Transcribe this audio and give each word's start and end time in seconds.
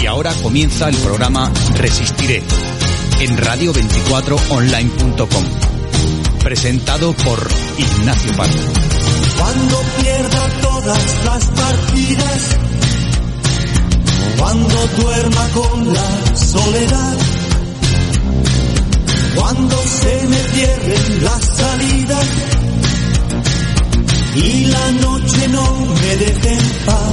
Y 0.00 0.06
ahora 0.06 0.32
comienza 0.42 0.88
el 0.88 0.96
programa 0.96 1.52
Resistiré 1.76 2.42
en 3.20 3.36
radio24online.com. 3.36 5.44
Presentado 6.42 7.12
por 7.14 7.46
Ignacio 7.78 8.32
Pardo. 8.36 8.60
Cuando 9.38 9.82
pierda 10.00 10.48
todas 10.60 11.24
las 11.24 11.44
partidas, 11.46 12.56
cuando 14.38 14.86
duerma 15.00 15.48
con 15.50 15.94
la 15.94 16.36
soledad, 16.36 17.16
cuando 19.36 19.76
se 19.76 20.26
me 20.28 20.38
cierren 20.38 21.24
las 21.24 21.44
salidas 21.44 22.26
y 24.36 24.64
la 24.66 24.92
noche 24.92 25.48
no 25.48 25.86
me 25.86 26.16
deje 26.16 26.52
en 26.52 26.70
paz 26.84 27.12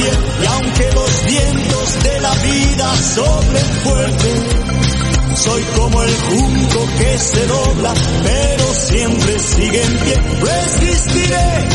y 0.00 0.46
aunque 0.46 0.92
los 0.92 1.24
vientos 1.26 2.02
de 2.04 2.20
la 2.20 2.34
vida 2.34 2.96
soplen 3.14 3.66
fuerte, 3.82 4.34
soy 5.34 5.62
como 5.76 6.02
el 6.02 6.14
junco 6.14 6.86
que 6.98 7.18
se 7.18 7.46
dobla, 7.46 7.94
pero 8.22 8.74
siempre 8.74 9.38
sigue 9.38 9.82
en 9.82 9.98
pie. 9.98 10.14
Resistiré 10.40 11.68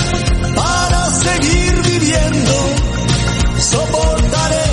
para 0.56 1.10
seguir 1.12 1.82
viviendo, 1.84 2.54
soportaré 3.60 4.64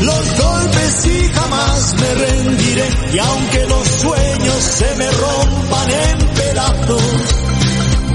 los 0.00 0.38
golpes 0.38 1.06
y 1.06 1.28
jamás 1.28 1.94
me 2.00 2.14
rendiré. 2.14 2.88
Y 3.12 3.18
aunque 3.18 3.66
los 3.66 3.88
sueños 3.88 4.58
se 4.58 4.94
me 4.96 5.10
rompan 5.10 5.90
en 5.90 6.28
pedazos, 6.34 7.02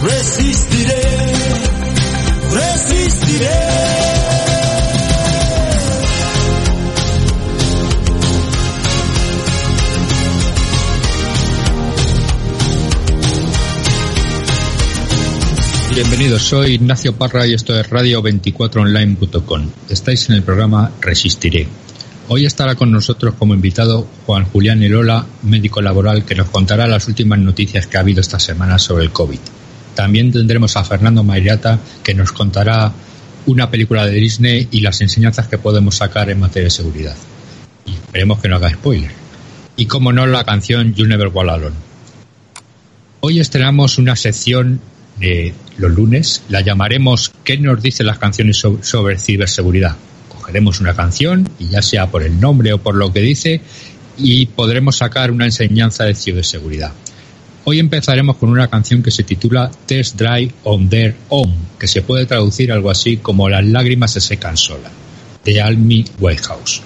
resistiré. 0.02 0.79
Bienvenidos, 16.20 16.50
soy 16.50 16.74
Ignacio 16.74 17.16
Parra 17.16 17.48
y 17.48 17.54
esto 17.54 17.80
es 17.80 17.90
radio24online.com. 17.90 19.70
Estáis 19.90 20.30
en 20.30 20.36
el 20.36 20.44
programa 20.44 20.92
Resistiré. 21.00 21.66
Hoy 22.28 22.46
estará 22.46 22.76
con 22.76 22.92
nosotros 22.92 23.36
como 23.40 23.54
invitado 23.54 24.06
Juan 24.26 24.44
Julián 24.44 24.84
Elola, 24.84 25.26
médico 25.44 25.82
laboral, 25.82 26.26
que 26.26 26.36
nos 26.36 26.50
contará 26.50 26.88
las 26.88 27.08
últimas 27.08 27.40
noticias 27.40 27.88
que 27.88 27.96
ha 27.96 28.02
habido 28.02 28.20
esta 28.20 28.38
semana 28.38 28.78
sobre 28.80 29.06
el 29.06 29.12
COVID. 29.12 29.40
También 29.96 30.34
tendremos 30.34 30.76
a 30.76 30.84
Fernando 30.84 31.24
Mairiata, 31.24 31.80
que 32.04 32.14
nos 32.14 32.34
contará 32.34 32.92
una 33.46 33.72
película 33.72 34.06
de 34.06 34.12
Disney 34.12 34.68
y 34.72 34.82
las 34.82 35.00
enseñanzas 35.00 35.48
que 35.48 35.58
podemos 35.58 35.96
sacar 35.96 36.30
en 36.30 36.42
materia 36.42 36.66
de 36.66 36.72
seguridad. 36.72 37.16
Y 37.86 37.94
esperemos 37.94 38.42
que 38.42 38.50
no 38.50 38.58
haga 38.58 38.70
spoiler. 38.72 39.12
Y 39.78 39.86
como 39.86 40.12
no, 40.12 40.28
la 40.28 40.44
canción 40.44 40.94
You 40.96 41.06
Never 41.06 41.30
Walk 41.30 41.50
Alone. 41.50 41.76
Hoy 43.22 43.40
estrenamos 43.40 43.98
una 43.98 44.18
sección 44.18 44.82
de 45.20 45.54
los 45.78 45.92
lunes, 45.92 46.44
la 46.50 46.62
llamaremos 46.62 47.32
¿Qué 47.44 47.58
nos 47.58 47.82
dicen 47.82 48.06
las 48.06 48.20
canciones 48.20 48.58
sobre 48.58 49.18
ciberseguridad? 49.18 49.96
Cogeremos 50.30 50.80
una 50.80 50.94
canción 50.94 51.48
y 51.60 51.68
ya 51.68 51.82
sea 51.82 52.08
por 52.08 52.24
el 52.24 52.40
nombre 52.40 52.74
o 52.74 52.78
por 52.80 52.96
lo 52.96 53.12
que 53.12 53.22
dice 53.22 53.62
y 54.18 54.48
podremos 54.48 54.98
sacar 54.98 55.32
una 55.32 55.46
enseñanza 55.46 56.04
de 56.04 56.16
ciberseguridad. 56.16 56.92
Hoy 57.66 57.80
empezaremos 57.80 58.38
con 58.38 58.50
una 58.50 58.68
canción 58.68 59.04
que 59.04 59.12
se 59.12 59.24
titula 59.24 59.70
Test 59.86 60.16
Drive 60.16 60.54
on 60.64 60.90
Their 60.90 61.16
Own, 61.30 61.54
que 61.78 61.88
se 61.88 62.02
puede 62.02 62.26
traducir 62.26 62.72
algo 62.72 62.90
así 62.90 63.18
como 63.18 63.50
Las 63.50 63.66
lágrimas 63.66 64.12
se 64.12 64.22
secan 64.22 64.58
sola, 64.58 64.90
de 65.46 65.62
Almi 65.62 66.06
Whitehouse. 66.20 66.82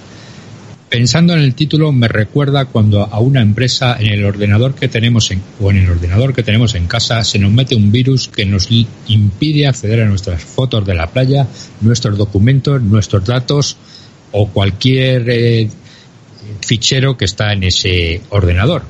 Pensando 0.94 1.32
en 1.32 1.40
el 1.40 1.56
título 1.56 1.90
me 1.90 2.06
recuerda 2.06 2.66
cuando 2.66 3.02
a 3.02 3.18
una 3.18 3.42
empresa 3.42 3.96
en 3.98 4.12
el 4.12 4.24
ordenador 4.24 4.76
que 4.76 4.86
tenemos 4.86 5.32
en, 5.32 5.42
o 5.60 5.72
en 5.72 5.78
el 5.78 5.90
ordenador 5.90 6.32
que 6.32 6.44
tenemos 6.44 6.76
en 6.76 6.86
casa 6.86 7.24
se 7.24 7.40
nos 7.40 7.50
mete 7.50 7.74
un 7.74 7.90
virus 7.90 8.28
que 8.28 8.46
nos 8.46 8.68
impide 9.08 9.66
acceder 9.66 10.02
a 10.02 10.04
nuestras 10.04 10.44
fotos 10.44 10.86
de 10.86 10.94
la 10.94 11.08
playa, 11.08 11.48
nuestros 11.80 12.16
documentos, 12.16 12.80
nuestros 12.80 13.24
datos 13.24 13.76
o 14.30 14.46
cualquier 14.50 15.28
eh, 15.30 15.68
fichero 16.60 17.16
que 17.16 17.24
está 17.24 17.52
en 17.52 17.64
ese 17.64 18.22
ordenador. 18.28 18.84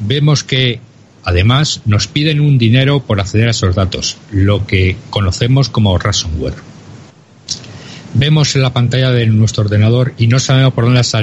Vemos 0.00 0.44
que 0.44 0.80
además 1.22 1.82
nos 1.84 2.06
piden 2.06 2.40
un 2.40 2.56
dinero 2.56 3.00
por 3.00 3.20
acceder 3.20 3.48
a 3.48 3.50
esos 3.50 3.74
datos, 3.74 4.16
lo 4.30 4.66
que 4.66 4.96
conocemos 5.10 5.68
como 5.68 5.98
ransomware 5.98 6.71
vemos 8.14 8.54
en 8.56 8.62
la 8.62 8.72
pantalla 8.72 9.10
de 9.10 9.26
nuestro 9.26 9.64
ordenador 9.64 10.14
y 10.18 10.26
no 10.26 10.38
sabemos 10.38 10.74
por 10.74 10.84
dónde 10.84 11.00
ha 11.00 11.20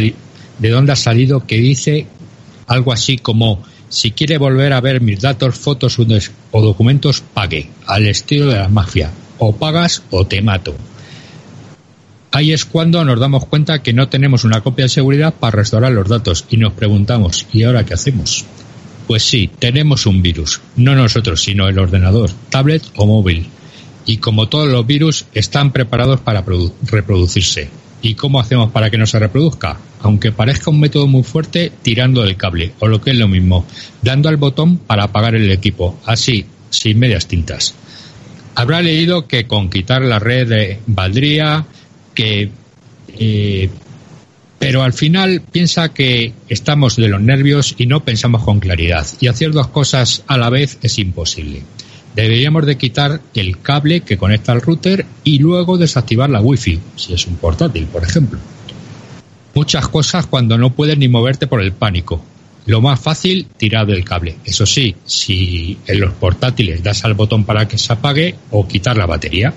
de 0.59 0.69
dónde 0.69 0.91
ha 0.91 0.95
salido 0.95 1.45
que 1.45 1.57
dice 1.57 2.07
algo 2.67 2.91
así 2.91 3.17
como 3.17 3.63
si 3.89 4.11
quiere 4.11 4.37
volver 4.37 4.73
a 4.73 4.81
ver 4.81 5.01
mis 5.01 5.21
datos, 5.21 5.55
fotos 5.55 5.97
o 6.51 6.61
documentos, 6.61 7.21
pague, 7.33 7.69
al 7.87 8.05
estilo 8.07 8.47
de 8.47 8.57
la 8.57 8.69
mafia. 8.69 9.11
O 9.39 9.55
pagas 9.55 10.03
o 10.11 10.27
te 10.27 10.41
mato. 10.41 10.75
Ahí 12.31 12.51
es 12.51 12.65
cuando 12.65 13.03
nos 13.03 13.19
damos 13.19 13.45
cuenta 13.45 13.81
que 13.81 13.93
no 13.93 14.09
tenemos 14.09 14.43
una 14.43 14.61
copia 14.61 14.85
de 14.85 14.89
seguridad 14.89 15.33
para 15.33 15.57
restaurar 15.57 15.91
los 15.91 16.07
datos 16.07 16.45
y 16.51 16.57
nos 16.57 16.73
preguntamos, 16.73 17.47
¿y 17.51 17.63
ahora 17.63 17.85
qué 17.85 17.95
hacemos? 17.95 18.45
Pues 19.07 19.23
sí, 19.23 19.49
tenemos 19.57 20.05
un 20.05 20.21
virus, 20.21 20.61
no 20.75 20.93
nosotros, 20.93 21.41
sino 21.41 21.67
el 21.67 21.79
ordenador, 21.79 22.29
tablet 22.51 22.83
o 22.95 23.07
móvil 23.07 23.49
y 24.09 24.17
como 24.17 24.49
todos 24.49 24.67
los 24.67 24.87
virus 24.87 25.27
están 25.35 25.71
preparados 25.71 26.19
para 26.19 26.43
reproducirse. 26.81 27.69
¿Y 28.01 28.15
cómo 28.15 28.39
hacemos 28.39 28.71
para 28.71 28.89
que 28.89 28.97
no 28.97 29.05
se 29.05 29.19
reproduzca? 29.19 29.77
Aunque 30.01 30.31
parezca 30.31 30.71
un 30.71 30.79
método 30.79 31.05
muy 31.05 31.21
fuerte, 31.21 31.71
tirando 31.83 32.23
del 32.23 32.35
cable, 32.35 32.71
o 32.79 32.87
lo 32.87 32.99
que 32.99 33.11
es 33.11 33.17
lo 33.17 33.27
mismo, 33.27 33.67
dando 34.01 34.27
al 34.27 34.37
botón 34.37 34.77
para 34.77 35.03
apagar 35.03 35.35
el 35.35 35.51
equipo, 35.51 35.99
así, 36.07 36.43
sin 36.71 36.97
medias 36.97 37.27
tintas. 37.27 37.75
Habrá 38.55 38.81
leído 38.81 39.27
que 39.27 39.45
con 39.45 39.69
quitar 39.69 40.01
la 40.01 40.17
red 40.17 40.51
eh, 40.53 40.79
valdría, 40.87 41.67
que... 42.15 42.49
Eh, 43.09 43.69
pero 44.57 44.81
al 44.81 44.93
final 44.93 45.43
piensa 45.51 45.89
que 45.89 46.33
estamos 46.49 46.95
de 46.95 47.09
los 47.09 47.21
nervios 47.21 47.75
y 47.77 47.85
no 47.85 48.03
pensamos 48.03 48.43
con 48.43 48.59
claridad, 48.59 49.05
y 49.19 49.27
hacer 49.27 49.51
dos 49.51 49.67
cosas 49.67 50.23
a 50.25 50.35
la 50.35 50.49
vez 50.49 50.79
es 50.81 50.97
imposible 50.97 51.61
deberíamos 52.21 52.65
de 52.65 52.77
quitar 52.77 53.21
el 53.33 53.59
cable 53.61 54.01
que 54.01 54.17
conecta 54.17 54.51
al 54.51 54.61
router 54.61 55.05
y 55.23 55.39
luego 55.39 55.77
desactivar 55.77 56.29
la 56.29 56.41
wifi, 56.41 56.79
si 56.95 57.13
es 57.13 57.25
un 57.27 57.35
portátil, 57.35 57.85
por 57.85 58.03
ejemplo. 58.03 58.39
Muchas 59.55 59.87
cosas 59.87 60.25
cuando 60.25 60.57
no 60.57 60.71
puedes 60.71 60.97
ni 60.97 61.07
moverte 61.07 61.47
por 61.47 61.61
el 61.61 61.71
pánico. 61.71 62.21
Lo 62.65 62.81
más 62.81 62.99
fácil, 62.99 63.47
tirar 63.57 63.87
del 63.87 64.03
cable. 64.03 64.35
Eso 64.43 64.65
sí, 64.65 64.95
si 65.05 65.77
en 65.87 65.99
los 65.99 66.13
portátiles 66.13 66.83
das 66.83 67.03
al 67.05 67.13
botón 67.13 67.45
para 67.45 67.67
que 67.67 67.77
se 67.77 67.93
apague 67.93 68.35
o 68.51 68.67
quitar 68.67 68.97
la 68.97 69.05
batería. 69.05 69.53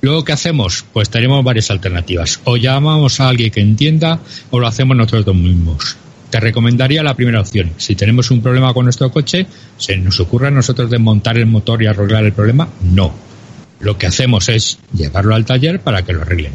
Luego, 0.00 0.24
¿qué 0.24 0.32
hacemos? 0.32 0.84
Pues 0.92 1.08
tenemos 1.08 1.42
varias 1.44 1.70
alternativas. 1.70 2.40
O 2.44 2.56
llamamos 2.56 3.20
a 3.20 3.28
alguien 3.28 3.50
que 3.50 3.60
entienda 3.60 4.20
o 4.50 4.60
lo 4.60 4.66
hacemos 4.66 4.96
nosotros 4.96 5.34
mismos. 5.34 5.96
Te 6.30 6.40
recomendaría 6.40 7.02
la 7.02 7.14
primera 7.14 7.40
opción. 7.40 7.72
Si 7.78 7.94
tenemos 7.94 8.30
un 8.30 8.42
problema 8.42 8.74
con 8.74 8.84
nuestro 8.84 9.10
coche, 9.10 9.46
¿se 9.78 9.96
nos 9.96 10.20
ocurre 10.20 10.48
a 10.48 10.50
nosotros 10.50 10.90
desmontar 10.90 11.38
el 11.38 11.46
motor 11.46 11.82
y 11.82 11.86
arreglar 11.86 12.24
el 12.24 12.32
problema? 12.32 12.68
No. 12.82 13.12
Lo 13.80 13.96
que 13.96 14.06
hacemos 14.06 14.48
es 14.48 14.78
llevarlo 14.92 15.34
al 15.34 15.46
taller 15.46 15.80
para 15.80 16.04
que 16.04 16.12
lo 16.12 16.22
arreglen. 16.22 16.52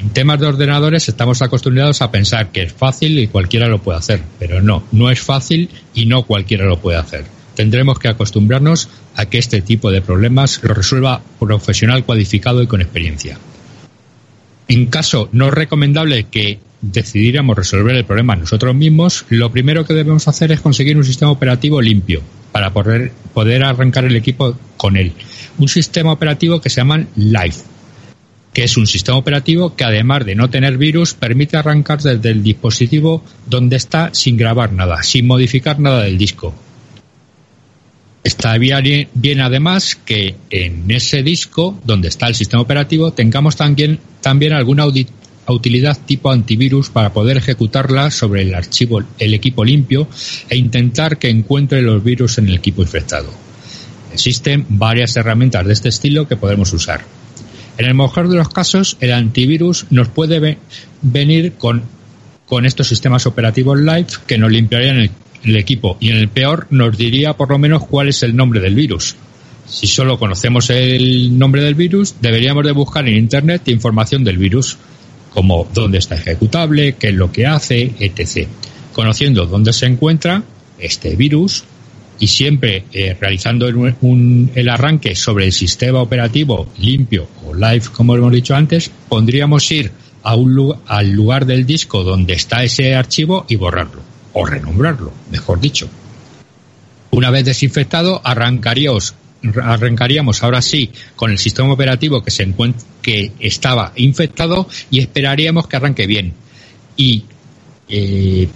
En 0.00 0.10
temas 0.10 0.40
de 0.40 0.46
ordenadores 0.46 1.08
estamos 1.08 1.42
acostumbrados 1.42 2.00
a 2.00 2.10
pensar 2.10 2.52
que 2.52 2.62
es 2.62 2.72
fácil 2.72 3.18
y 3.18 3.26
cualquiera 3.26 3.68
lo 3.68 3.82
puede 3.82 3.98
hacer, 3.98 4.22
pero 4.38 4.62
no, 4.62 4.84
no 4.92 5.10
es 5.10 5.20
fácil 5.20 5.68
y 5.92 6.06
no 6.06 6.22
cualquiera 6.22 6.64
lo 6.64 6.78
puede 6.80 6.98
hacer. 6.98 7.24
Tendremos 7.54 7.98
que 7.98 8.08
acostumbrarnos 8.08 8.88
a 9.16 9.26
que 9.26 9.38
este 9.38 9.60
tipo 9.60 9.90
de 9.90 10.00
problemas 10.00 10.60
lo 10.62 10.72
resuelva 10.72 11.20
profesional 11.38 12.04
cualificado 12.04 12.62
y 12.62 12.66
con 12.66 12.80
experiencia. 12.80 13.38
En 14.68 14.86
caso 14.86 15.28
no 15.32 15.50
recomendable 15.50 16.24
que 16.24 16.60
decidiéramos 16.82 17.56
resolver 17.56 17.96
el 17.96 18.04
problema 18.04 18.36
nosotros 18.36 18.74
mismos, 18.74 19.24
lo 19.28 19.50
primero 19.52 19.84
que 19.84 19.94
debemos 19.94 20.28
hacer 20.28 20.52
es 20.52 20.60
conseguir 20.60 20.96
un 20.96 21.04
sistema 21.04 21.30
operativo 21.30 21.80
limpio 21.80 22.22
para 22.52 22.72
poder, 22.72 23.12
poder 23.34 23.64
arrancar 23.64 24.04
el 24.04 24.16
equipo 24.16 24.56
con 24.76 24.96
él. 24.96 25.12
Un 25.58 25.68
sistema 25.68 26.12
operativo 26.12 26.60
que 26.60 26.70
se 26.70 26.76
llama 26.76 27.06
Live, 27.16 27.56
que 28.52 28.64
es 28.64 28.76
un 28.76 28.86
sistema 28.86 29.18
operativo 29.18 29.76
que 29.76 29.84
además 29.84 30.24
de 30.24 30.34
no 30.34 30.50
tener 30.50 30.78
virus 30.78 31.14
permite 31.14 31.56
arrancar 31.56 32.00
desde 32.00 32.30
el 32.30 32.42
dispositivo 32.42 33.22
donde 33.46 33.76
está 33.76 34.10
sin 34.12 34.36
grabar 34.36 34.72
nada, 34.72 35.02
sin 35.02 35.26
modificar 35.26 35.78
nada 35.78 36.02
del 36.02 36.18
disco. 36.18 36.54
Está 38.22 38.58
bien, 38.58 39.08
bien 39.14 39.40
además 39.40 39.96
que 39.96 40.34
en 40.50 40.90
ese 40.90 41.22
disco 41.22 41.78
donde 41.84 42.08
está 42.08 42.28
el 42.28 42.34
sistema 42.34 42.62
operativo 42.62 43.12
tengamos 43.12 43.56
también, 43.56 43.98
también 44.20 44.52
utilidad 45.52 45.98
tipo 46.04 46.30
antivirus 46.30 46.90
para 46.90 47.12
poder 47.12 47.36
ejecutarla 47.36 48.10
sobre 48.10 48.42
el 48.42 48.54
archivo, 48.54 49.02
el 49.18 49.34
equipo 49.34 49.64
limpio 49.64 50.08
e 50.48 50.56
intentar 50.56 51.18
que 51.18 51.30
encuentre 51.30 51.82
los 51.82 52.02
virus 52.02 52.38
en 52.38 52.48
el 52.48 52.56
equipo 52.56 52.82
infectado. 52.82 53.30
Existen 54.12 54.66
varias 54.68 55.16
herramientas 55.16 55.66
de 55.66 55.72
este 55.72 55.88
estilo 55.88 56.26
que 56.26 56.36
podemos 56.36 56.72
usar. 56.72 57.04
En 57.78 57.86
el 57.86 57.94
mejor 57.94 58.28
de 58.28 58.36
los 58.36 58.48
casos, 58.48 58.96
el 59.00 59.12
antivirus 59.12 59.86
nos 59.90 60.08
puede 60.08 60.58
venir 61.00 61.52
con, 61.54 61.82
con 62.46 62.66
estos 62.66 62.88
sistemas 62.88 63.26
operativos 63.26 63.78
live 63.78 64.08
que 64.26 64.36
nos 64.36 64.50
limpiarían 64.50 64.96
el, 64.98 65.10
el 65.44 65.56
equipo 65.56 65.96
y 66.00 66.10
en 66.10 66.16
el 66.16 66.28
peor 66.28 66.66
nos 66.70 66.96
diría 66.96 67.34
por 67.34 67.50
lo 67.50 67.58
menos 67.58 67.86
cuál 67.86 68.08
es 68.08 68.22
el 68.22 68.36
nombre 68.36 68.60
del 68.60 68.74
virus. 68.74 69.16
Si 69.66 69.86
solo 69.86 70.18
conocemos 70.18 70.68
el 70.70 71.38
nombre 71.38 71.62
del 71.62 71.76
virus, 71.76 72.16
deberíamos 72.20 72.64
de 72.64 72.72
buscar 72.72 73.08
en 73.08 73.16
Internet 73.16 73.68
información 73.68 74.24
del 74.24 74.36
virus, 74.36 74.76
como 75.32 75.66
dónde 75.72 75.98
está 75.98 76.16
ejecutable, 76.16 76.94
qué 76.94 77.08
es 77.08 77.14
lo 77.14 77.30
que 77.32 77.46
hace, 77.46 77.94
etc. 77.98 78.48
Conociendo 78.92 79.46
dónde 79.46 79.72
se 79.72 79.86
encuentra 79.86 80.42
este 80.78 81.16
virus, 81.16 81.64
y 82.20 82.26
siempre 82.26 82.84
eh, 82.92 83.16
realizando 83.18 83.66
un, 84.02 84.50
el 84.54 84.68
arranque 84.68 85.14
sobre 85.16 85.46
el 85.46 85.52
sistema 85.52 86.00
operativo 86.00 86.68
limpio 86.78 87.26
o 87.46 87.54
live, 87.54 87.84
como 87.92 88.14
hemos 88.14 88.30
dicho 88.30 88.54
antes, 88.54 88.90
pondríamos 89.08 89.68
ir 89.72 89.90
a 90.22 90.36
un, 90.36 90.76
al 90.86 91.10
lugar 91.10 91.46
del 91.46 91.64
disco 91.64 92.04
donde 92.04 92.34
está 92.34 92.62
ese 92.62 92.94
archivo 92.94 93.46
y 93.48 93.56
borrarlo, 93.56 94.02
o 94.34 94.44
renombrarlo, 94.44 95.12
mejor 95.30 95.60
dicho. 95.60 95.88
Una 97.10 97.30
vez 97.30 97.46
desinfectado, 97.46 98.20
arrancaríamos, 98.22 99.14
arrancaríamos 99.62 100.42
ahora 100.42 100.60
sí 100.62 100.90
con 101.16 101.30
el 101.30 101.38
sistema 101.38 101.72
operativo 101.72 102.22
que, 102.22 102.30
se 102.30 102.52
que 103.02 103.32
estaba 103.40 103.92
infectado 103.96 104.68
y 104.90 105.00
esperaríamos 105.00 105.66
que 105.66 105.76
arranque 105.76 106.06
bien. 106.06 106.32
Y 106.96 107.24
eh, 107.88 108.48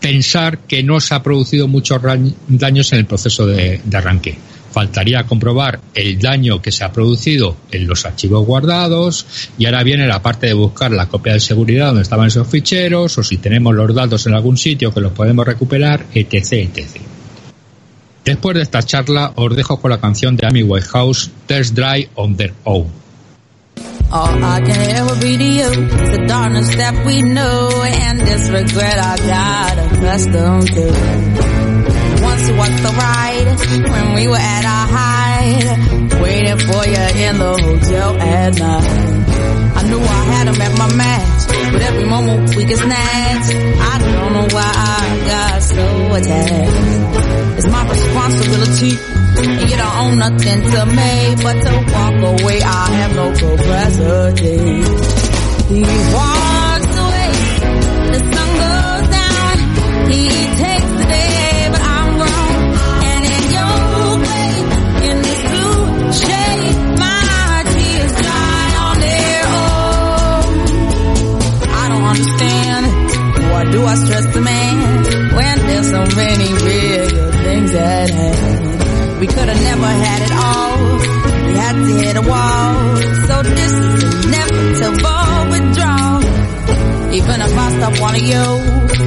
pensar 0.00 0.60
que 0.60 0.82
no 0.82 1.00
se 1.00 1.14
ha 1.14 1.22
producido 1.22 1.68
muchos 1.68 2.00
daños 2.48 2.92
en 2.92 2.98
el 3.00 3.06
proceso 3.06 3.46
de, 3.46 3.80
arranque. 3.92 4.36
Faltaría 4.70 5.24
comprobar 5.24 5.80
el 5.94 6.18
daño 6.18 6.62
que 6.62 6.70
se 6.70 6.84
ha 6.84 6.92
producido 6.92 7.56
en 7.72 7.86
los 7.86 8.04
archivos 8.04 8.46
guardados 8.46 9.26
y 9.58 9.64
ahora 9.66 9.82
viene 9.82 10.06
la 10.06 10.22
parte 10.22 10.46
de 10.46 10.52
buscar 10.52 10.92
la 10.92 11.08
copia 11.08 11.32
de 11.32 11.40
seguridad 11.40 11.88
donde 11.88 12.02
estaban 12.02 12.28
esos 12.28 12.46
ficheros 12.46 13.16
o 13.18 13.24
si 13.24 13.38
tenemos 13.38 13.74
los 13.74 13.92
datos 13.94 14.26
en 14.26 14.34
algún 14.34 14.56
sitio 14.56 14.92
que 14.92 15.00
los 15.00 15.12
podemos 15.12 15.46
recuperar, 15.46 16.06
etc. 16.14 16.52
etc. 16.52 17.17
Después 18.24 18.54
de 18.56 18.62
esta 18.62 18.82
charla 18.82 19.32
os 19.36 19.56
dejo 19.56 19.80
con 19.80 19.90
la 19.90 20.00
canción 20.00 20.36
de 20.36 20.46
Amy 20.46 20.62
Whitehouse, 20.62 21.30
Test 21.46 21.74
Dry 21.74 22.08
on 22.14 22.36
Their 22.36 22.52
Own. 22.64 22.86
All 24.10 24.42
I 24.42 24.60
can 24.62 24.96
ever 24.96 25.14
be 25.20 25.36
to 25.36 25.44
you 25.44 25.68
is 25.68 26.10
the 26.16 26.24
darkness 26.26 26.74
that 26.76 27.04
we 27.04 27.20
know 27.20 27.68
and 27.84 28.20
this 28.20 28.48
regret 28.48 28.98
I 28.98 29.16
got 29.18 29.78
accustomed 29.78 30.66
to. 30.72 30.86
Once 32.22 32.50
was 32.50 32.74
the 32.80 32.92
ride 32.96 33.48
when 33.90 34.14
we 34.14 34.28
were 34.28 34.36
at 34.36 34.64
our 34.64 34.86
height, 34.96 36.22
waiting 36.22 36.58
for 36.58 36.86
you 36.86 37.26
in 37.26 37.38
the 37.38 37.52
hotel 37.62 38.16
at 38.16 38.58
night. 38.58 39.18
I 39.76 39.82
knew 39.88 40.00
I 40.00 40.24
had 40.32 40.48
him 40.48 40.60
at 40.60 40.78
my 40.78 40.94
match, 40.96 41.72
but 41.72 41.82
every 41.82 42.04
moment 42.04 42.56
we 42.56 42.64
get 42.64 42.78
snatched. 42.78 43.54
I 43.54 43.98
don't 43.98 44.32
know 44.32 44.48
why 44.56 44.72
I 44.74 45.26
got 45.26 45.62
so 45.62 46.14
attached. 46.14 46.97
Responsibility 48.38 48.94
and 49.38 49.68
you 49.68 49.76
don't 49.76 49.96
own 49.96 50.18
nothing 50.18 50.60
to 50.70 50.86
me 50.86 51.34
but 51.42 51.56
to 51.64 51.72
walk 51.92 52.40
away. 52.40 52.62
I 52.62 52.90
have 53.00 53.12
no 53.16 53.32
capacity. 53.32 54.58
He 55.68 55.82
walks 56.14 56.92
away, 57.02 57.30
the 58.12 58.20
sun 58.30 58.48
goes 58.62 59.06
down. 59.18 59.56
He 60.10 60.22
takes 60.62 60.90
the 60.98 61.06
day, 61.10 61.68
but 61.72 61.82
I'm 61.82 62.10
wrong. 62.20 62.60
And 63.10 63.22
in 63.34 63.44
your 63.58 63.78
in 65.10 65.16
this 65.26 65.40
blue 65.50 65.82
shade, 66.22 66.76
my 66.94 67.64
tears 67.74 68.12
dry 68.22 68.68
on 68.86 68.96
their 69.06 69.44
own. 69.66 70.50
I 71.74 71.84
don't 71.90 72.06
understand. 72.14 72.84
Why 73.50 73.62
do 73.72 73.80
I 73.84 73.94
stress 73.96 74.26
the 74.32 74.40
man 74.40 75.34
when 75.34 75.58
there's 75.66 75.90
so 75.90 76.02
many 76.16 76.48
real 76.64 76.97
We 77.70 79.26
could 79.26 79.48
have 79.48 79.62
never 79.62 79.86
had 79.86 80.22
it 80.22 80.32
all. 80.32 80.78
We 81.46 81.52
had 81.52 81.74
to 81.74 81.92
hit 82.00 82.16
a 82.16 82.22
wall. 82.22 82.96
So 83.28 83.42
this 83.42 83.72
is 83.72 84.24
inevitable 84.24 85.50
withdrawal. 85.52 86.22
Even 87.12 87.40
if 87.42 87.58
I 87.58 87.70
stop 87.76 88.00
wanting 88.00 88.24
you, 88.24 88.46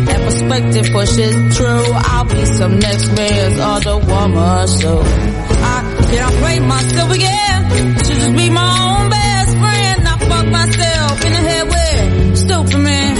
that 0.05 0.21
perspective 0.21 0.85
pushes 0.93 1.57
true. 1.57 1.85
I'll 2.11 2.25
be 2.25 2.45
some 2.45 2.77
next 2.77 3.11
man's 3.15 3.59
other 3.59 3.97
woman. 3.97 4.67
So 4.67 5.01
I 5.01 6.05
can't 6.11 6.35
play 6.35 6.59
myself 6.59 7.11
again. 7.11 7.97
Should 8.05 8.17
just 8.21 8.35
be 8.37 8.49
my 8.51 8.69
own 8.77 9.09
best 9.09 9.57
friend. 9.57 10.07
I 10.07 10.17
fuck 10.29 10.45
myself 10.45 11.25
in 11.25 11.31
the 11.33 11.43
head 11.49 11.65
with 11.65 12.37
stupid 12.37 12.77
man. 12.77 13.17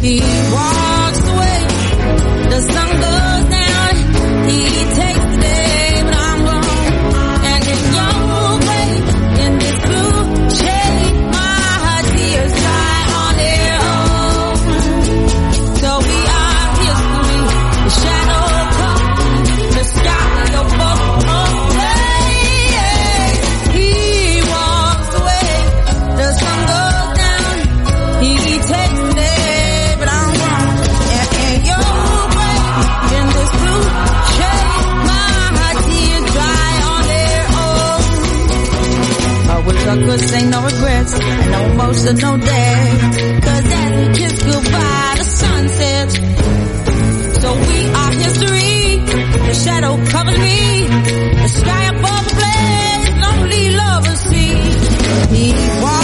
He 0.00 0.20
walks 0.52 0.83
Cause 40.14 40.32
ain't 40.32 40.48
no 40.48 40.62
regrets 40.62 41.12
and 41.18 41.50
no 41.50 41.60
emotional 41.72 42.36
day. 42.38 42.98
Cause 43.42 43.66
as 43.66 43.90
we 43.98 44.14
kiss 44.14 44.42
goodbye, 44.44 45.14
the 45.18 45.24
sun 45.24 45.68
sets. 45.68 46.14
So 47.42 47.48
we 47.68 47.78
are 48.00 48.12
history. 48.22 49.02
The 49.48 49.54
shadow 49.54 49.96
covers 50.14 50.38
me. 50.38 50.86
The 51.42 51.48
sky 51.48 51.84
above 51.96 52.24
the 52.28 52.34
blaze, 52.38 53.08
lonely 53.24 53.70
lovers 53.74 54.20
see. 54.30 54.54
He 55.34 55.52
walks 55.82 56.03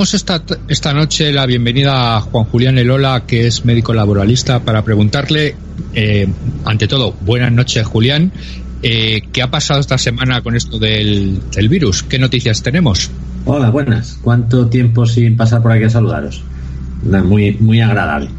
damos 0.00 0.14
esta, 0.14 0.42
esta 0.68 0.94
noche 0.94 1.30
la 1.30 1.44
bienvenida 1.44 2.16
a 2.16 2.20
Juan 2.22 2.46
Julián 2.46 2.78
Elola, 2.78 3.24
que 3.26 3.46
es 3.46 3.66
médico 3.66 3.92
laboralista, 3.92 4.60
para 4.60 4.82
preguntarle, 4.82 5.54
eh, 5.92 6.26
ante 6.64 6.88
todo, 6.88 7.14
buenas 7.20 7.52
noches, 7.52 7.86
Julián. 7.86 8.32
Eh, 8.82 9.20
¿Qué 9.30 9.42
ha 9.42 9.50
pasado 9.50 9.78
esta 9.78 9.98
semana 9.98 10.40
con 10.40 10.56
esto 10.56 10.78
del, 10.78 11.38
del 11.54 11.68
virus? 11.68 12.02
¿Qué 12.02 12.18
noticias 12.18 12.62
tenemos? 12.62 13.10
Hola, 13.44 13.68
buenas. 13.68 14.18
¿Cuánto 14.22 14.68
tiempo 14.68 15.04
sin 15.04 15.36
pasar 15.36 15.60
por 15.60 15.72
aquí 15.72 15.84
a 15.84 15.90
saludaros? 15.90 16.42
Muy, 17.02 17.58
muy 17.60 17.82
agradable. 17.82 18.30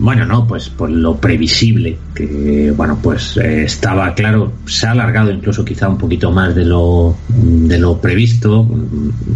Bueno, 0.00 0.26
no, 0.26 0.48
pues 0.48 0.68
por 0.68 0.90
lo 0.90 1.16
previsible, 1.16 1.96
que 2.12 2.72
bueno, 2.76 2.98
pues 3.00 3.36
eh, 3.36 3.62
estaba 3.62 4.14
claro, 4.14 4.52
se 4.66 4.88
ha 4.88 4.90
alargado 4.90 5.30
incluso 5.30 5.64
quizá 5.64 5.88
un 5.88 5.98
poquito 5.98 6.32
más 6.32 6.56
de 6.56 6.64
lo, 6.64 7.16
de 7.28 7.78
lo 7.78 8.00
previsto. 8.00 8.68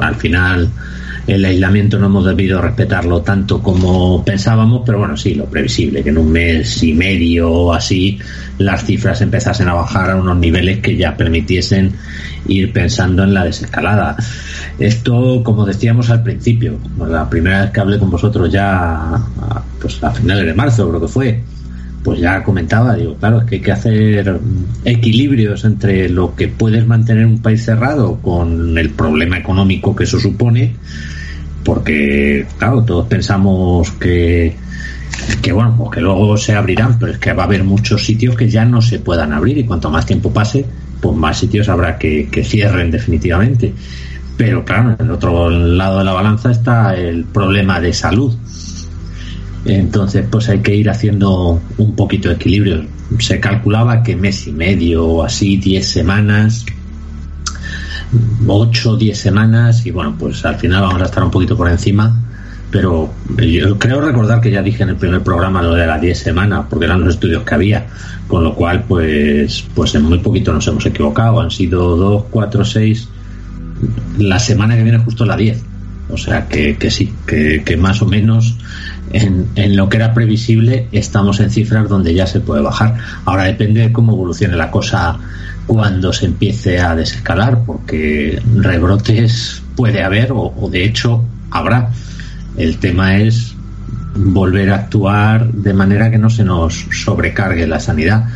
Al 0.00 0.16
final 0.16 0.68
el 1.26 1.44
aislamiento 1.44 1.98
no 1.98 2.06
hemos 2.06 2.24
debido 2.24 2.60
respetarlo 2.60 3.22
tanto 3.22 3.62
como 3.62 4.24
pensábamos, 4.24 4.82
pero 4.84 4.98
bueno, 4.98 5.16
sí, 5.16 5.34
lo 5.34 5.46
previsible, 5.46 6.02
que 6.02 6.10
en 6.10 6.18
un 6.18 6.32
mes 6.32 6.82
y 6.82 6.94
medio 6.94 7.50
o 7.50 7.72
así 7.72 8.18
las 8.58 8.84
cifras 8.84 9.20
empezasen 9.20 9.68
a 9.68 9.74
bajar 9.74 10.10
a 10.10 10.16
unos 10.16 10.36
niveles 10.36 10.80
que 10.80 10.96
ya 10.96 11.16
permitiesen 11.16 11.92
ir 12.48 12.72
pensando 12.72 13.22
en 13.22 13.34
la 13.34 13.44
desescalada. 13.44 14.16
Esto, 14.78 15.42
como 15.44 15.64
decíamos 15.64 16.10
al 16.10 16.22
principio, 16.22 16.78
la 16.98 17.28
primera 17.30 17.62
vez 17.62 17.70
que 17.70 17.80
hablé 17.80 17.98
con 17.98 18.10
vosotros 18.10 18.50
ya, 18.50 19.20
pues 19.80 20.02
a 20.02 20.10
finales 20.10 20.46
de 20.46 20.54
marzo 20.54 20.88
creo 20.88 21.00
que 21.00 21.08
fue, 21.08 21.40
pues 22.02 22.20
ya 22.20 22.42
comentaba, 22.42 22.96
digo, 22.96 23.16
claro, 23.16 23.40
es 23.40 23.44
que 23.46 23.54
hay 23.56 23.60
que 23.60 23.72
hacer 23.72 24.40
equilibrios 24.84 25.64
entre 25.64 26.08
lo 26.08 26.34
que 26.34 26.48
puedes 26.48 26.86
mantener 26.86 27.26
un 27.26 27.38
país 27.38 27.64
cerrado 27.64 28.18
con 28.20 28.76
el 28.76 28.90
problema 28.90 29.38
económico 29.38 29.94
que 29.94 30.04
eso 30.04 30.18
supone, 30.18 30.74
porque, 31.64 32.46
claro, 32.58 32.82
todos 32.82 33.06
pensamos 33.06 33.90
que, 33.92 34.56
que 35.40 35.52
bueno, 35.52 35.76
pues 35.78 35.90
que 35.90 36.00
luego 36.00 36.36
se 36.36 36.54
abrirán, 36.54 36.98
pero 36.98 37.12
es 37.12 37.18
que 37.18 37.32
va 37.32 37.44
a 37.44 37.46
haber 37.46 37.62
muchos 37.62 38.04
sitios 38.04 38.36
que 38.36 38.48
ya 38.48 38.64
no 38.64 38.82
se 38.82 38.98
puedan 38.98 39.32
abrir 39.32 39.58
y 39.58 39.64
cuanto 39.64 39.88
más 39.88 40.04
tiempo 40.04 40.32
pase, 40.32 40.66
pues 41.00 41.16
más 41.16 41.38
sitios 41.38 41.68
habrá 41.68 41.98
que, 41.98 42.28
que 42.30 42.42
cierren 42.42 42.90
definitivamente. 42.90 43.72
Pero 44.36 44.64
claro, 44.64 44.96
en 44.98 45.06
el 45.06 45.10
otro 45.12 45.50
lado 45.50 45.98
de 45.98 46.04
la 46.04 46.12
balanza 46.12 46.50
está 46.50 46.96
el 46.96 47.24
problema 47.24 47.80
de 47.80 47.92
salud. 47.92 48.34
Entonces, 49.64 50.26
pues 50.28 50.48
hay 50.48 50.60
que 50.60 50.74
ir 50.74 50.90
haciendo 50.90 51.60
un 51.78 51.94
poquito 51.94 52.28
de 52.28 52.34
equilibrio. 52.34 52.84
Se 53.18 53.38
calculaba 53.38 54.02
que 54.02 54.16
mes 54.16 54.46
y 54.46 54.52
medio 54.52 55.06
o 55.06 55.22
así, 55.22 55.56
diez 55.56 55.86
semanas, 55.86 56.66
ocho, 58.46 58.96
diez 58.96 59.18
semanas, 59.18 59.86
y 59.86 59.90
bueno, 59.90 60.16
pues 60.18 60.44
al 60.44 60.56
final 60.56 60.82
vamos 60.82 61.02
a 61.02 61.04
estar 61.04 61.22
un 61.22 61.30
poquito 61.30 61.56
por 61.56 61.68
encima. 61.68 62.18
Pero 62.70 63.12
yo 63.36 63.78
creo 63.78 64.00
recordar 64.00 64.40
que 64.40 64.50
ya 64.50 64.62
dije 64.62 64.82
en 64.82 64.88
el 64.88 64.96
primer 64.96 65.22
programa 65.22 65.62
lo 65.62 65.74
de 65.74 65.86
las 65.86 66.00
diez 66.00 66.18
semanas, 66.18 66.64
porque 66.70 66.86
eran 66.86 67.00
los 67.00 67.14
estudios 67.14 67.42
que 67.42 67.54
había, 67.54 67.86
con 68.26 68.42
lo 68.42 68.54
cual, 68.54 68.84
pues, 68.88 69.64
pues 69.74 69.94
en 69.94 70.04
muy 70.04 70.18
poquito 70.18 70.54
nos 70.54 70.66
hemos 70.66 70.86
equivocado. 70.86 71.40
Han 71.40 71.50
sido 71.50 71.96
dos, 71.96 72.24
cuatro, 72.30 72.64
seis, 72.64 73.08
la 74.18 74.38
semana 74.38 74.74
que 74.74 74.82
viene 74.82 74.98
justo 74.98 75.26
la 75.26 75.36
10. 75.36 75.64
O 76.08 76.16
sea 76.16 76.48
que, 76.48 76.76
que 76.76 76.90
sí, 76.90 77.12
que, 77.26 77.62
que, 77.64 77.76
más 77.76 78.02
o 78.02 78.06
menos 78.06 78.56
en, 79.10 79.48
en, 79.56 79.76
lo 79.76 79.88
que 79.88 79.96
era 79.98 80.14
previsible 80.14 80.88
estamos 80.92 81.40
en 81.40 81.50
cifras 81.50 81.88
donde 81.88 82.14
ya 82.14 82.26
se 82.26 82.40
puede 82.40 82.62
bajar. 82.62 82.96
Ahora 83.24 83.44
depende 83.44 83.80
de 83.80 83.92
cómo 83.92 84.12
evolucione 84.12 84.56
la 84.56 84.70
cosa 84.70 85.18
cuando 85.66 86.12
se 86.12 86.26
empiece 86.26 86.80
a 86.80 86.94
desescalar, 86.94 87.64
porque 87.64 88.40
rebrotes 88.56 89.62
puede 89.76 90.02
haber 90.02 90.32
o, 90.32 90.52
o 90.56 90.70
de 90.70 90.84
hecho 90.84 91.24
habrá. 91.50 91.90
El 92.56 92.78
tema 92.78 93.16
es 93.16 93.54
volver 94.14 94.70
a 94.70 94.76
actuar 94.76 95.50
de 95.52 95.72
manera 95.72 96.10
que 96.10 96.18
no 96.18 96.30
se 96.30 96.44
nos 96.44 96.86
sobrecargue 96.90 97.66
la 97.66 97.80
sanidad. 97.80 98.26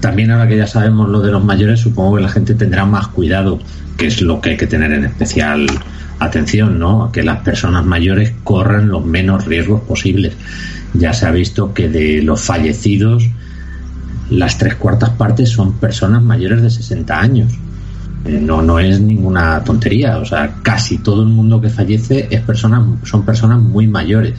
También 0.00 0.30
ahora 0.30 0.48
que 0.48 0.56
ya 0.56 0.66
sabemos 0.66 1.08
lo 1.08 1.20
de 1.20 1.32
los 1.32 1.44
mayores, 1.44 1.80
supongo 1.80 2.16
que 2.16 2.22
la 2.22 2.28
gente 2.28 2.54
tendrá 2.54 2.84
más 2.84 3.08
cuidado 3.08 3.58
que 3.96 4.06
es 4.06 4.20
lo 4.20 4.40
que 4.40 4.50
hay 4.50 4.56
que 4.56 4.66
tener 4.66 4.92
en 4.92 5.04
especial 5.04 5.66
atención, 6.18 6.78
¿no? 6.78 7.10
Que 7.12 7.22
las 7.22 7.40
personas 7.40 7.84
mayores 7.84 8.32
corran 8.44 8.88
los 8.88 9.04
menos 9.04 9.44
riesgos 9.44 9.82
posibles. 9.82 10.34
Ya 10.94 11.12
se 11.12 11.26
ha 11.26 11.30
visto 11.30 11.74
que 11.74 11.88
de 11.88 12.22
los 12.22 12.42
fallecidos, 12.42 13.24
las 14.30 14.58
tres 14.58 14.76
cuartas 14.76 15.10
partes 15.10 15.50
son 15.50 15.74
personas 15.74 16.22
mayores 16.22 16.62
de 16.62 16.70
60 16.70 17.20
años. 17.20 17.52
Eh, 18.24 18.40
no, 18.40 18.60
no 18.60 18.78
es 18.78 19.00
ninguna 19.00 19.62
tontería. 19.62 20.18
O 20.18 20.24
sea, 20.24 20.54
casi 20.62 20.98
todo 20.98 21.22
el 21.22 21.28
mundo 21.28 21.60
que 21.60 21.68
fallece 21.68 22.26
es 22.30 22.40
personas, 22.40 22.82
son 23.04 23.24
personas 23.24 23.60
muy 23.60 23.86
mayores. 23.86 24.34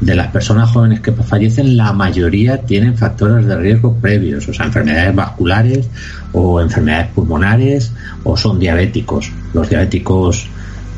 De 0.00 0.14
las 0.14 0.28
personas 0.28 0.70
jóvenes 0.70 1.00
que 1.00 1.12
fallecen, 1.12 1.76
la 1.76 1.92
mayoría 1.92 2.62
tienen 2.62 2.96
factores 2.96 3.44
de 3.46 3.56
riesgo 3.56 3.94
previos, 3.96 4.48
o 4.48 4.54
sea, 4.54 4.64
enfermedades 4.64 5.14
vasculares 5.14 5.90
o 6.32 6.58
enfermedades 6.58 7.08
pulmonares 7.08 7.92
o 8.24 8.34
son 8.34 8.58
diabéticos. 8.58 9.30
Los 9.52 9.68
diabéticos 9.68 10.48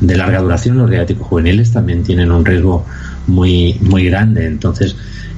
de 0.03 0.17
larga 0.17 0.41
duración, 0.41 0.77
los 0.77 0.89
diabéticos 0.89 1.27
juveniles 1.27 1.71
también 1.71 2.03
tienen 2.03 2.31
un 2.31 2.45
riesgo 2.45 2.85
muy, 3.27 3.77
muy 3.79 4.05
grande. 4.05 4.45
Entonces, 4.45 4.95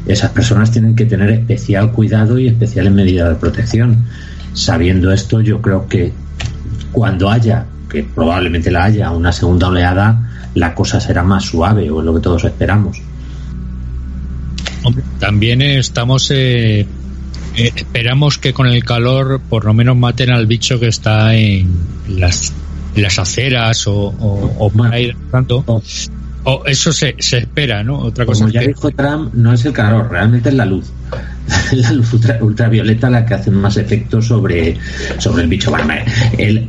esas 0.07 0.31
personas 0.31 0.71
tienen 0.71 0.95
que 0.95 1.05
tener 1.05 1.29
especial 1.29 1.91
cuidado 1.91 2.39
y 2.39 2.47
especiales 2.47 2.91
medidas 2.91 3.29
de 3.29 3.35
protección. 3.35 4.05
Sabiendo 4.53 5.11
esto, 5.11 5.41
yo 5.41 5.61
creo 5.61 5.87
que 5.87 6.11
cuando 6.91 7.29
haya, 7.29 7.65
que 7.89 8.03
probablemente 8.03 8.71
la 8.71 8.85
haya, 8.85 9.11
una 9.11 9.31
segunda 9.31 9.67
oleada, 9.67 10.49
la 10.55 10.73
cosa 10.73 10.99
será 10.99 11.23
más 11.23 11.43
suave, 11.43 11.89
o 11.91 11.99
es 11.99 12.05
lo 12.05 12.15
que 12.15 12.21
todos 12.21 12.43
esperamos. 12.43 12.97
Hombre, 14.83 15.03
también 15.19 15.61
estamos 15.61 16.31
eh, 16.31 16.87
eh, 17.57 17.71
esperamos 17.75 18.37
que 18.37 18.53
con 18.53 18.67
el 18.67 18.83
calor 18.83 19.41
por 19.49 19.65
lo 19.65 19.73
menos 19.73 19.95
maten 19.97 20.29
al 20.29 20.45
bicho 20.45 20.79
que 20.79 20.87
está 20.87 21.35
en 21.35 21.69
las, 22.07 22.53
las 22.95 23.19
aceras 23.19 23.87
o, 23.87 23.93
o, 23.93 24.55
o 24.59 24.71
tanto. 25.31 25.63
O, 25.67 25.81
o 26.43 26.65
eso 26.65 26.93
se, 26.93 27.15
se, 27.19 27.39
espera, 27.39 27.83
¿no? 27.83 27.99
Otra 27.99 28.25
cosa 28.25 28.41
Como 28.41 28.53
ya 28.53 28.61
que... 28.61 28.67
dijo 28.67 28.91
Trump, 28.91 29.33
no 29.33 29.53
es 29.53 29.65
el 29.65 29.73
calor, 29.73 30.09
realmente 30.09 30.49
es 30.49 30.55
la 30.55 30.65
luz. 30.65 30.85
la 31.73 31.91
luz 31.91 32.13
ultra, 32.13 32.37
ultravioleta 32.41 33.09
la 33.09 33.25
que 33.25 33.33
hace 33.33 33.51
más 33.51 33.77
efecto 33.77 34.21
sobre, 34.21 34.77
sobre 35.17 35.43
el 35.43 35.49
bicho. 35.49 35.71
Bueno, 35.71 35.93
el, 36.37 36.67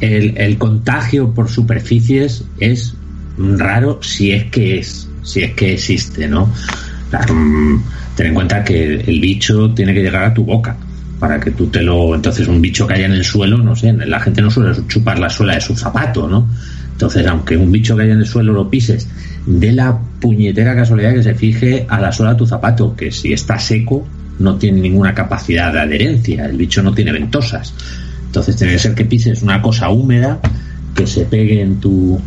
el, 0.00 0.36
el 0.36 0.58
contagio 0.58 1.32
por 1.32 1.48
superficies 1.48 2.44
es 2.58 2.94
raro 3.38 4.02
si 4.02 4.32
es 4.32 4.44
que 4.50 4.78
es, 4.78 5.08
si 5.22 5.42
es 5.42 5.52
que 5.54 5.74
existe, 5.74 6.28
¿no? 6.28 6.52
ten 8.16 8.26
en 8.26 8.34
cuenta 8.34 8.64
que 8.64 8.94
el 8.94 9.20
bicho 9.20 9.70
tiene 9.74 9.92
que 9.92 10.02
llegar 10.02 10.24
a 10.24 10.32
tu 10.32 10.44
boca 10.44 10.74
para 11.22 11.38
que 11.38 11.52
tú 11.52 11.68
te 11.68 11.82
lo 11.82 12.14
entonces 12.14 12.48
un 12.48 12.60
bicho 12.60 12.84
que 12.84 12.94
haya 12.94 13.06
en 13.06 13.12
el 13.12 13.24
suelo 13.24 13.56
no 13.58 13.76
sé 13.76 13.92
la 13.92 14.18
gente 14.18 14.42
no 14.42 14.50
suele 14.50 14.76
chupar 14.88 15.20
la 15.20 15.30
suela 15.30 15.54
de 15.54 15.60
su 15.60 15.76
zapato 15.76 16.28
no 16.28 16.48
entonces 16.90 17.24
aunque 17.28 17.56
un 17.56 17.70
bicho 17.70 17.96
que 17.96 18.02
haya 18.02 18.14
en 18.14 18.18
el 18.18 18.26
suelo 18.26 18.52
lo 18.52 18.68
pises 18.68 19.08
de 19.46 19.72
la 19.72 19.96
puñetera 20.20 20.74
casualidad 20.74 21.14
que 21.14 21.22
se 21.22 21.34
fije 21.36 21.86
a 21.88 22.00
la 22.00 22.10
suela 22.10 22.32
de 22.32 22.38
tu 22.38 22.46
zapato 22.46 22.96
que 22.96 23.12
si 23.12 23.32
está 23.32 23.56
seco 23.56 24.04
no 24.38 24.56
tiene 24.56 24.80
ninguna 24.80 25.14
capacidad 25.14 25.72
de 25.72 25.80
adherencia 25.80 26.46
el 26.46 26.56
bicho 26.56 26.82
no 26.82 26.92
tiene 26.92 27.12
ventosas. 27.12 27.72
Entonces 28.26 28.56
tiene 28.56 28.74
que 28.74 28.78
ser 28.78 28.94
que 28.94 29.04
pises 29.04 29.42
una 29.42 29.60
cosa 29.60 29.90
húmeda 29.90 30.40
que 30.94 31.06
se 31.06 31.24
pegue 31.24 31.60
en 31.60 31.80
tu 31.80 32.20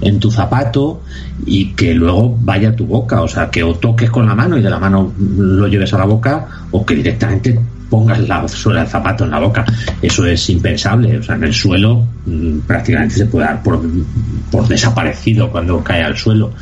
en 0.00 0.18
tu 0.18 0.30
zapato 0.30 1.02
y 1.44 1.72
que 1.74 1.92
luego 1.94 2.38
vaya 2.40 2.70
a 2.70 2.76
tu 2.76 2.86
boca, 2.86 3.20
o 3.20 3.28
sea, 3.28 3.50
que 3.50 3.62
o 3.62 3.74
toques 3.74 4.10
con 4.10 4.26
la 4.26 4.34
mano 4.34 4.56
y 4.56 4.62
de 4.62 4.70
la 4.70 4.78
mano 4.78 5.12
lo 5.18 5.68
lleves 5.68 5.92
a 5.92 5.98
la 5.98 6.06
boca 6.06 6.46
o 6.70 6.86
que 6.86 6.94
directamente 6.94 7.58
pongas 7.90 8.20
la 8.28 8.46
suela 8.48 8.80
del 8.80 8.88
zapato 8.88 9.24
en 9.24 9.32
la 9.32 9.40
boca. 9.40 9.64
Eso 10.00 10.24
es 10.24 10.48
impensable, 10.48 11.18
o 11.18 11.22
sea, 11.22 11.34
en 11.34 11.44
el 11.44 11.52
suelo 11.52 12.06
mmm, 12.24 12.60
prácticamente 12.60 13.16
se 13.16 13.26
puede 13.26 13.46
dar 13.46 13.62
por, 13.62 13.82
por 14.50 14.68
desaparecido 14.68 15.50
cuando 15.50 15.82
cae 15.82 16.02
al 16.02 16.16
suelo, 16.16 16.52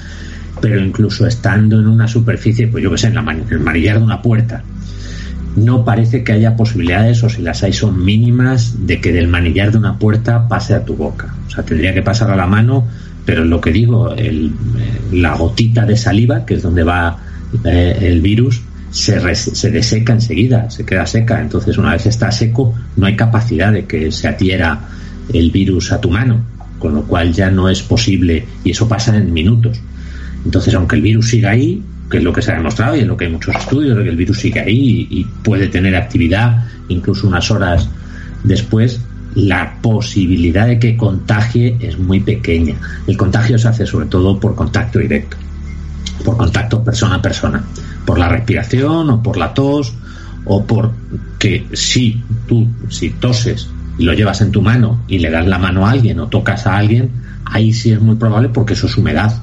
pero 0.61 0.81
incluso 0.81 1.27
estando 1.27 1.79
en 1.79 1.87
una 1.87 2.09
superficie, 2.09 2.67
pues 2.67 2.83
yo 2.83 2.91
que 2.91 2.99
sé, 2.99 3.09
en, 3.09 3.15
la 3.15 3.37
el 3.51 3.61
manillar 3.61 3.99
de 3.99 4.05
una 4.05 4.23
puerta, 4.23 4.63
no 5.57 5.85
parece 5.85 6.25
que 6.25 6.33
haya 6.33 6.57
posibilidades, 6.57 7.23
o 7.23 7.29
si 7.29 7.43
las 7.43 7.63
hay 7.63 7.73
son 7.73 8.05
mínimas, 8.05 8.87
de 8.87 9.01
que 9.01 9.13
del 9.13 9.29
manillar 9.29 9.71
de 9.71 9.79
una 9.79 9.99
puerta 9.99 10.49
pase 10.49 10.75
a 10.75 10.85
tu 10.85 10.95
boca. 10.95 11.35
O 11.47 11.51
sea, 11.51 11.65
tendría 11.65 11.93
que 11.93 12.03
pasar 12.03 12.31
a 12.31 12.37
la 12.37 12.47
mano 12.47 12.87
pero 13.29 13.45
lo 13.45 13.61
que 13.61 13.73
digo, 13.73 14.15
el, 14.15 14.51
la 15.13 15.37
gotita 15.37 15.85
de 15.85 15.99
saliva, 15.99 16.47
que 16.47 16.55
es 16.55 16.63
donde 16.63 16.83
va 16.83 17.19
eh, 17.63 17.99
el 18.01 18.23
virus, 18.23 18.63
se, 18.91 19.35
se 19.35 19.71
deseca 19.71 20.13
enseguida, 20.13 20.71
se 20.71 20.85
queda 20.85 21.07
seca. 21.07 21.41
Entonces, 21.41 21.79
una 21.79 21.93
vez 21.93 22.07
está 22.07 22.31
seco, 22.33 22.75
no 22.97 23.07
hay 23.07 23.17
capacidad 23.17 23.73
de 23.73 23.85
que 23.85 24.11
se 24.13 24.29
adhiera 24.29 24.81
el 25.33 25.51
virus 25.51 25.93
a 25.93 26.01
tu 26.01 26.11
mano, 26.11 26.41
con 26.79 26.95
lo 26.95 27.03
cual 27.05 27.33
ya 27.33 27.51
no 27.51 27.69
es 27.69 27.83
posible, 27.83 28.47
y 28.65 28.71
eso 28.71 28.89
pasa 28.89 29.17
en 29.17 29.33
minutos. 29.33 29.81
Entonces, 30.45 30.75
aunque 30.75 30.97
el 30.97 31.03
virus 31.03 31.29
siga 31.29 31.51
ahí, 31.51 31.83
que 32.11 32.19
es 32.19 32.23
lo 32.23 32.33
que 32.33 32.41
se 32.41 32.53
ha 32.53 32.57
demostrado 32.57 32.97
y 32.97 33.01
es 33.01 33.07
lo 33.07 33.17
que 33.17 33.27
hay 33.27 33.33
muchos 33.33 33.55
estudios, 33.55 33.97
de 33.97 34.05
que 34.05 34.11
el 34.11 34.17
virus 34.17 34.39
sigue 34.39 34.61
ahí 34.61 35.07
y, 35.11 35.21
y 35.21 35.25
puede 35.43 35.69
tener 35.69 35.95
actividad 35.95 36.65
incluso 36.89 37.27
unas 37.27 37.51
horas 37.51 37.89
después, 38.45 39.01
la 39.35 39.75
posibilidad 39.83 40.67
de 40.67 40.79
que 40.79 40.97
contagie 40.97 41.77
es 41.81 41.99
muy 41.99 42.21
pequeña. 42.21 42.77
El 43.07 43.17
contagio 43.17 43.59
se 43.59 43.69
hace 43.69 43.87
sobre 43.87 44.07
todo 44.07 44.39
por 44.41 44.55
contacto 44.55 44.99
directo, 44.99 45.37
por 46.25 46.37
contacto 46.37 46.83
persona 46.83 47.17
a 47.17 47.23
persona, 47.23 47.63
por 48.09 48.19
la 48.19 48.31
respiración 48.31 49.11
o 49.11 49.23
por 49.23 49.37
la 49.37 49.53
tos 49.53 49.93
o 50.47 50.65
por 50.65 50.93
que 51.39 51.67
si 51.75 52.23
tú, 52.47 52.67
si 52.89 53.11
toses 53.11 53.69
y 53.99 54.05
lo 54.05 54.15
llevas 54.15 54.41
en 54.41 54.51
tu 54.51 54.63
mano 54.63 55.03
y 55.09 55.19
le 55.19 55.29
das 55.29 55.47
la 55.47 55.59
mano 55.59 55.87
a 55.87 55.91
alguien 55.91 56.19
o 56.19 56.27
tocas 56.27 56.67
a 56.67 56.79
alguien, 56.79 57.11
ahí 57.45 57.75
sí 57.75 57.93
es 57.93 58.01
muy 58.01 58.17
probable 58.17 58.49
porque 58.49 58.73
eso 58.73 58.87
es 58.87 58.97
humedad. 58.97 59.35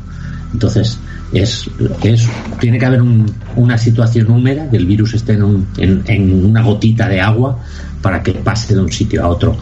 Entonces, 0.52 0.98
es, 1.32 1.70
es 2.02 2.28
tiene 2.60 2.80
que 2.80 2.86
haber 2.88 3.04
una 3.56 3.78
situación 3.78 4.32
húmeda, 4.32 4.68
que 4.72 4.78
el 4.78 4.88
virus 4.88 5.14
esté 5.14 5.34
en, 5.34 5.68
en, 5.78 6.44
una 6.44 6.64
gotita 6.64 7.08
de 7.08 7.22
agua 7.22 7.60
para 8.02 8.24
que 8.24 8.32
pase 8.32 8.74
de 8.74 8.82
un 8.82 8.92
sitio 8.92 9.24
a 9.24 9.28
otro. 9.28 9.56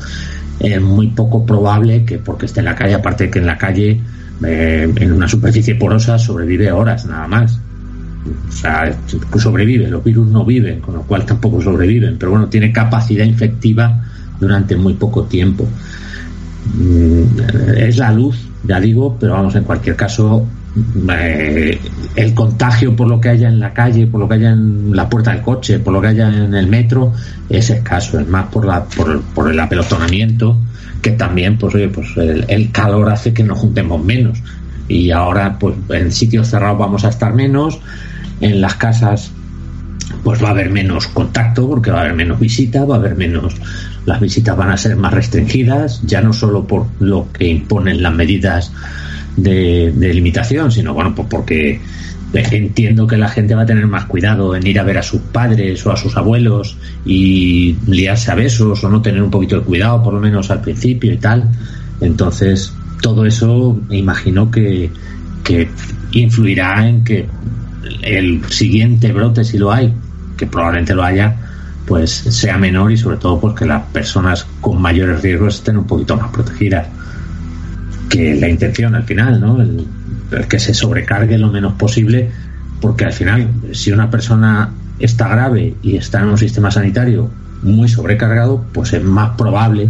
Es 0.62 0.82
muy 0.82 1.08
poco 1.08 1.46
probable 1.46 2.06
que 2.06 2.20
porque 2.20 2.46
esté 2.46 2.62
en 2.62 2.68
la 2.68 2.76
calle, 2.76 2.94
aparte 2.94 3.26
de 3.26 3.32
que 3.32 3.40
en 3.40 3.48
la 3.48 3.58
calle, 3.58 4.00
eh, 4.46 4.94
en 4.96 5.12
una 5.12 5.28
superficie 5.28 5.76
porosa, 5.76 6.18
sobrevive 6.18 6.72
horas 6.72 7.06
nada 7.06 7.28
más. 7.28 7.60
O 8.48 8.52
sea, 8.52 8.98
sobrevive, 9.38 9.88
los 9.90 10.04
virus 10.04 10.28
no 10.28 10.46
viven, 10.46 10.80
con 10.80 10.96
lo 10.96 11.02
cual 11.02 11.26
tampoco 11.26 11.62
sobreviven, 11.62 12.18
pero 12.18 12.32
bueno, 12.32 12.48
tiene 12.48 12.72
capacidad 12.72 13.26
infectiva 13.26 14.02
durante 14.40 14.76
muy 14.76 14.94
poco 14.94 15.24
tiempo. 15.24 15.68
Mm, 16.76 17.24
es 17.78 17.98
la 17.98 18.12
luz, 18.12 18.38
ya 18.64 18.80
digo, 18.80 19.18
pero 19.20 19.34
vamos, 19.34 19.56
en 19.56 19.64
cualquier 19.64 19.96
caso, 19.96 20.48
eh, 21.10 21.80
el 22.16 22.34
contagio 22.34 22.96
por 22.96 23.08
lo 23.08 23.22
que 23.22 23.30
haya 23.30 23.48
en 23.48 23.60
la 23.60 23.74
calle, 23.74 24.08
por 24.08 24.20
lo 24.20 24.28
que 24.28 24.36
haya 24.36 24.52
en 24.52 24.96
la 24.96 25.08
puerta 25.10 25.32
del 25.32 25.42
coche, 25.42 25.80
por 25.80 25.94
lo 25.94 26.02
que 26.02 26.08
haya 26.08 26.30
en 26.30 26.54
el 26.54 26.68
metro, 26.68 27.14
es 27.50 27.70
escaso, 27.70 28.20
es 28.20 28.28
más 28.28 28.48
por, 28.48 28.66
la, 28.66 28.84
por, 28.86 29.52
el 29.52 29.60
apelotonamiento, 29.60 30.58
que 31.02 31.12
también, 31.12 31.58
pues 31.58 31.76
oye, 31.76 31.90
pues 31.90 32.08
el, 32.18 32.72
calor 32.72 33.10
hace 33.10 33.34
que 33.34 33.44
nos 33.44 33.60
juntemos 33.60 34.04
menos. 34.04 34.42
Y 34.88 35.12
ahora, 35.12 35.58
pues 35.60 35.76
en 35.90 36.12
sitios 36.12 36.48
cerrados 36.48 36.80
vamos 36.80 37.06
a 37.06 37.10
estar 37.10 37.34
menos, 37.34 37.80
en 38.44 38.62
las 38.62 38.76
casas 38.76 39.32
pues 40.24 40.44
va 40.44 40.50
a 40.50 40.52
haber 40.52 40.70
menos 40.70 41.08
contacto 41.08 41.68
porque 41.68 41.92
va 41.92 42.00
a 42.00 42.02
haber 42.02 42.14
menos 42.14 42.40
visita, 42.40 42.86
va 42.86 42.96
a 42.96 43.00
haber 43.00 43.16
menos 43.16 43.56
las 44.06 44.20
visitas 44.20 44.56
van 44.58 44.70
a 44.70 44.78
ser 44.78 44.96
más 44.96 45.14
restringidas, 45.14 46.02
ya 46.04 46.22
no 46.22 46.34
solo 46.34 46.66
por 46.66 46.88
lo 47.00 47.32
que 47.32 47.48
imponen 47.48 48.04
las 48.04 48.14
medidas 48.14 48.72
de, 49.38 49.94
limitación, 50.14 50.72
sino 50.72 50.94
bueno, 50.94 51.16
pues 51.16 51.28
porque 51.30 51.80
entiendo 52.34 53.08
que 53.08 53.18
la 53.18 53.30
gente 53.30 53.56
va 53.56 53.62
a 53.62 53.66
tener 53.66 53.88
más 53.88 54.06
cuidado 54.06 54.56
en 54.56 54.66
ir 54.68 54.80
a 54.80 54.84
ver 54.84 54.98
a 54.98 55.04
sus 55.04 55.22
padres 55.22 55.86
o 55.86 55.92
a 55.92 55.98
sus 55.98 56.18
abuelos 56.18 56.78
y 57.06 57.78
liarse 57.88 58.32
a 58.32 58.36
besos 58.36 58.84
o 58.84 58.90
no 58.90 59.02
tener 59.02 59.22
un 59.22 59.32
poquito 59.32 59.60
de 59.60 59.62
cuidado, 59.62 60.04
por 60.04 60.14
lo 60.14 60.20
menos 60.20 60.52
al 60.52 60.62
principio 60.62 61.14
y 61.14 61.18
tal. 61.18 61.50
Entonces, 62.02 62.74
todo 63.02 63.26
eso 63.26 63.80
imagino 63.90 64.52
que, 64.52 64.90
que 65.44 65.70
influirá 66.12 66.88
en 66.88 67.04
que 67.04 67.28
el 68.02 68.44
siguiente 68.50 69.12
brote, 69.12 69.44
si 69.44 69.58
lo 69.58 69.72
hay, 69.72 69.94
que 70.38 70.48
probablemente 70.48 70.96
lo 70.96 71.04
haya, 71.04 71.36
pues 71.86 72.12
sea 72.12 72.58
menor 72.58 72.92
y 72.92 72.98
sobre 72.98 73.18
todo 73.18 73.40
porque 73.40 73.66
las 73.66 73.84
personas 73.88 74.48
con 74.62 74.82
mayores 74.82 75.22
riesgos 75.22 75.56
estén 75.56 75.78
un 75.78 75.86
poquito 75.86 76.16
más 76.16 76.32
protegidas 76.32 76.88
que 78.10 78.36
la 78.36 78.48
intención 78.48 78.96
al 78.96 79.04
final, 79.04 79.42
¿no? 79.42 79.62
El, 79.62 79.86
que 80.48 80.60
se 80.60 80.74
sobrecargue 80.74 81.38
lo 81.38 81.52
menos 81.52 81.74
posible, 81.74 82.32
porque 82.82 83.06
al 83.06 83.14
final, 83.14 83.50
si 83.72 83.92
una 83.92 84.10
persona 84.10 84.72
está 85.00 85.28
grave 85.28 85.76
y 85.84 85.98
está 85.98 86.22
en 86.22 86.30
un 86.30 86.38
sistema 86.38 86.72
sanitario 86.72 87.30
muy 87.62 87.88
sobrecargado, 87.88 88.66
pues 88.74 88.94
es 88.94 89.04
más 89.04 89.38
probable 89.38 89.90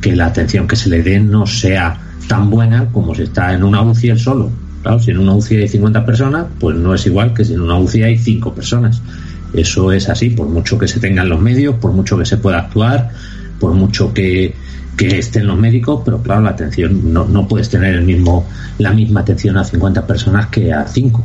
que 0.00 0.14
la 0.14 0.26
atención 0.26 0.66
que 0.68 0.76
se 0.76 0.90
le 0.90 1.02
dé 1.02 1.18
no 1.20 1.46
sea 1.46 1.98
tan 2.28 2.50
buena 2.50 2.86
como 2.92 3.14
si 3.14 3.22
está 3.22 3.54
en 3.54 3.62
una 3.62 3.82
UCI 3.82 4.10
el 4.10 4.18
solo. 4.18 4.50
Claro, 4.82 4.98
si 4.98 5.10
en 5.10 5.18
una 5.18 5.34
UCI 5.34 5.56
hay 5.56 5.68
50 5.68 6.06
personas, 6.06 6.46
pues 6.58 6.76
no 6.76 6.94
es 6.94 7.04
igual 7.06 7.34
que 7.34 7.44
si 7.44 7.54
en 7.54 7.60
una 7.60 7.78
UCI 7.78 8.02
hay 8.02 8.18
5 8.18 8.54
personas. 8.54 9.02
Eso 9.52 9.92
es 9.92 10.08
así, 10.08 10.30
por 10.30 10.48
mucho 10.48 10.78
que 10.78 10.88
se 10.88 11.00
tengan 11.00 11.28
los 11.28 11.40
medios, 11.40 11.74
por 11.76 11.92
mucho 11.92 12.16
que 12.16 12.24
se 12.24 12.36
pueda 12.36 12.58
actuar, 12.58 13.10
por 13.58 13.74
mucho 13.74 14.14
que 14.14 14.54
estén 14.98 15.46
los 15.46 15.58
médicos, 15.58 16.02
pero 16.04 16.22
claro, 16.22 16.42
la 16.42 16.50
atención 16.50 17.12
no, 17.12 17.24
no 17.24 17.48
puedes 17.48 17.70
tener 17.70 17.94
el 17.94 18.02
mismo, 18.02 18.46
la 18.78 18.92
misma 18.92 19.20
atención 19.20 19.56
a 19.56 19.64
50 19.64 20.06
personas 20.06 20.48
que 20.48 20.72
a 20.72 20.86
5. 20.86 21.24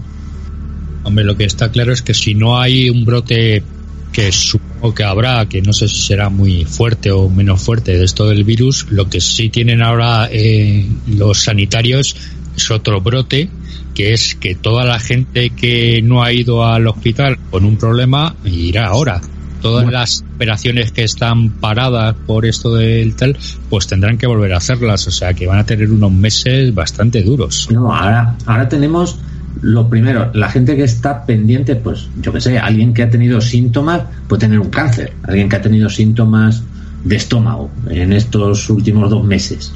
Hombre, 1.04 1.24
lo 1.24 1.36
que 1.36 1.46
está 1.46 1.70
claro 1.70 1.94
es 1.94 2.02
que 2.02 2.14
si 2.14 2.34
no 2.34 2.60
hay 2.60 2.90
un 2.90 3.06
brote 3.06 3.64
que 4.12 4.32
supongo 4.32 4.96
que 4.96 5.04
habrá, 5.04 5.46
que 5.48 5.62
no 5.62 5.74
sé 5.74 5.88
si 5.88 5.98
será 5.98 6.30
muy 6.30 6.64
fuerte 6.64 7.12
o 7.12 7.30
menos 7.30 7.62
fuerte 7.62 7.98
de 7.98 8.06
esto 8.06 8.28
del 8.28 8.46
virus, 8.46 8.88
lo 8.90 9.10
que 9.10 9.20
sí 9.20 9.50
tienen 9.50 9.82
ahora 9.82 10.30
eh, 10.32 10.88
los 11.06 11.44
sanitarios 11.44 12.16
es 12.56 12.72
otro 12.72 13.02
brote, 13.02 13.50
que 13.94 14.14
es 14.14 14.36
que 14.36 14.56
toda 14.56 14.86
la 14.86 15.00
gente 15.00 15.50
que 15.52 16.02
no 16.02 16.24
ha 16.24 16.34
ido 16.34 16.66
al 16.66 16.88
hospital 16.88 17.38
con 17.50 17.66
un 17.66 17.78
problema 17.78 18.36
irá 18.44 18.88
ahora 18.88 19.22
todas 19.66 19.92
las 19.92 20.24
operaciones 20.36 20.92
que 20.92 21.04
están 21.04 21.50
paradas 21.50 22.16
por 22.28 22.46
esto 22.46 22.76
del 22.76 23.16
tal, 23.16 23.36
pues 23.68 23.88
tendrán 23.88 24.20
que 24.20 24.28
volver 24.28 24.54
a 24.54 24.58
hacerlas. 24.58 25.08
O 25.08 25.12
sea 25.12 25.34
que 25.34 25.48
van 25.48 25.58
a 25.58 25.66
tener 25.66 25.90
unos 25.90 26.12
meses 26.12 26.72
bastante 26.72 27.24
duros. 27.24 27.68
No, 27.72 27.92
ahora, 27.92 28.36
ahora 28.46 28.70
tenemos 28.70 29.18
lo 29.62 29.90
primero, 29.90 30.30
la 30.36 30.50
gente 30.50 30.76
que 30.76 30.84
está 30.84 31.26
pendiente, 31.26 31.76
pues 31.76 32.10
yo 32.22 32.32
que 32.32 32.42
sé, 32.42 32.60
alguien 32.60 32.94
que 32.94 33.02
ha 33.02 33.10
tenido 33.10 33.42
síntomas 33.42 34.04
puede 34.28 34.42
tener 34.42 34.60
un 34.60 34.70
cáncer, 34.70 35.14
alguien 35.24 35.50
que 35.50 35.56
ha 35.56 35.62
tenido 35.62 35.90
síntomas 35.90 36.62
de 37.04 37.16
estómago 37.16 37.72
en 37.90 38.14
estos 38.14 38.70
últimos 38.70 39.10
dos 39.10 39.24
meses. 39.24 39.74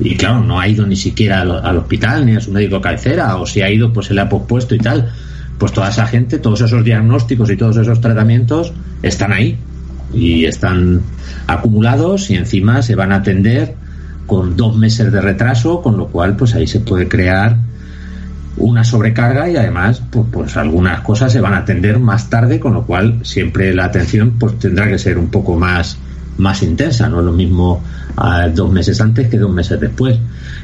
Y 0.00 0.16
claro, 0.16 0.42
no 0.42 0.60
ha 0.60 0.68
ido 0.68 0.86
ni 0.86 0.96
siquiera 0.96 1.40
al, 1.40 1.64
al 1.64 1.78
hospital 1.78 2.24
ni 2.24 2.36
a 2.36 2.40
su 2.40 2.52
médico 2.52 2.80
cabecera, 2.80 3.36
o 3.36 3.46
si 3.46 3.62
ha 3.62 3.70
ido, 3.70 3.92
pues 3.92 4.06
se 4.06 4.14
le 4.14 4.20
ha 4.20 4.28
pospuesto 4.28 4.74
y 4.74 4.78
tal. 4.78 5.10
Pues 5.58 5.72
toda 5.72 5.88
esa 5.88 6.06
gente, 6.06 6.38
todos 6.38 6.60
esos 6.60 6.84
diagnósticos 6.84 7.50
y 7.50 7.56
todos 7.56 7.76
esos 7.76 8.00
tratamientos 8.00 8.72
están 9.02 9.32
ahí. 9.32 9.58
Y 10.14 10.46
están 10.46 11.02
acumulados 11.46 12.30
y 12.30 12.36
encima 12.36 12.80
se 12.82 12.94
van 12.94 13.12
a 13.12 13.16
atender 13.16 13.74
con 14.26 14.56
dos 14.56 14.76
meses 14.76 15.10
de 15.10 15.20
retraso, 15.20 15.82
con 15.82 15.96
lo 15.96 16.08
cual 16.08 16.36
pues 16.36 16.54
ahí 16.54 16.66
se 16.66 16.80
puede 16.80 17.08
crear 17.08 17.56
una 18.58 18.84
sobrecarga 18.84 19.48
y 19.48 19.56
además 19.56 20.02
pues, 20.10 20.26
pues 20.30 20.56
algunas 20.56 21.00
cosas 21.00 21.32
se 21.32 21.40
van 21.40 21.54
a 21.54 21.58
atender 21.58 21.98
más 21.98 22.28
tarde, 22.28 22.60
con 22.60 22.74
lo 22.74 22.84
cual 22.84 23.20
siempre 23.22 23.74
la 23.74 23.86
atención 23.86 24.34
pues 24.38 24.58
tendrá 24.58 24.88
que 24.88 24.98
ser 24.98 25.18
un 25.18 25.28
poco 25.28 25.56
más 25.56 25.98
más 26.38 26.62
intensa, 26.62 27.08
no 27.08 27.20
es 27.20 27.26
lo 27.26 27.32
mismo 27.32 27.82
ah, 28.16 28.48
dos 28.48 28.72
meses 28.72 29.00
antes 29.00 29.28
que 29.28 29.38
dos 29.38 29.52
meses 29.52 29.78
después. 29.80 30.18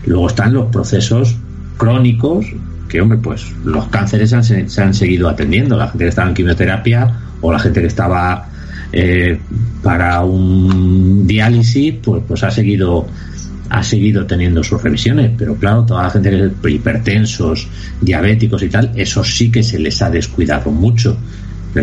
Luego 0.07 0.29
están 0.29 0.55
los 0.55 0.67
procesos 0.67 1.37
crónicos 1.77 2.47
que, 2.89 3.01
hombre, 3.01 3.19
pues 3.19 3.53
los 3.65 3.87
cánceres 3.89 4.31
se 4.31 4.83
han, 4.83 4.95
seguido 4.95 5.29
atendiendo. 5.29 5.77
La 5.77 5.89
gente 5.89 6.05
que 6.05 6.09
estaba 6.09 6.29
en 6.29 6.35
quimioterapia 6.35 7.13
o 7.41 7.53
la 7.53 7.59
gente 7.59 7.81
que 7.81 7.89
estaba 7.89 8.49
eh, 8.93 9.39
para 9.83 10.23
un 10.23 11.27
diálisis, 11.27 11.95
pues, 12.03 12.23
pues 12.27 12.43
ha 12.45 12.51
seguido 12.51 13.07
ha 13.71 13.83
seguido 13.83 14.27
teniendo 14.27 14.63
sus 14.63 14.83
revisiones, 14.83 15.33
pero 15.37 15.57
claro, 15.57 15.85
toda 15.85 16.05
la 16.05 16.11
gente 16.11 16.31
que 16.31 16.69
es 16.69 16.75
hipertensos, 16.75 17.67
diabéticos 18.01 18.63
y 18.63 18.69
tal, 18.69 18.93
eso 18.95 19.25
sí 19.25 19.51
que 19.51 19.63
se 19.63 19.79
les 19.79 20.01
ha 20.03 20.11
descuidado 20.11 20.71
mucho. 20.71 21.17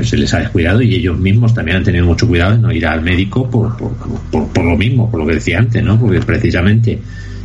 Se 0.04 0.18
les 0.18 0.34
ha 0.34 0.40
descuidado 0.40 0.82
y 0.82 0.96
ellos 0.96 1.18
mismos 1.18 1.54
también 1.54 1.78
han 1.78 1.84
tenido 1.84 2.06
mucho 2.06 2.28
cuidado 2.28 2.54
de 2.54 2.60
no 2.60 2.72
ir 2.72 2.86
al 2.86 3.02
médico 3.02 3.50
por, 3.50 3.76
por, 3.76 3.92
por, 4.32 4.48
por 4.48 4.64
lo 4.64 4.78
mismo, 4.78 5.12
por 5.12 5.20
lo 5.20 5.28
que 5.28 5.34
decía 5.34 5.60
antes, 5.60 5.84
¿no? 5.84 6.00
Porque 6.00 6.22
precisamente 6.22 7.00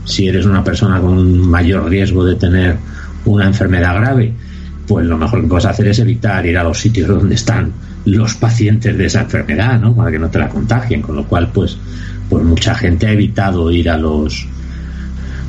si 0.04 0.28
eres 0.28 0.46
una 0.46 0.62
persona 0.62 1.00
con 1.00 1.40
mayor 1.40 1.88
riesgo 1.88 2.24
de 2.24 2.37
tener 2.37 2.76
una 3.24 3.46
enfermedad 3.46 3.96
grave, 3.96 4.32
pues 4.87 5.04
lo 5.04 5.18
mejor 5.18 5.42
que 5.42 5.48
puedes 5.48 5.66
hacer 5.66 5.88
es 5.88 5.98
evitar 5.98 6.46
ir 6.46 6.56
a 6.56 6.62
los 6.62 6.78
sitios 6.78 7.09
donde 7.09 7.35
están 7.35 7.72
los 8.04 8.35
pacientes 8.37 8.96
de 8.96 9.06
esa 9.06 9.22
enfermedad, 9.22 9.80
¿no? 9.80 9.94
Para 9.94 10.12
que 10.12 10.18
no 10.18 10.30
te 10.30 10.38
la 10.38 10.48
contagien, 10.48 11.02
con 11.02 11.16
lo 11.16 11.24
cual, 11.24 11.50
pues, 11.52 11.76
pues 12.30 12.44
mucha 12.44 12.74
gente 12.76 13.09
ha 13.09 13.12
evitado 13.12 13.70
ir 13.72 13.90
a 13.90 13.98
los 13.98 14.46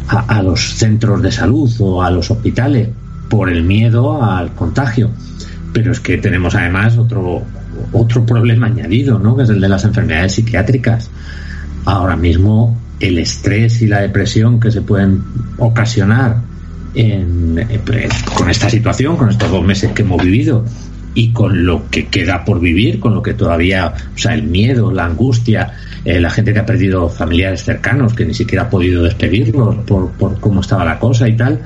a, 0.07 0.41
los 0.41 0.73
centros 0.75 1.21
de 1.21 1.31
salud 1.31 1.69
o 1.79 2.01
a 2.01 2.09
los 2.09 2.31
hospitales 2.31 2.89
por 3.29 3.49
el 3.49 3.63
miedo 3.63 4.23
al 4.23 4.53
contagio. 4.53 5.11
Pero 5.77 5.91
es 5.91 5.99
que 5.99 6.17
tenemos 6.17 6.55
además 6.55 6.97
otro 6.97 7.43
otro 7.91 8.25
problema 8.25 8.65
añadido, 8.65 9.19
¿no? 9.19 9.37
Que 9.37 9.43
es 9.43 9.49
el 9.49 9.61
de 9.61 9.69
las 9.69 9.83
enfermedades 9.83 10.33
psiquiátricas. 10.33 11.11
Ahora 11.85 12.15
mismo 12.15 12.75
el 12.99 13.19
estrés 13.19 13.83
y 13.83 13.87
la 13.87 14.01
depresión 14.01 14.59
que 14.59 14.71
se 14.71 14.81
pueden 14.81 15.21
ocasionar 15.59 16.37
eh, 16.95 17.79
pues, 17.85 18.23
con 18.23 18.49
esta 18.49 18.71
situación, 18.71 19.17
con 19.17 19.29
estos 19.29 19.51
dos 19.51 19.63
meses 19.63 19.91
que 19.91 20.01
hemos 20.01 20.19
vivido 20.23 20.65
y 21.13 21.31
con 21.31 21.63
lo 21.63 21.87
que 21.91 22.07
queda 22.07 22.43
por 22.43 22.59
vivir, 22.59 22.99
con 22.99 23.13
lo 23.13 23.21
que 23.21 23.35
todavía, 23.35 23.93
o 24.15 24.17
sea, 24.17 24.33
el 24.33 24.43
miedo, 24.43 24.91
la 24.91 25.05
angustia, 25.05 25.73
eh, 26.03 26.19
la 26.19 26.31
gente 26.31 26.53
que 26.53 26.59
ha 26.59 26.65
perdido 26.65 27.07
familiares 27.07 27.63
cercanos, 27.63 28.13
que 28.13 28.25
ni 28.25 28.33
siquiera 28.33 28.63
ha 28.63 28.69
podido 28.71 29.03
despedirlos 29.03 29.75
por, 29.85 30.09
por 30.13 30.39
cómo 30.39 30.61
estaba 30.61 30.83
la 30.83 30.97
cosa 30.97 31.27
y 31.29 31.37
tal, 31.37 31.59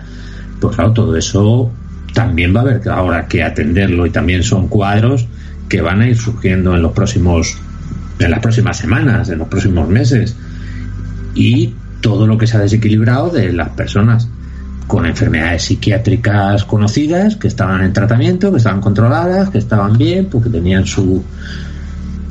pues 0.60 0.76
claro, 0.76 0.92
todo 0.92 1.16
eso 1.16 1.72
también 2.14 2.56
va 2.56 2.60
a 2.60 2.64
haber 2.64 2.90
ahora 2.90 3.28
que 3.28 3.44
atenderlo 3.44 4.06
y 4.06 4.10
también 4.10 4.44
son 4.44 4.68
cuadros 4.68 5.28
que 5.70 5.82
van 5.82 6.02
a 6.02 6.08
ir 6.08 6.18
surgiendo 6.18 6.76
en 6.76 6.82
los 6.82 6.92
próximos, 6.92 7.58
en 8.20 8.32
las 8.32 8.40
próximas 8.40 8.78
semanas, 8.78 9.30
en 9.30 9.40
los 9.40 9.48
próximos 9.48 9.88
meses. 9.88 10.36
Y 11.34 11.74
todo 12.02 12.28
lo 12.28 12.38
que 12.38 12.48
se 12.48 12.58
ha 12.58 12.60
desequilibrado 12.60 13.30
de 13.30 13.54
las 13.54 13.70
personas 13.70 14.28
con 14.88 15.06
enfermedades 15.06 15.64
psiquiátricas 15.64 16.66
conocidas, 16.66 17.38
que 17.38 17.48
estaban 17.48 17.82
en 17.82 17.94
tratamiento, 17.94 18.52
que 18.52 18.58
estaban 18.58 18.82
controladas, 18.82 19.50
que 19.50 19.58
estaban 19.58 19.98
bien, 19.98 20.26
porque 20.26 20.50
tenían 20.50 20.86
su, 20.86 21.24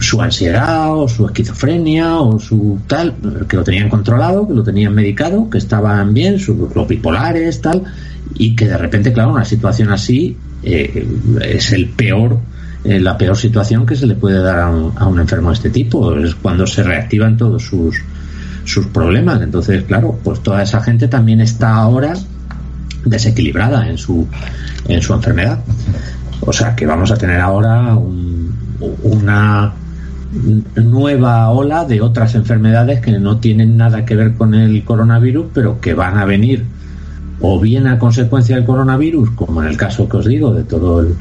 su 0.00 0.20
ansiedad 0.20 0.96
o 0.96 1.06
su 1.06 1.26
esquizofrenia 1.26 2.20
o 2.20 2.40
su 2.40 2.80
tal, 2.86 3.14
que 3.46 3.56
lo 3.56 3.62
tenían 3.62 3.88
controlado, 3.88 4.48
que 4.48 4.54
lo 4.54 4.64
tenían 4.64 4.94
medicado, 4.94 5.48
que 5.50 5.58
estaban 5.58 6.14
bien, 6.14 6.36
los 6.74 6.88
bipolares, 6.88 7.60
tal, 7.60 7.84
y 8.34 8.56
que 8.56 8.66
de 8.66 8.78
repente, 8.78 9.12
claro, 9.12 9.32
una 9.32 9.44
situación 9.44 9.90
así 9.90 10.36
eh, 10.62 11.06
es 11.42 11.72
el 11.72 11.90
peor, 11.90 12.38
eh, 12.82 12.98
la 12.98 13.18
peor 13.18 13.36
situación 13.36 13.84
que 13.84 13.94
se 13.94 14.06
le 14.06 14.14
puede 14.14 14.40
dar 14.40 14.58
a 14.60 14.70
un, 14.70 14.92
a 14.96 15.06
un 15.06 15.20
enfermo 15.20 15.50
de 15.50 15.54
este 15.54 15.70
tipo, 15.70 16.16
es 16.16 16.34
cuando 16.34 16.66
se 16.66 16.82
reactivan 16.82 17.36
todos 17.36 17.62
sus, 17.62 17.96
sus 18.64 18.86
problemas. 18.86 19.42
Entonces, 19.42 19.84
claro, 19.84 20.18
pues 20.24 20.40
toda 20.40 20.62
esa 20.62 20.82
gente 20.82 21.08
también 21.08 21.42
está 21.42 21.74
ahora 21.74 22.14
desequilibrada 23.04 23.86
en 23.86 23.98
su, 23.98 24.26
en 24.88 25.02
su 25.02 25.12
enfermedad. 25.12 25.58
O 26.40 26.54
sea 26.54 26.74
que 26.74 26.86
vamos 26.86 27.10
a 27.10 27.16
tener 27.16 27.38
ahora 27.38 27.98
una 29.02 29.74
nueva 30.76 31.50
ola 31.50 31.84
de 31.84 32.00
otras 32.00 32.34
enfermedades 32.34 33.00
que 33.00 33.18
no 33.18 33.38
tienen 33.38 33.76
nada 33.76 34.04
que 34.04 34.14
ver 34.14 34.34
con 34.34 34.54
el 34.54 34.84
coronavirus, 34.84 35.46
pero 35.52 35.80
que 35.80 35.94
van 35.94 36.18
a 36.18 36.24
venir 36.24 36.64
o 37.40 37.58
bien 37.58 37.86
a 37.86 37.98
consecuencia 37.98 38.56
del 38.56 38.64
coronavirus, 38.64 39.30
como 39.30 39.62
en 39.62 39.68
el 39.68 39.76
caso 39.76 40.08
que 40.08 40.18
os 40.18 40.26
digo, 40.26 40.52
de 40.52 40.64
todo 40.64 41.00
el 41.00 41.14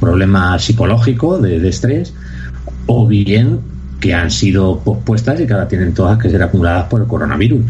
problema 0.00 0.58
psicológico 0.58 1.38
de, 1.38 1.68
estrés, 1.68 2.14
o 2.86 3.06
bien 3.06 3.60
que 4.00 4.14
han 4.14 4.30
sido 4.30 4.80
pospuestas 4.80 5.40
y 5.40 5.46
que 5.46 5.52
ahora 5.52 5.68
tienen 5.68 5.94
todas 5.94 6.18
que 6.18 6.30
ser 6.30 6.42
acumuladas 6.42 6.86
por 6.86 7.02
el 7.02 7.06
coronavirus. 7.06 7.64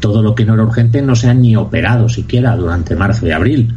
todo 0.00 0.22
lo 0.22 0.34
que 0.34 0.44
no 0.44 0.54
era 0.54 0.62
urgente 0.62 1.02
no 1.02 1.16
se 1.16 1.28
han 1.28 1.42
ni 1.42 1.56
operado 1.56 2.08
siquiera 2.08 2.56
durante 2.56 2.96
marzo 2.96 3.26
y 3.26 3.30
abril. 3.32 3.74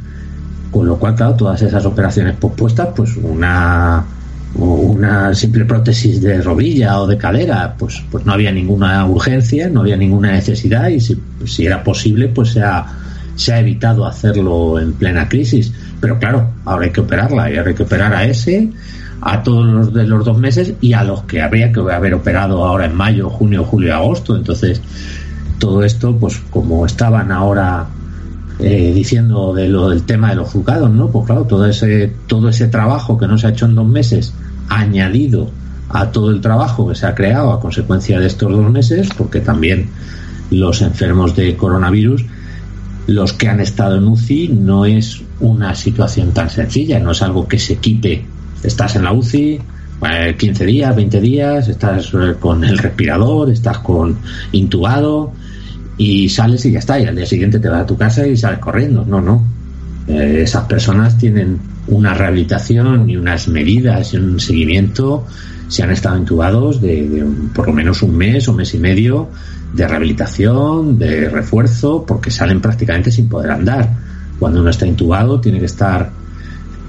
Con 0.71 0.87
lo 0.87 0.97
cual, 0.97 1.15
claro, 1.15 1.35
todas 1.35 1.61
esas 1.61 1.85
operaciones 1.85 2.35
pospuestas, 2.35 2.89
pues 2.93 3.15
una 3.15 4.03
una 4.55 5.33
simple 5.33 5.65
prótesis 5.65 6.21
de 6.21 6.41
rodilla 6.41 7.01
o 7.01 7.07
de 7.07 7.17
cadera, 7.17 7.75
pues, 7.77 8.01
pues 8.09 8.25
no 8.25 8.33
había 8.33 8.51
ninguna 8.51 9.05
urgencia, 9.05 9.69
no 9.69 9.81
había 9.81 9.97
ninguna 9.97 10.31
necesidad 10.31 10.87
y 10.87 10.99
si, 10.99 11.19
si 11.45 11.65
era 11.65 11.83
posible, 11.83 12.29
pues 12.29 12.51
se 12.51 12.61
ha, 12.61 12.85
se 13.35 13.53
ha 13.53 13.59
evitado 13.59 14.05
hacerlo 14.05 14.79
en 14.79 14.93
plena 14.93 15.27
crisis. 15.27 15.73
Pero 15.99 16.17
claro, 16.19 16.51
ahora 16.63 16.85
hay 16.85 16.91
que 16.91 17.01
operarla 17.01 17.51
y 17.51 17.57
hay 17.57 17.73
que 17.73 17.83
operar 17.83 18.13
a 18.13 18.23
ese, 18.23 18.69
a 19.21 19.43
todos 19.43 19.65
los 19.65 19.93
de 19.93 20.05
los 20.05 20.23
dos 20.23 20.37
meses 20.37 20.73
y 20.79 20.93
a 20.93 21.03
los 21.03 21.23
que 21.23 21.41
habría 21.41 21.71
que 21.71 21.79
haber 21.79 22.13
operado 22.13 22.65
ahora 22.65 22.85
en 22.85 22.95
mayo, 22.95 23.29
junio, 23.29 23.63
julio, 23.65 23.93
agosto. 23.93 24.37
Entonces, 24.37 24.81
todo 25.59 25.83
esto, 25.83 26.15
pues 26.15 26.41
como 26.49 26.85
estaban 26.85 27.31
ahora 27.31 27.87
eh, 28.59 28.93
diciendo 28.93 29.53
de 29.53 29.67
lo 29.67 29.89
del 29.89 30.03
tema 30.03 30.29
de 30.29 30.35
los 30.35 30.49
juzgados, 30.49 30.89
¿no? 30.89 31.09
Pues 31.09 31.25
claro, 31.25 31.43
todo 31.43 31.65
ese, 31.65 32.13
todo 32.27 32.47
ese 32.47 32.67
trabajo 32.67 33.17
que 33.17 33.27
no 33.27 33.37
se 33.37 33.47
ha 33.47 33.49
hecho 33.49 33.65
en 33.65 33.75
dos 33.75 33.87
meses, 33.87 34.33
añadido 34.69 35.51
a 35.89 36.11
todo 36.11 36.31
el 36.31 36.41
trabajo 36.41 36.87
que 36.87 36.95
se 36.95 37.05
ha 37.05 37.15
creado 37.15 37.51
a 37.51 37.59
consecuencia 37.59 38.19
de 38.19 38.27
estos 38.27 38.51
dos 38.51 38.71
meses, 38.71 39.09
porque 39.17 39.39
también 39.39 39.89
los 40.49 40.81
enfermos 40.81 41.35
de 41.35 41.55
coronavirus, 41.55 42.25
los 43.07 43.33
que 43.33 43.47
han 43.47 43.59
estado 43.59 43.97
en 43.97 44.07
UCI, 44.07 44.49
no 44.49 44.85
es 44.85 45.21
una 45.39 45.75
situación 45.75 46.31
tan 46.31 46.49
sencilla, 46.49 46.99
no 46.99 47.11
es 47.11 47.21
algo 47.21 47.47
que 47.47 47.59
se 47.59 47.77
quite 47.77 48.25
estás 48.63 48.95
en 48.95 49.03
la 49.03 49.13
UCI, 49.13 49.59
15 50.37 50.63
eh, 50.63 50.67
días, 50.67 50.95
20 50.95 51.21
días, 51.21 51.67
estás 51.67 52.11
eh, 52.13 52.35
con 52.39 52.63
el 52.63 52.77
respirador, 52.77 53.49
estás 53.49 53.79
con 53.79 54.17
intubado 54.51 55.31
y 55.97 56.29
sales 56.29 56.65
y 56.65 56.71
ya 56.71 56.79
está, 56.79 56.99
y 56.99 57.05
al 57.05 57.15
día 57.15 57.25
siguiente 57.25 57.59
te 57.59 57.69
vas 57.69 57.83
a 57.83 57.85
tu 57.85 57.97
casa 57.97 58.27
y 58.27 58.35
sales 58.35 58.59
corriendo. 58.59 59.05
No, 59.05 59.21
no. 59.21 59.43
Eh, 60.07 60.41
esas 60.43 60.65
personas 60.65 61.17
tienen 61.17 61.59
una 61.87 62.13
rehabilitación 62.13 63.09
y 63.09 63.17
unas 63.17 63.47
medidas 63.47 64.13
y 64.13 64.17
un 64.17 64.39
seguimiento 64.39 65.25
si 65.67 65.81
han 65.81 65.91
estado 65.91 66.17
intubados 66.17 66.81
de, 66.81 67.25
por 67.53 67.67
lo 67.67 67.73
menos 67.73 68.01
un 68.03 68.15
mes 68.15 68.47
o 68.47 68.53
mes 68.53 68.73
y 68.73 68.79
medio 68.79 69.29
de 69.73 69.87
rehabilitación, 69.87 70.97
de 70.97 71.29
refuerzo, 71.29 72.05
porque 72.05 72.31
salen 72.31 72.61
prácticamente 72.61 73.11
sin 73.11 73.27
poder 73.27 73.51
andar. 73.51 73.89
Cuando 74.39 74.61
uno 74.61 74.69
está 74.69 74.85
intubado 74.85 75.39
tiene 75.41 75.59
que 75.59 75.65
estar 75.65 76.11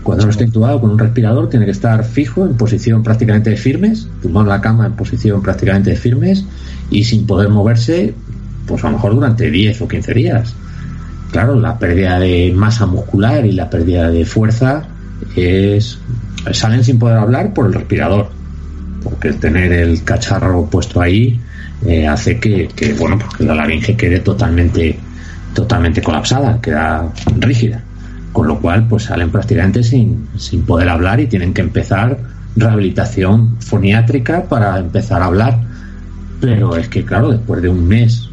cuando 0.06 0.24
no 0.24 0.30
está 0.30 0.44
intubado 0.44 0.80
con 0.80 0.90
un 0.90 0.98
respirador, 1.00 1.50
tiene 1.50 1.64
que 1.64 1.72
estar 1.72 2.04
fijo, 2.04 2.46
en 2.46 2.56
posición 2.56 3.02
prácticamente 3.02 3.50
de 3.50 3.56
firmes, 3.56 4.06
tumbado 4.22 4.46
en 4.46 4.50
la 4.50 4.60
cama 4.60 4.86
en 4.86 4.92
posición 4.92 5.42
prácticamente 5.42 5.90
de 5.90 5.96
firmes 5.96 6.44
y 6.90 7.02
sin 7.02 7.26
poder 7.26 7.48
moverse, 7.48 8.14
pues 8.68 8.84
a 8.84 8.86
lo 8.86 8.98
mejor 8.98 9.16
durante 9.16 9.50
10 9.50 9.80
o 9.80 9.88
15 9.88 10.14
días. 10.14 10.54
Claro, 11.30 11.56
la 11.56 11.78
pérdida 11.78 12.18
de 12.18 12.52
masa 12.54 12.86
muscular 12.86 13.44
y 13.44 13.52
la 13.52 13.68
pérdida 13.68 14.10
de 14.10 14.24
fuerza 14.24 14.84
es. 15.34 15.98
salen 16.52 16.84
sin 16.84 16.98
poder 16.98 17.18
hablar 17.18 17.52
por 17.52 17.66
el 17.66 17.74
respirador, 17.74 18.28
porque 19.02 19.32
tener 19.32 19.72
el 19.72 20.02
cacharro 20.04 20.66
puesto 20.66 21.00
ahí 21.00 21.40
eh, 21.84 22.06
hace 22.06 22.38
que, 22.38 22.68
que, 22.74 22.94
bueno, 22.94 23.18
porque 23.18 23.44
la 23.44 23.54
laringe 23.54 23.96
quede 23.96 24.20
totalmente, 24.20 24.98
totalmente 25.54 26.00
colapsada, 26.02 26.60
queda 26.60 27.12
rígida 27.38 27.82
con 28.36 28.48
lo 28.48 28.60
cual 28.60 28.86
pues 28.86 29.04
salen 29.04 29.30
prácticamente 29.30 29.82
sin, 29.82 30.28
sin 30.36 30.60
poder 30.60 30.90
hablar 30.90 31.18
y 31.20 31.26
tienen 31.26 31.54
que 31.54 31.62
empezar 31.62 32.18
rehabilitación 32.54 33.56
foniátrica 33.62 34.44
para 34.44 34.78
empezar 34.78 35.22
a 35.22 35.24
hablar. 35.24 35.58
Pero 36.38 36.76
es 36.76 36.86
que, 36.90 37.02
claro, 37.02 37.30
después 37.30 37.62
de 37.62 37.70
un 37.70 37.88
mes 37.88 38.28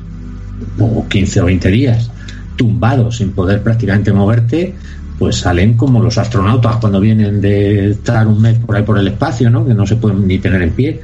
o 0.78 1.08
15 1.08 1.40
o 1.40 1.46
20 1.46 1.70
días 1.70 2.12
tumbados 2.56 3.18
sin 3.18 3.32
poder 3.32 3.62
prácticamente 3.62 4.14
moverte, 4.14 4.76
pues 5.20 5.38
salen 5.38 5.76
como 5.76 6.02
los 6.02 6.18
astronautas 6.18 6.78
cuando 6.78 7.00
vienen 7.00 7.42
de 7.42 7.92
estar 7.92 8.28
un 8.28 8.42
mes 8.42 8.58
por 8.60 8.76
ahí 8.76 8.84
por 8.84 8.98
el 8.98 9.08
espacio, 9.08 9.50
¿no? 9.50 9.66
Que 9.66 9.74
no 9.74 9.86
se 9.86 9.96
pueden 9.96 10.28
ni 10.28 10.40
tener 10.40 10.62
en 10.62 10.72
pie, 10.72 11.02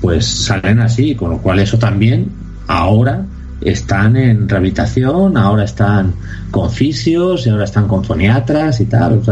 pues 0.00 0.26
salen 0.26 0.80
así, 0.80 1.14
con 1.14 1.30
lo 1.30 1.38
cual 1.38 1.60
eso 1.60 1.78
también 1.78 2.28
ahora 2.66 3.24
están 3.60 4.16
en 4.16 4.48
rehabilitación, 4.48 5.36
ahora 5.36 5.64
están 5.64 6.14
con 6.50 6.70
fisios 6.70 7.46
y 7.46 7.50
ahora 7.50 7.64
están 7.64 7.88
con 7.88 8.04
foniatras 8.04 8.80
y 8.80 8.86
tal. 8.86 9.22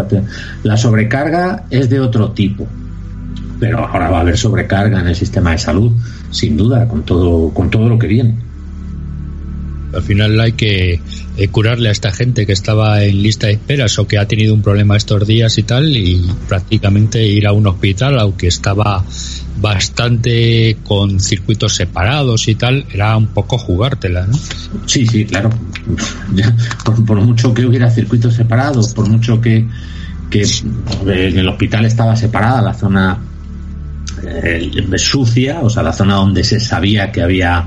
la 0.62 0.76
sobrecarga 0.76 1.64
es 1.70 1.90
de 1.90 2.00
otro 2.00 2.30
tipo, 2.30 2.66
pero 3.60 3.80
ahora 3.86 4.10
va 4.10 4.18
a 4.18 4.20
haber 4.22 4.38
sobrecarga 4.38 5.00
en 5.00 5.08
el 5.08 5.16
sistema 5.16 5.52
de 5.52 5.58
salud, 5.58 5.92
sin 6.30 6.56
duda, 6.56 6.88
con 6.88 7.02
todo, 7.02 7.50
con 7.52 7.68
todo 7.70 7.88
lo 7.88 7.98
que 7.98 8.06
viene. 8.06 8.34
Al 9.92 10.02
final 10.02 10.40
hay 10.40 10.52
que 10.52 11.00
eh, 11.36 11.48
curarle 11.48 11.88
a 11.88 11.92
esta 11.92 12.12
gente 12.12 12.46
que 12.46 12.52
estaba 12.52 13.02
en 13.04 13.22
lista 13.22 13.46
de 13.46 13.54
esperas 13.54 13.98
o 13.98 14.06
que 14.06 14.18
ha 14.18 14.26
tenido 14.26 14.54
un 14.54 14.62
problema 14.62 14.96
estos 14.96 15.26
días 15.26 15.58
y 15.58 15.62
tal 15.62 15.96
y 15.96 16.30
prácticamente 16.48 17.26
ir 17.26 17.46
a 17.46 17.52
un 17.52 17.66
hospital 17.66 18.18
aunque 18.18 18.48
estaba 18.48 19.04
bastante 19.60 20.78
con 20.82 21.20
circuitos 21.20 21.74
separados 21.76 22.48
y 22.48 22.54
tal, 22.54 22.84
era 22.92 23.16
un 23.16 23.28
poco 23.28 23.58
jugártela, 23.58 24.26
¿no? 24.26 24.36
Sí, 24.86 25.06
sí, 25.06 25.24
claro. 25.24 25.50
por, 27.06 27.20
mucho 27.20 27.54
que 27.54 27.64
hubiera 27.64 27.90
circuitos 27.90 28.34
separados, 28.34 28.92
por 28.92 29.08
mucho 29.08 29.40
que, 29.40 29.66
que 30.30 30.42
en 31.06 31.38
el 31.38 31.48
hospital 31.48 31.84
estaba 31.84 32.16
separada 32.16 32.62
la 32.62 32.74
zona 32.74 33.18
eh, 34.24 34.70
sucia, 34.96 35.60
o 35.60 35.70
sea, 35.70 35.82
la 35.82 35.92
zona 35.92 36.14
donde 36.14 36.44
se 36.44 36.58
sabía 36.58 37.12
que 37.12 37.22
había 37.22 37.66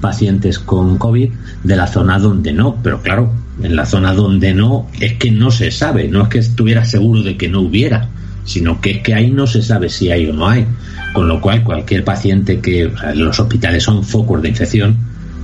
pacientes 0.00 0.58
con 0.58 0.98
COVID, 0.98 1.30
de 1.62 1.76
la 1.76 1.86
zona 1.86 2.18
donde 2.18 2.52
no, 2.52 2.76
pero 2.82 3.02
claro, 3.02 3.32
en 3.62 3.76
la 3.76 3.86
zona 3.86 4.12
donde 4.12 4.54
no 4.54 4.88
es 5.00 5.14
que 5.14 5.30
no 5.30 5.50
se 5.50 5.70
sabe, 5.70 6.08
no 6.08 6.22
es 6.22 6.28
que 6.28 6.38
estuviera 6.38 6.84
seguro 6.84 7.22
de 7.22 7.36
que 7.36 7.48
no 7.48 7.60
hubiera, 7.60 8.08
sino 8.44 8.80
que 8.80 8.92
es 8.92 9.02
que 9.02 9.14
ahí 9.14 9.30
no 9.30 9.46
se 9.46 9.62
sabe 9.62 9.88
si 9.88 10.10
hay 10.10 10.26
o 10.26 10.32
no 10.32 10.48
hay. 10.48 10.66
Con 11.12 11.28
lo 11.28 11.40
cual, 11.40 11.62
cualquier 11.62 12.04
paciente 12.04 12.60
que 12.60 12.90
los 13.14 13.38
hospitales 13.40 13.82
son 13.82 14.04
focos 14.04 14.42
de 14.42 14.50
infección 14.50 14.96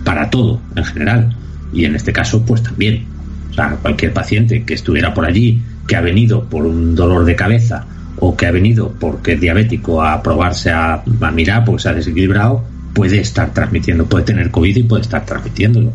para 0.04 0.30
todo 0.30 0.60
en 0.76 0.84
general. 0.84 1.36
Y 1.72 1.84
en 1.84 1.96
este 1.96 2.12
caso, 2.12 2.44
pues 2.44 2.62
también. 2.62 3.06
O 3.50 3.54
sea, 3.54 3.76
cualquier 3.82 4.12
paciente 4.12 4.64
que 4.64 4.74
estuviera 4.74 5.12
por 5.12 5.26
allí, 5.26 5.62
que 5.86 5.96
ha 5.96 6.00
venido 6.00 6.44
por 6.44 6.66
un 6.66 6.94
dolor 6.94 7.24
de 7.24 7.36
cabeza 7.36 7.86
o 8.18 8.36
que 8.36 8.46
ha 8.46 8.50
venido 8.50 8.94
porque 9.00 9.32
es 9.32 9.40
diabético 9.40 10.02
a 10.02 10.22
probarse 10.22 10.70
a, 10.70 11.02
mirar 11.32 11.64
porque 11.64 11.82
se 11.82 11.88
ha 11.88 11.94
desequilibrado, 11.94 12.64
puede 12.92 13.20
estar 13.20 13.52
transmitiendo, 13.52 14.06
puede 14.06 14.24
tener 14.24 14.50
COVID 14.50 14.76
y 14.76 14.82
puede 14.82 15.02
estar 15.02 15.24
transmitiéndolo. 15.24 15.92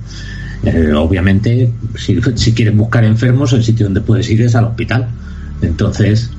Eh, 0.64 0.94
obviamente, 0.94 1.72
si, 1.96 2.20
si 2.36 2.54
quieres 2.54 2.76
buscar 2.76 3.04
enfermos, 3.04 3.54
el 3.54 3.64
sitio 3.64 3.86
donde 3.86 4.02
puedes 4.02 4.30
ir 4.30 4.42
es 4.42 4.56
al 4.56 4.66
hospital. 4.66 5.08
Entonces, 5.62 6.32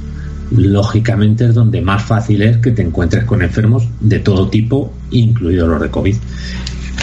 lógicamente 0.50 1.46
es 1.46 1.54
donde 1.54 1.80
más 1.80 2.02
fácil 2.02 2.42
es 2.42 2.58
que 2.58 2.70
te 2.70 2.82
encuentres 2.82 3.24
con 3.24 3.42
enfermos 3.42 3.84
de 4.00 4.18
todo 4.18 4.48
tipo, 4.48 4.92
incluido 5.10 5.66
los 5.66 5.80
de 5.80 5.90
COVID. 5.90 6.16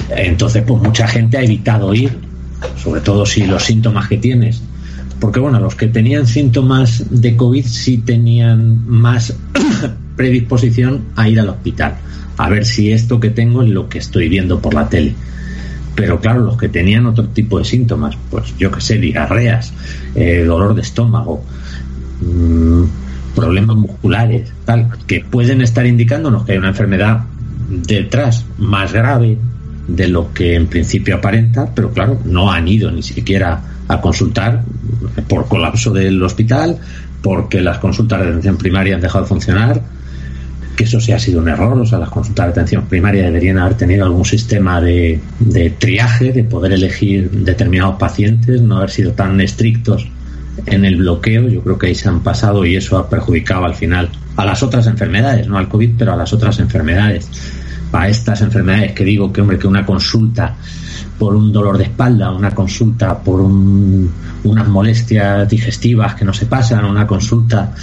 Entonces, 0.10 0.64
pues 0.66 0.82
mucha 0.82 1.08
gente 1.08 1.38
ha 1.38 1.44
evitado 1.44 1.94
ir, 1.94 2.12
sobre 2.82 3.02
todo 3.02 3.26
si 3.26 3.46
los 3.46 3.64
síntomas 3.64 4.08
que 4.08 4.18
tienes, 4.18 4.62
porque 5.20 5.40
bueno, 5.40 5.60
los 5.60 5.76
que 5.76 5.88
tenían 5.88 6.28
síntomas 6.28 7.06
de 7.10 7.36
COVID 7.36 7.66
sí 7.66 8.00
tenían 8.00 8.88
más 8.88 9.34
predisposición 10.16 11.06
a 11.16 11.30
ir 11.30 11.40
al 11.40 11.50
hospital, 11.50 11.96
a 12.38 12.50
ver 12.50 12.66
si 12.66 12.92
esto 12.92 13.20
que 13.20 13.30
tengo 13.30 13.64
es 13.64 13.70
lo 13.70 13.88
que 13.90 14.00
estoy 14.00 14.30
viendo 14.30 14.60
por 14.60 14.74
la 14.74 14.90
tele. 14.90 15.16
pero 15.96 16.20
claro, 16.20 16.42
los 16.42 16.58
que 16.58 16.68
tenían 16.68 17.06
otro 17.06 17.26
tipo 17.30 17.58
de 17.58 17.64
síntomas, 17.64 18.18
pues 18.30 18.54
yo 18.58 18.70
que 18.70 18.82
sé, 18.82 18.98
diarreas, 18.98 19.72
eh, 20.14 20.44
dolor 20.46 20.76
de 20.76 20.82
estómago, 20.82 21.42
mm, 22.20 22.84
problemas 23.34 23.78
musculares, 23.78 24.52
tal, 24.66 24.90
que 25.08 25.22
pueden 25.22 25.62
estar 25.62 25.86
indicándonos 25.86 26.44
que 26.44 26.52
hay 26.52 26.58
una 26.58 26.68
enfermedad 26.68 27.24
detrás 27.70 28.46
más 28.58 28.92
grave 28.92 29.38
de 29.88 30.08
lo 30.08 30.34
que 30.34 30.56
en 30.56 30.68
principio 30.68 31.16
aparenta, 31.16 31.74
pero 31.74 31.92
claro, 31.92 32.20
no 32.26 32.52
han 32.52 32.68
ido 32.68 32.92
ni 32.92 33.04
siquiera 33.04 33.62
a 33.88 34.02
consultar 34.02 34.64
por 35.28 35.48
colapso 35.48 35.92
del 35.92 36.22
hospital, 36.24 36.78
porque 37.22 37.62
las 37.62 37.78
consultas 37.78 38.22
de 38.22 38.30
atención 38.30 38.58
primaria 38.58 38.96
han 38.96 39.02
dejado 39.02 39.24
de 39.24 39.30
funcionar, 39.30 39.82
que 40.76 40.84
eso 40.84 41.00
sí 41.00 41.12
ha 41.12 41.20
sido 41.20 41.42
un 41.42 41.50
error, 41.50 41.78
o 41.78 41.86
sea, 41.86 42.00
las 42.00 42.10
consultas 42.10 42.48
de 42.48 42.52
atención 42.52 42.86
primaria 42.86 43.24
deberían 43.24 43.58
haber 43.58 43.76
tenido 43.76 44.06
algún 44.06 44.26
sistema 44.26 44.82
de, 44.82 45.20
de 45.40 45.70
triaje, 45.72 46.34
de 46.34 46.44
poder 46.44 46.74
elegir 46.74 47.32
determinados 47.32 47.96
pacientes, 47.98 48.62
no 48.62 48.78
haber 48.78 48.90
sido 48.90 49.14
tan 49.14 49.40
estrictos 49.42 50.08
en 50.66 50.86
el 50.86 50.98
bloqueo, 50.98 51.50
yo 51.50 51.62
creo 51.62 51.78
que 51.78 51.88
ahí 51.88 51.96
se 51.96 52.10
han 52.10 52.22
pasado 52.22 52.66
y 52.66 52.76
eso 52.76 52.98
ha 52.98 53.10
perjudicado 53.10 53.66
al 53.66 53.76
final 53.76 54.10
a 54.36 54.46
las 54.46 54.64
otras 54.64 54.88
enfermedades, 54.88 55.48
no 55.48 55.58
al 55.58 55.68
COVID, 55.68 55.92
pero 55.98 56.14
a 56.14 56.16
las 56.16 56.34
otras 56.34 56.60
enfermedades. 56.60 57.30
A 57.92 58.10
estas 58.10 58.42
enfermedades 58.42 58.92
que 58.92 59.06
digo 59.06 59.32
que, 59.32 59.42
hombre, 59.42 59.58
que 59.58 59.68
una 59.68 59.86
consulta 59.86 60.56
por 61.18 61.36
un 61.36 61.54
dolor 61.54 61.78
de 61.78 61.86
espalda, 61.86 62.32
una 62.32 62.52
consulta 62.54 63.18
por 63.18 63.40
unas 63.40 64.68
molestias 64.68 65.48
digestivas 65.48 66.16
que 66.16 66.26
no 66.26 66.34
se 66.34 66.46
pasan, 66.46 66.84
una 66.84 67.08
consulta 67.08 67.74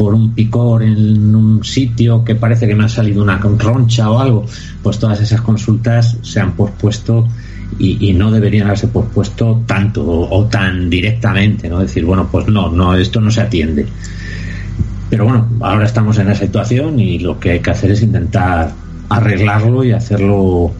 por 0.00 0.14
un 0.14 0.32
picor 0.32 0.82
en 0.82 1.34
un 1.34 1.62
sitio 1.62 2.24
que 2.24 2.34
parece 2.34 2.66
que 2.66 2.74
me 2.74 2.84
ha 2.84 2.88
salido 2.88 3.22
una 3.22 3.36
roncha 3.36 4.10
o 4.10 4.18
algo, 4.18 4.46
pues 4.82 4.98
todas 4.98 5.20
esas 5.20 5.42
consultas 5.42 6.16
se 6.22 6.40
han 6.40 6.52
pospuesto 6.52 7.28
y, 7.78 8.10
no 8.14 8.30
deberían 8.30 8.66
haberse 8.66 8.88
pospuesto 8.88 9.62
tanto 9.66 10.02
o, 10.02 10.46
tan 10.46 10.88
directamente, 10.88 11.68
¿no? 11.68 11.80
Decir, 11.80 12.06
bueno, 12.06 12.30
pues 12.32 12.46
no, 12.46 12.70
no, 12.70 12.94
esto 12.94 13.20
no 13.20 13.30
se 13.30 13.42
atiende. 13.42 13.84
Pero 15.10 15.24
bueno, 15.24 15.46
ahora 15.60 15.84
estamos 15.84 16.16
en 16.16 16.30
esa 16.30 16.46
situación 16.46 16.98
y 16.98 17.18
lo 17.18 17.38
que 17.38 17.50
hay 17.50 17.60
que 17.60 17.70
hacer 17.70 17.90
es 17.90 18.00
intentar 18.00 18.72
arreglarlo 19.10 19.84
y 19.84 19.92
hacerlo 19.92 20.72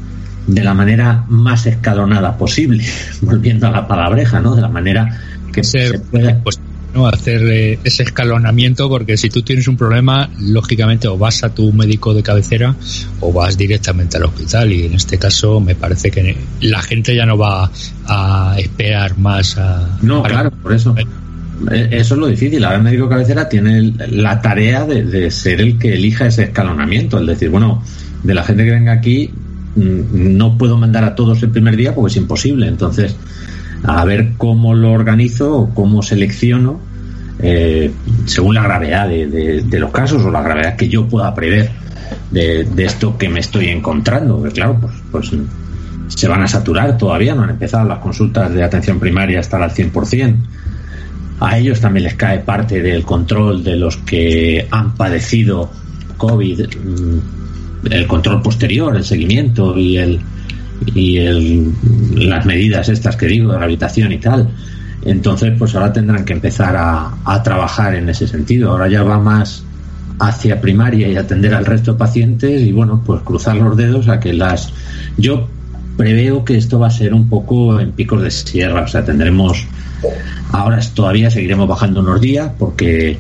de 0.47 0.65
la 0.65 0.73
manera 0.73 1.27
más 1.29 1.67
escalonada 1.67 2.39
posible, 2.39 2.87
volviendo 3.21 3.67
a 3.67 3.71
la 3.71 3.87
palabreja, 3.87 4.41
¿no? 4.41 4.57
De 4.57 4.63
la 4.63 4.69
manera 4.69 5.21
que 5.53 5.63
se, 5.63 5.99
pueda. 5.99 6.41
Pues, 6.43 6.59
¿no? 6.95 7.07
hacer 7.07 7.43
eh, 7.43 7.79
ese 7.85 8.03
escalonamiento 8.03 8.89
porque 8.89 9.17
si 9.17 9.29
tú 9.31 9.43
tienes 9.43 9.69
un 9.69 9.77
problema 9.77 10.29
lógicamente 10.39 11.09
o 11.09 11.17
vas 11.17 11.43
a 11.45 11.55
tu 11.55 11.73
médico 11.73 12.15
de 12.15 12.23
cabecera 12.23 12.75
o 13.21 13.33
vas 13.33 13.57
directamente 13.57 14.17
al 14.17 14.25
hospital 14.25 14.73
y 14.73 14.87
en 14.87 14.95
este 14.95 15.19
caso 15.19 15.61
me 15.61 15.75
parece 15.75 16.11
que 16.11 16.37
la 16.61 16.83
gente 16.83 17.15
ya 17.15 17.27
no 17.27 17.39
va 17.39 17.71
a 18.07 18.57
esperar 18.59 19.19
más 19.19 19.57
a, 19.59 19.99
no 20.03 20.23
claro 20.23 20.51
por 20.51 20.73
eso 20.73 20.95
eh, 21.71 21.89
eso 21.93 22.15
es 22.15 22.21
lo 22.21 22.27
difícil. 22.27 22.65
Ahora 22.65 22.79
el 22.79 22.83
médico 22.83 23.05
de 23.05 23.11
cabecera 23.11 23.49
tiene 23.49 23.93
la 24.09 24.41
tarea 24.41 24.87
de, 24.87 25.05
de, 25.05 25.31
ser 25.31 25.61
el 25.61 25.79
que 25.79 25.95
elija 25.95 26.27
ese 26.27 26.45
escalonamiento. 26.45 27.19
El 27.19 27.27
decir, 27.27 27.51
bueno, 27.51 27.83
de 28.23 28.35
la 28.35 28.45
gente 28.45 28.65
que 28.65 28.71
venga 28.71 28.93
aquí, 28.93 29.31
mm, 29.77 30.37
no 30.37 30.57
puedo 30.57 30.77
mandar 30.77 31.05
a 31.05 31.15
todos 31.15 31.43
el 31.43 31.51
primer 31.51 31.77
día 31.77 31.95
porque 31.95 32.13
es 32.13 32.17
imposible. 32.17 32.67
Entonces, 32.67 33.17
a 33.85 34.05
ver 34.05 34.33
cómo 34.37 34.75
lo 34.75 34.93
organizo 34.93 35.57
o 35.57 35.75
cómo 35.75 36.03
selecciono 36.03 36.81
eh, 37.43 37.91
según 38.27 38.55
la 38.55 38.63
gravedad 38.63 39.09
de, 39.09 39.79
los 39.79 39.91
casos 39.91 40.23
o 40.25 40.31
la 40.31 40.43
gravedad 40.43 40.77
que 40.77 40.89
yo 40.89 41.07
pueda 41.09 41.35
prever 41.35 41.71
de, 42.31 42.67
esto 42.79 43.17
que 43.17 43.29
me 43.29 43.41
estoy 43.41 43.69
encontrando. 43.69 44.43
Que 44.43 44.51
claro, 44.51 44.79
pues, 44.81 44.95
pues 45.11 45.31
se 46.09 46.29
van 46.29 46.43
a 46.43 46.49
saturar 46.49 46.99
todavía, 46.99 47.35
no 47.35 47.43
han 47.43 47.51
empezado 47.51 47.89
las 47.89 47.99
consultas 48.01 48.53
de 48.53 48.63
atención 48.63 49.01
primaria 49.01 49.41
hasta 49.41 49.63
al 49.63 49.71
100%. 49.71 50.37
A 51.41 51.59
ellos 51.59 51.81
también 51.81 52.05
les 52.05 52.15
cae 52.15 52.41
parte 52.41 52.83
del 52.83 53.05
control 53.05 53.65
de 53.65 53.77
los 53.77 53.97
que 53.97 54.69
han 54.71 54.95
padecido 54.95 55.71
COVID, 56.19 56.61
mm, 56.61 57.91
el 57.91 58.07
control 58.07 58.43
posterior, 58.43 58.95
el 58.95 59.05
seguimiento 59.05 59.79
y 59.79 59.97
el, 59.97 60.21
y 60.87 61.19
el, 61.19 61.73
las 62.15 62.47
medidas 62.47 62.89
estas 62.89 63.17
que 63.17 63.27
digo 63.27 63.53
de 63.53 63.59
rehabilitación 63.59 64.13
y 64.13 64.19
tal. 64.19 64.49
Entonces, 65.03 65.55
pues 65.59 65.75
ahora 65.75 65.93
tendrán 65.93 66.25
que 66.25 66.35
empezar 66.35 66.77
a, 66.77 67.15
a, 67.25 67.43
trabajar 67.43 67.95
en 67.95 68.09
ese 68.09 68.27
sentido. 68.27 68.71
Ahora 68.71 68.89
ya 68.89 69.03
va 69.03 69.19
más 69.19 69.65
hacia 70.19 70.61
primaria 70.61 71.09
y 71.09 71.17
atender 71.17 71.55
al 71.55 71.65
resto 71.65 71.93
de 71.93 71.99
pacientes 71.99 72.61
y 72.61 72.73
bueno, 72.73 73.03
pues 73.05 73.23
cruzar 73.23 73.57
los 73.57 73.77
dedos 73.77 74.09
a 74.09 74.21
que 74.21 74.35
las... 74.35 74.73
Yo 75.17 75.49
preveo 75.97 76.45
que 76.45 76.57
esto 76.57 76.79
va 76.79 76.89
a 76.89 76.91
ser 76.91 77.15
un 77.15 77.29
poco 77.29 77.81
en 77.81 77.93
picos 77.93 78.23
de 78.23 78.31
sierra, 78.31 78.83
o 78.83 78.89
sea, 78.89 79.05
tendremos... 79.05 79.67
Ahora 80.53 80.81
todavía 80.95 81.31
seguiremos 81.31 81.69
bajando 81.69 82.01
unos 82.01 82.21
días 82.21 82.51
porque, 82.59 83.19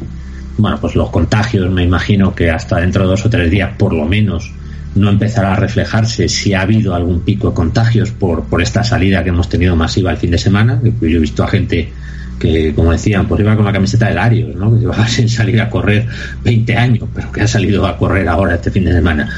bueno, 0.58 0.78
pues 0.80 0.94
los 0.96 1.10
contagios 1.10 1.70
me 1.70 1.84
imagino 1.84 2.34
que 2.34 2.50
hasta 2.50 2.80
dentro 2.80 3.04
de 3.04 3.10
dos 3.10 3.24
o 3.24 3.30
tres 3.30 3.50
días 3.50 3.70
por 3.78 3.92
lo 3.92 4.04
menos 4.04 4.50
no 4.94 5.10
empezará 5.10 5.52
a 5.52 5.56
reflejarse 5.56 6.28
si 6.28 6.52
ha 6.54 6.62
habido 6.62 6.94
algún 6.94 7.20
pico 7.20 7.50
de 7.50 7.54
contagios 7.54 8.10
por, 8.10 8.44
por 8.44 8.60
esta 8.60 8.82
salida 8.82 9.22
que 9.22 9.28
hemos 9.28 9.48
tenido 9.48 9.76
masiva 9.76 10.10
el 10.10 10.16
fin 10.16 10.32
de 10.32 10.38
semana. 10.38 10.80
Yo 10.82 11.06
he 11.06 11.18
visto 11.18 11.44
a 11.44 11.48
gente 11.48 11.92
que, 12.38 12.74
como 12.74 12.90
decían, 12.90 13.28
pues 13.28 13.40
iba 13.40 13.54
con 13.54 13.64
la 13.64 13.72
camiseta 13.72 14.08
de 14.08 14.14
Larios, 14.14 14.56
¿no? 14.56 14.72
que 14.72 14.80
llevaba 14.80 15.06
sin 15.08 15.28
salir 15.28 15.60
a 15.60 15.70
correr 15.70 16.06
20 16.42 16.76
años, 16.76 17.08
pero 17.14 17.30
que 17.30 17.42
ha 17.42 17.46
salido 17.46 17.86
a 17.86 17.96
correr 17.96 18.28
ahora 18.28 18.56
este 18.56 18.70
fin 18.70 18.84
de 18.84 18.92
semana. 18.92 19.28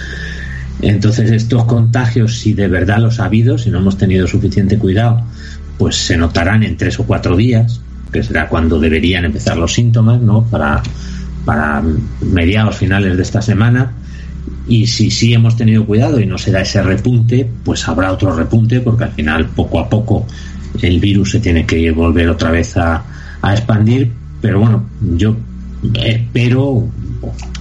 Entonces, 0.81 1.31
estos 1.31 1.65
contagios, 1.65 2.39
si 2.39 2.55
de 2.55 2.69
verdad 2.69 2.99
los 2.99 3.21
ha 3.21 3.27
habido, 3.27 3.59
si 3.59 3.71
no 3.71 3.79
hemos 3.79 3.99
tenido 3.99 4.27
suficiente 4.27 4.79
cuidado, 4.79 5.23
pues 5.79 5.97
se 5.97 6.17
notarán 6.17 6.63
en 6.63 6.77
tres 6.77 6.99
o 6.99 7.05
cuatro 7.05 7.37
días, 7.37 7.81
que 8.11 8.23
será 8.23 8.49
cuando 8.49 8.81
deberían 8.81 9.25
empezar 9.25 9.57
los 9.57 9.75
síntomas, 9.75 10.21
¿no? 10.21 10.45
Para, 10.45 10.83
para 11.45 11.83
mediados 12.21 12.77
finales 12.77 13.17
de 13.17 13.23
esta 13.23 13.43
semana 13.43 13.93
y 14.69 14.87
si 14.87 15.11
sí 15.11 15.35
hemos 15.35 15.57
tenido 15.57 15.85
cuidado 15.85 16.21
y 16.21 16.27
no 16.27 16.39
se 16.39 16.51
da 16.51 16.61
ese 16.61 16.83
repunte, 16.83 17.49
pues 17.65 17.87
habrá 17.89 18.13
otro 18.13 18.35
repunte 18.35 18.81
porque 18.81 19.05
al 19.05 19.13
final 19.13 19.47
poco 19.47 19.81
a 19.81 19.89
poco 19.89 20.27
el 20.81 21.01
virus 21.01 21.33
se 21.33 21.41
tiene 21.41 21.67
que 21.67 21.91
volver 21.91 22.29
otra 22.29 22.51
vez 22.51 22.77
a, 22.77 23.05
a 23.41 23.53
expandir. 23.53 24.11
Pero 24.41 24.61
bueno, 24.61 24.85
yo 25.17 25.37
espero, 25.95 26.89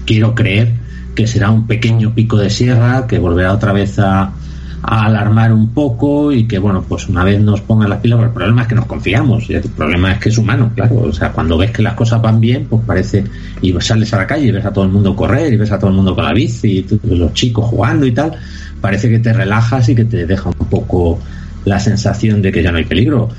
quiero 0.06 0.36
creer 0.36 0.74
que 1.16 1.28
será 1.28 1.50
un 1.50 1.68
pequeño 1.68 2.14
pico 2.14 2.38
de 2.38 2.50
sierra 2.50 3.08
que 3.08 3.20
volverá 3.20 3.54
otra 3.54 3.74
vez 3.74 4.00
a, 4.00 4.34
a 4.84 5.06
alarmar 5.06 5.54
un 5.54 5.70
poco 5.70 6.32
y 6.32 6.46
que, 6.46 6.58
bueno, 6.58 6.84
pues 6.88 7.08
una 7.08 7.24
vez 7.24 7.40
nos 7.40 7.62
pongan 7.62 7.90
las 7.90 8.00
pilas, 8.00 8.20
el 8.22 8.30
problema 8.32 8.64
es 8.64 8.68
que 8.68 8.76
nos 8.76 8.86
confiamos, 8.86 9.50
y 9.50 9.54
el 9.54 9.62
problema 9.62 10.14
es 10.14 10.20
que 10.20 10.30
es 10.30 10.38
humano, 10.38 10.72
claro, 10.76 11.02
o 11.02 11.14
sea, 11.14 11.32
cuando 11.32 11.58
ves 11.58 11.72
que 11.72 11.84
las 11.84 11.94
cosas 11.94 12.22
van 12.22 12.40
bien, 12.40 12.66
pues 12.70 12.82
parece, 12.86 13.24
y 13.62 13.74
sales 13.80 14.14
a 14.14 14.18
la 14.18 14.28
calle 14.28 14.48
y 14.48 14.52
ves 14.52 14.66
a 14.66 14.74
todo 14.74 14.86
el 14.86 14.92
mundo 14.92 15.16
correr, 15.16 15.54
y 15.54 15.58
ves 15.58 15.72
a 15.72 15.78
todo 15.78 15.92
el 15.92 15.96
mundo 15.96 16.16
con 16.16 16.26
la 16.26 16.34
bici, 16.34 16.86
y 16.90 17.16
los 17.16 17.34
chicos 17.34 17.66
jugando 17.66 18.06
y 18.06 18.12
tal, 18.12 18.34
parece 18.80 19.10
que 19.10 19.20
te 19.20 19.34
relajas 19.34 19.88
y 19.90 19.96
que 19.96 20.06
te 20.06 20.26
deja 20.26 20.50
un 20.50 20.68
poco 20.68 21.20
la 21.66 21.80
sensación 21.80 22.42
de 22.42 22.52
que 22.52 22.64
ya 22.64 22.72
no 22.72 22.80
hay 22.80 22.86
peligro. 22.86 23.30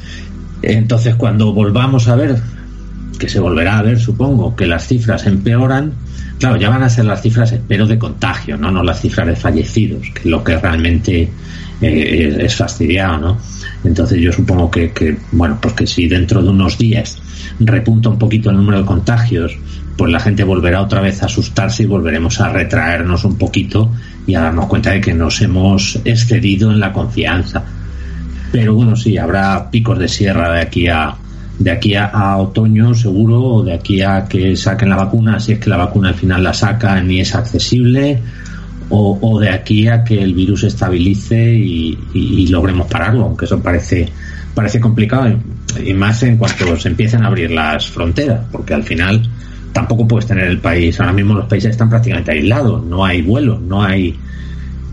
Entonces, 0.62 1.16
cuando 1.16 1.52
volvamos 1.52 2.06
a 2.06 2.14
ver, 2.14 2.36
que 3.18 3.28
se 3.28 3.40
volverá 3.40 3.78
a 3.78 3.82
ver, 3.82 3.98
supongo, 3.98 4.54
que 4.54 4.66
las 4.66 4.86
cifras 4.86 5.26
empeoran, 5.26 5.92
Claro, 6.42 6.56
ya 6.56 6.70
van 6.70 6.82
a 6.82 6.90
ser 6.90 7.04
las 7.04 7.22
cifras, 7.22 7.54
pero 7.68 7.86
de 7.86 7.96
contagio, 7.96 8.56
no, 8.56 8.68
no 8.72 8.82
las 8.82 9.00
cifras 9.00 9.28
de 9.28 9.36
fallecidos, 9.36 10.10
que 10.12 10.22
es 10.22 10.26
lo 10.26 10.42
que 10.42 10.58
realmente 10.58 11.30
eh, 11.80 12.36
es 12.40 12.56
fastidiado, 12.56 13.16
¿no? 13.18 13.38
Entonces 13.84 14.20
yo 14.20 14.32
supongo 14.32 14.68
que, 14.68 14.90
que, 14.90 15.16
bueno, 15.30 15.58
pues 15.62 15.74
que 15.74 15.86
si 15.86 16.08
dentro 16.08 16.42
de 16.42 16.48
unos 16.48 16.76
días 16.78 17.22
repunta 17.60 18.08
un 18.08 18.18
poquito 18.18 18.50
el 18.50 18.56
número 18.56 18.78
de 18.78 18.84
contagios, 18.84 19.56
pues 19.96 20.10
la 20.10 20.18
gente 20.18 20.42
volverá 20.42 20.82
otra 20.82 21.00
vez 21.00 21.22
a 21.22 21.26
asustarse 21.26 21.84
y 21.84 21.86
volveremos 21.86 22.40
a 22.40 22.48
retraernos 22.48 23.24
un 23.24 23.38
poquito 23.38 23.92
y 24.26 24.34
a 24.34 24.40
darnos 24.40 24.66
cuenta 24.66 24.90
de 24.90 25.00
que 25.00 25.14
nos 25.14 25.40
hemos 25.42 26.00
excedido 26.04 26.72
en 26.72 26.80
la 26.80 26.92
confianza. 26.92 27.62
Pero 28.50 28.74
bueno, 28.74 28.96
sí, 28.96 29.16
habrá 29.16 29.70
picos 29.70 29.96
de 29.96 30.08
sierra 30.08 30.52
de 30.54 30.60
aquí 30.60 30.88
a, 30.88 31.14
de 31.58 31.70
aquí 31.70 31.94
a, 31.94 32.36
otoño 32.38 32.94
seguro 32.94 33.42
o 33.42 33.62
de 33.62 33.74
aquí 33.74 34.02
a 34.02 34.26
que 34.26 34.56
saquen 34.56 34.88
la 34.88 34.96
vacuna, 34.96 35.38
si 35.38 35.52
es 35.52 35.58
que 35.58 35.70
la 35.70 35.76
vacuna 35.76 36.08
al 36.08 36.14
final 36.14 36.42
la 36.42 36.52
sacan 36.52 37.10
y 37.10 37.20
es 37.20 37.34
accesible, 37.34 38.20
o, 38.94 39.40
de 39.40 39.48
aquí 39.48 39.88
a 39.88 40.04
que 40.04 40.22
el 40.22 40.34
virus 40.34 40.64
estabilice 40.64 41.54
y, 41.54 42.46
logremos 42.48 42.86
pararlo, 42.88 43.24
aunque 43.24 43.46
eso 43.46 43.58
parece, 43.62 44.06
parece 44.54 44.80
complicado 44.80 45.34
y, 45.82 45.94
más 45.94 46.22
en 46.24 46.36
cuanto 46.36 46.76
se 46.76 46.88
empiecen 46.88 47.24
a 47.24 47.28
abrir 47.28 47.50
las 47.50 47.88
fronteras, 47.88 48.44
porque 48.52 48.74
al 48.74 48.82
final 48.82 49.22
tampoco 49.72 50.06
puedes 50.06 50.26
tener 50.26 50.44
el 50.44 50.58
país, 50.58 51.00
ahora 51.00 51.14
mismo 51.14 51.32
los 51.32 51.46
países 51.46 51.70
están 51.70 51.88
prácticamente 51.88 52.32
aislados, 52.32 52.84
no 52.84 53.04
hay 53.04 53.22
vuelos, 53.22 53.62
no 53.62 53.82
hay 53.82 54.14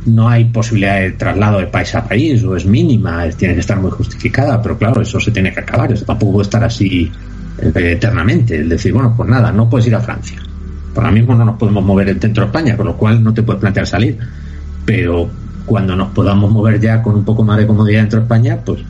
no 0.05 0.29
hay 0.29 0.45
posibilidad 0.45 0.99
de 0.99 1.11
traslado 1.11 1.59
de 1.59 1.67
país 1.67 1.93
a 1.95 2.03
país 2.03 2.43
o 2.43 2.55
es 2.55 2.65
mínima, 2.65 3.27
tiene 3.29 3.53
que 3.53 3.59
estar 3.59 3.79
muy 3.79 3.91
justificada, 3.91 4.61
pero 4.61 4.77
claro, 4.77 5.01
eso 5.01 5.19
se 5.19 5.31
tiene 5.31 5.53
que 5.53 5.59
acabar, 5.59 5.91
eso 5.91 6.05
tampoco 6.05 6.33
puede 6.33 6.43
estar 6.43 6.63
así 6.63 7.11
eh, 7.61 7.71
eternamente, 7.75 8.61
es 8.61 8.69
decir, 8.69 8.93
bueno, 8.93 9.13
pues 9.15 9.29
nada, 9.29 9.51
no 9.51 9.69
puedes 9.69 9.87
ir 9.87 9.95
a 9.95 9.99
Francia. 9.99 10.39
Ahora 10.95 11.11
mismo 11.11 11.35
no 11.35 11.45
nos 11.45 11.57
podemos 11.57 11.83
mover 11.83 12.17
dentro 12.19 12.43
de 12.43 12.47
España, 12.47 12.75
con 12.75 12.87
lo 12.87 12.97
cual 12.97 13.23
no 13.23 13.33
te 13.33 13.43
puedes 13.43 13.61
plantear 13.61 13.87
salir. 13.87 14.17
Pero 14.85 15.29
cuando 15.65 15.95
nos 15.95 16.09
podamos 16.09 16.51
mover 16.51 16.79
ya 16.79 17.01
con 17.01 17.15
un 17.15 17.23
poco 17.23 17.43
más 17.43 17.57
de 17.57 17.67
comodidad 17.67 18.01
dentro 18.01 18.19
de 18.19 18.25
España, 18.25 18.57
pues, 18.65 18.81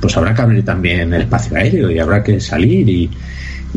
pues 0.00 0.16
habrá 0.16 0.34
que 0.34 0.42
abrir 0.42 0.64
también 0.64 1.12
el 1.12 1.22
espacio 1.22 1.56
aéreo 1.56 1.90
y 1.90 1.98
habrá 1.98 2.22
que 2.22 2.40
salir 2.40 2.88
y, 2.88 3.10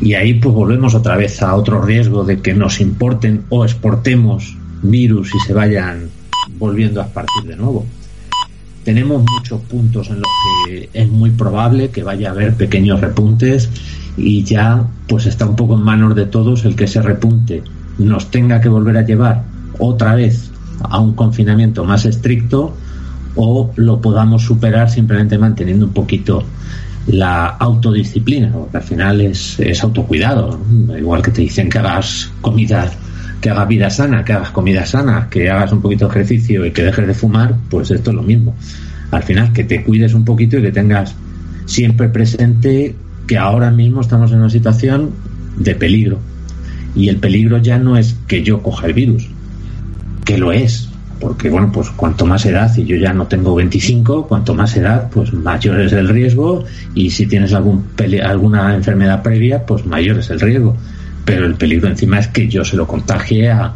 y 0.01 0.13
ahí 0.13 0.35
pues 0.35 0.53
volvemos 0.53 0.93
otra 0.93 1.15
vez 1.15 1.41
a 1.41 1.55
otro 1.55 1.81
riesgo 1.81 2.23
de 2.23 2.41
que 2.41 2.53
nos 2.53 2.81
importen 2.81 3.43
o 3.49 3.63
exportemos 3.63 4.57
virus 4.81 5.31
y 5.33 5.39
se 5.39 5.53
vayan 5.53 6.09
volviendo 6.63 7.01
a 7.01 7.05
esparcir 7.05 7.43
de 7.45 7.57
nuevo. 7.57 7.85
Tenemos 8.85 9.23
muchos 9.37 9.59
puntos 9.61 10.09
en 10.09 10.15
los 10.15 10.31
que 10.65 10.89
es 10.93 11.09
muy 11.09 11.31
probable 11.31 11.89
que 11.89 12.03
vaya 12.03 12.29
a 12.29 12.31
haber 12.31 12.55
pequeños 12.55 13.01
repuntes 13.01 13.69
y 14.15 14.43
ya 14.43 14.87
pues 15.07 15.25
está 15.25 15.45
un 15.45 15.57
poco 15.57 15.75
en 15.75 15.81
manos 15.81 16.15
de 16.15 16.25
todos 16.25 16.63
el 16.63 16.75
que 16.75 16.85
ese 16.85 17.01
repunte 17.01 17.63
nos 17.97 18.31
tenga 18.31 18.61
que 18.61 18.69
volver 18.69 18.95
a 18.97 19.01
llevar 19.01 19.43
otra 19.77 20.15
vez 20.15 20.51
a 20.89 20.99
un 20.99 21.13
confinamiento 21.15 21.83
más 21.83 22.05
estricto 22.05 22.73
o 23.35 23.71
lo 23.75 23.99
podamos 23.99 24.43
superar 24.43 24.89
simplemente 24.89 25.37
manteniendo 25.37 25.85
un 25.85 25.93
poquito 25.93 26.43
la 27.07 27.47
autodisciplina, 27.47 28.51
porque 28.53 28.77
al 28.77 28.83
final 28.83 29.19
es, 29.19 29.59
es 29.59 29.83
autocuidado, 29.83 30.59
igual 30.97 31.21
que 31.21 31.31
te 31.31 31.41
dicen 31.41 31.69
que 31.69 31.79
hagas 31.79 32.31
comida, 32.39 32.89
que 33.43 33.49
hagas 33.49 33.67
vida 33.67 33.89
sana, 33.89 34.23
que 34.23 34.31
hagas 34.31 34.51
comida 34.51 34.85
sana, 34.85 35.27
que 35.29 35.49
hagas 35.49 35.73
un 35.73 35.81
poquito 35.81 36.05
de 36.05 36.11
ejercicio 36.11 36.65
y 36.65 36.71
que 36.71 36.81
dejes 36.81 37.05
de 37.05 37.13
fumar, 37.13 37.53
pues 37.69 37.91
esto 37.91 38.11
es 38.11 38.15
lo 38.15 38.23
mismo. 38.23 38.55
Al 39.11 39.21
final 39.21 39.51
que 39.51 39.65
te 39.65 39.83
cuides 39.83 40.13
un 40.13 40.23
poquito 40.23 40.57
y 40.57 40.61
que 40.61 40.71
tengas 40.71 41.13
siempre 41.65 42.07
presente 42.07 42.95
que 43.27 43.37
ahora 43.37 43.69
mismo 43.69 43.99
estamos 43.99 44.31
en 44.31 44.39
una 44.39 44.49
situación 44.49 45.11
de 45.57 45.75
peligro. 45.75 46.19
Y 46.95 47.09
el 47.09 47.17
peligro 47.17 47.57
ya 47.57 47.77
no 47.77 47.97
es 47.97 48.15
que 48.27 48.43
yo 48.43 48.63
coja 48.63 48.87
el 48.87 48.93
virus, 48.93 49.27
que 50.23 50.37
lo 50.37 50.53
es, 50.53 50.87
porque 51.19 51.49
bueno, 51.49 51.69
pues 51.69 51.89
cuanto 51.89 52.25
más 52.25 52.45
edad, 52.45 52.73
y 52.77 52.85
yo 52.85 52.95
ya 52.95 53.11
no 53.11 53.27
tengo 53.27 53.55
25, 53.55 54.25
cuanto 54.25 54.55
más 54.55 54.77
edad, 54.77 55.09
pues 55.09 55.33
mayor 55.33 55.81
es 55.81 55.91
el 55.91 56.07
riesgo, 56.07 56.63
y 56.95 57.09
si 57.09 57.27
tienes 57.27 57.51
algún 57.51 57.83
alguna 58.23 58.73
enfermedad 58.73 59.21
previa, 59.21 59.65
pues 59.65 59.85
mayor 59.85 60.19
es 60.19 60.29
el 60.29 60.39
riesgo. 60.39 60.77
Pero 61.25 61.45
el 61.45 61.55
peligro 61.55 61.87
encima 61.87 62.19
es 62.19 62.27
que 62.27 62.47
yo 62.47 62.65
se 62.65 62.75
lo 62.75 62.87
contagie 62.87 63.49
a, 63.49 63.73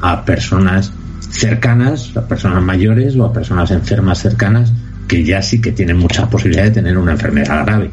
a 0.00 0.24
personas 0.24 0.92
cercanas, 1.30 2.16
a 2.16 2.26
personas 2.26 2.62
mayores 2.62 3.16
o 3.16 3.24
a 3.24 3.32
personas 3.32 3.70
enfermas 3.70 4.18
cercanas, 4.18 4.72
que 5.06 5.24
ya 5.24 5.42
sí 5.42 5.60
que 5.60 5.72
tienen 5.72 5.96
muchas 5.98 6.28
posibilidades 6.28 6.74
de 6.74 6.82
tener 6.82 6.98
una 6.98 7.12
enfermedad 7.12 7.64
grave. 7.64 7.90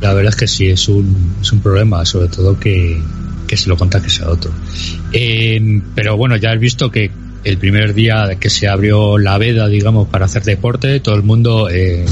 La 0.00 0.12
verdad 0.12 0.30
es 0.30 0.36
que 0.36 0.46
sí, 0.46 0.68
es 0.68 0.88
un, 0.88 1.36
es 1.40 1.52
un 1.52 1.60
problema, 1.60 2.04
sobre 2.04 2.28
todo 2.28 2.58
que, 2.58 3.00
que 3.46 3.56
se 3.56 3.68
lo 3.68 3.76
contagies 3.76 4.20
a 4.20 4.30
otro. 4.30 4.50
Eh, 5.12 5.82
pero 5.94 6.16
bueno, 6.16 6.36
ya 6.36 6.52
has 6.52 6.60
visto 6.60 6.90
que 6.90 7.10
el 7.44 7.58
primer 7.58 7.94
día 7.94 8.36
que 8.38 8.50
se 8.50 8.68
abrió 8.68 9.18
la 9.18 9.38
veda, 9.38 9.68
digamos, 9.68 10.08
para 10.08 10.26
hacer 10.26 10.42
deporte, 10.42 11.00
todo 11.00 11.14
el 11.14 11.22
mundo 11.22 11.68
eh, 11.70 12.04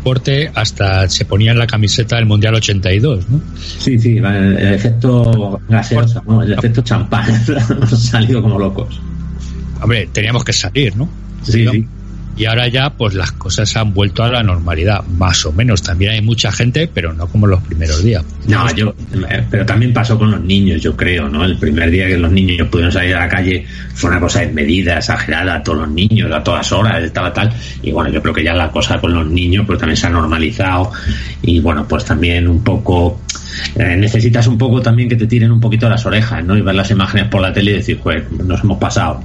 deporte 0.00 0.50
hasta 0.54 1.08
se 1.08 1.24
ponía 1.26 1.52
en 1.52 1.58
la 1.58 1.66
camiseta 1.66 2.16
del 2.16 2.26
Mundial 2.26 2.54
82, 2.54 3.28
¿no? 3.28 3.40
Sí, 3.56 3.98
sí, 3.98 4.16
el 4.16 4.74
efecto 4.74 5.60
gaseosa, 5.68 6.22
¿no? 6.26 6.42
el 6.42 6.54
efecto 6.54 6.82
champán, 6.82 7.28
hemos 7.70 7.90
salido 8.02 8.42
como 8.42 8.58
locos. 8.58 9.00
Hombre, 9.82 10.08
teníamos 10.12 10.42
que 10.44 10.52
salir, 10.52 10.96
¿no? 10.96 11.08
Sí, 11.42 11.66
sí 11.70 11.86
y 12.36 12.44
ahora 12.46 12.68
ya 12.68 12.90
pues 12.90 13.14
las 13.14 13.32
cosas 13.32 13.76
han 13.76 13.92
vuelto 13.92 14.22
a 14.22 14.30
la 14.30 14.42
normalidad, 14.42 15.04
más 15.04 15.44
o 15.44 15.52
menos. 15.52 15.82
También 15.82 16.12
hay 16.12 16.22
mucha 16.22 16.50
gente, 16.50 16.88
pero 16.92 17.12
no 17.12 17.26
como 17.26 17.46
los 17.46 17.62
primeros 17.62 18.02
días. 18.02 18.24
No, 18.46 18.72
yo, 18.74 18.94
pero 19.50 19.66
también 19.66 19.92
pasó 19.92 20.18
con 20.18 20.30
los 20.30 20.40
niños, 20.40 20.80
yo 20.80 20.96
creo, 20.96 21.28
¿no? 21.28 21.44
El 21.44 21.58
primer 21.58 21.90
día 21.90 22.06
que 22.06 22.16
los 22.16 22.32
niños 22.32 22.68
pudieron 22.68 22.92
salir 22.92 23.14
a 23.14 23.20
la 23.20 23.28
calle 23.28 23.66
fue 23.94 24.10
una 24.10 24.20
cosa 24.20 24.40
desmedida, 24.40 24.98
exagerada, 24.98 25.56
a 25.56 25.62
todos 25.62 25.80
los 25.80 25.90
niños, 25.90 26.32
a 26.32 26.42
todas 26.42 26.72
horas, 26.72 27.02
estaba 27.02 27.32
tal. 27.32 27.52
Y 27.82 27.92
bueno, 27.92 28.10
yo 28.10 28.22
creo 28.22 28.32
que 28.32 28.44
ya 28.44 28.54
la 28.54 28.70
cosa 28.70 28.98
con 28.98 29.12
los 29.12 29.26
niños 29.26 29.66
pues 29.66 29.78
también 29.78 29.96
se 29.96 30.06
ha 30.06 30.10
normalizado 30.10 30.92
y 31.42 31.60
bueno, 31.60 31.86
pues 31.86 32.04
también 32.04 32.48
un 32.48 32.62
poco 32.64 33.20
eh, 33.74 33.96
necesitas 33.96 34.46
un 34.46 34.58
poco 34.58 34.80
también 34.80 35.08
que 35.08 35.16
te 35.16 35.26
tiren 35.26 35.50
un 35.50 35.60
poquito 35.60 35.88
las 35.88 36.04
orejas, 36.06 36.44
¿no? 36.44 36.56
Y 36.56 36.62
ver 36.62 36.74
las 36.74 36.90
imágenes 36.90 37.28
por 37.28 37.40
la 37.40 37.52
tele 37.52 37.72
y 37.72 37.74
decir, 37.74 38.00
pues 38.02 38.30
nos 38.32 38.62
hemos 38.62 38.78
pasado. 38.78 39.22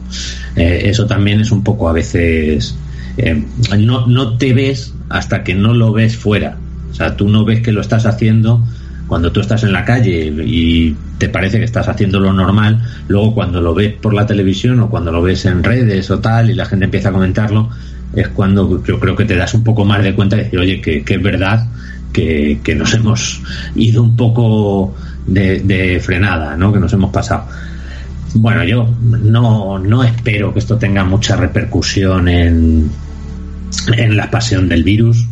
Eh, 0.55 0.83
eso 0.85 1.05
también 1.05 1.41
es 1.41 1.51
un 1.51 1.63
poco 1.63 1.89
a 1.89 1.93
veces 1.93 2.75
eh, 3.17 3.43
no, 3.78 4.08
no 4.08 4.38
te 4.38 4.54
ves 4.54 4.93
hasta 5.10 5.43
que 5.43 5.56
no 5.56 5.73
lo 5.73 5.91
ves 5.93 6.17
fuera. 6.17 6.58
O 6.91 6.93
sea, 6.93 7.15
tú 7.15 7.30
no 7.30 7.45
ves 7.45 7.62
que 7.62 7.71
lo 7.71 7.82
estás 7.82 8.06
haciendo 8.06 8.63
cuando 9.08 9.32
tú 9.32 9.39
estás 9.39 9.63
en 9.63 9.71
la 9.71 9.86
calle 9.86 10.34
y 10.45 10.95
te 11.17 11.30
parece 11.30 11.60
que 11.60 11.65
estás 11.65 11.88
haciendo 11.88 12.19
lo 12.19 12.34
normal, 12.34 12.82
luego 13.08 13.36
cuando 13.36 13.62
lo 13.62 13.73
ves 13.73 13.93
por 13.93 14.13
la 14.13 14.25
televisión 14.25 14.80
o 14.80 14.89
cuando 14.89 15.12
lo 15.12 15.21
ves 15.21 15.45
en 15.45 15.63
redes 15.63 16.10
o 16.10 16.19
tal 16.19 16.49
y 16.49 16.54
la 16.54 16.65
gente 16.65 16.86
empieza 16.86 17.10
a 17.10 17.12
comentarlo, 17.12 17.69
es 18.13 18.30
cuando 18.30 18.84
yo 18.84 18.99
creo 18.99 19.15
que 19.15 19.25
te 19.25 19.36
das 19.36 19.54
un 19.54 19.63
poco 19.63 19.86
más 19.86 20.04
de 20.04 20.15
cuenta 20.15 20.36
de 20.36 20.45
decir, 20.45 20.60
oye, 20.60 20.82
que, 20.82 21.04
es 21.06 21.21
verdad 21.21 21.67
que, 22.12 22.60
que, 22.63 22.75
nos 22.75 22.93
hemos 22.93 23.41
ido 23.75 24.01
un 24.01 24.15
poco 24.15 24.95
de, 25.28 25.60
de, 25.60 25.99
frenada, 25.99 26.56
¿no? 26.56 26.71
Que 26.71 26.80
nos 26.80 26.91
hemos 26.93 27.12
pasado. 27.12 27.45
Bueno, 28.36 28.63
yo 28.63 28.89
no, 29.01 29.80
no 29.80 30.04
espero 30.04 30.54
que 30.54 30.60
esto 30.60 30.78
tenga 30.78 31.04
mucha 31.04 31.36
repercusión 31.36 32.28
en, 32.28 32.89
en 33.95 34.17
la 34.17 34.30
pasión 34.30 34.69
del 34.69 34.84
virus, 34.84 35.28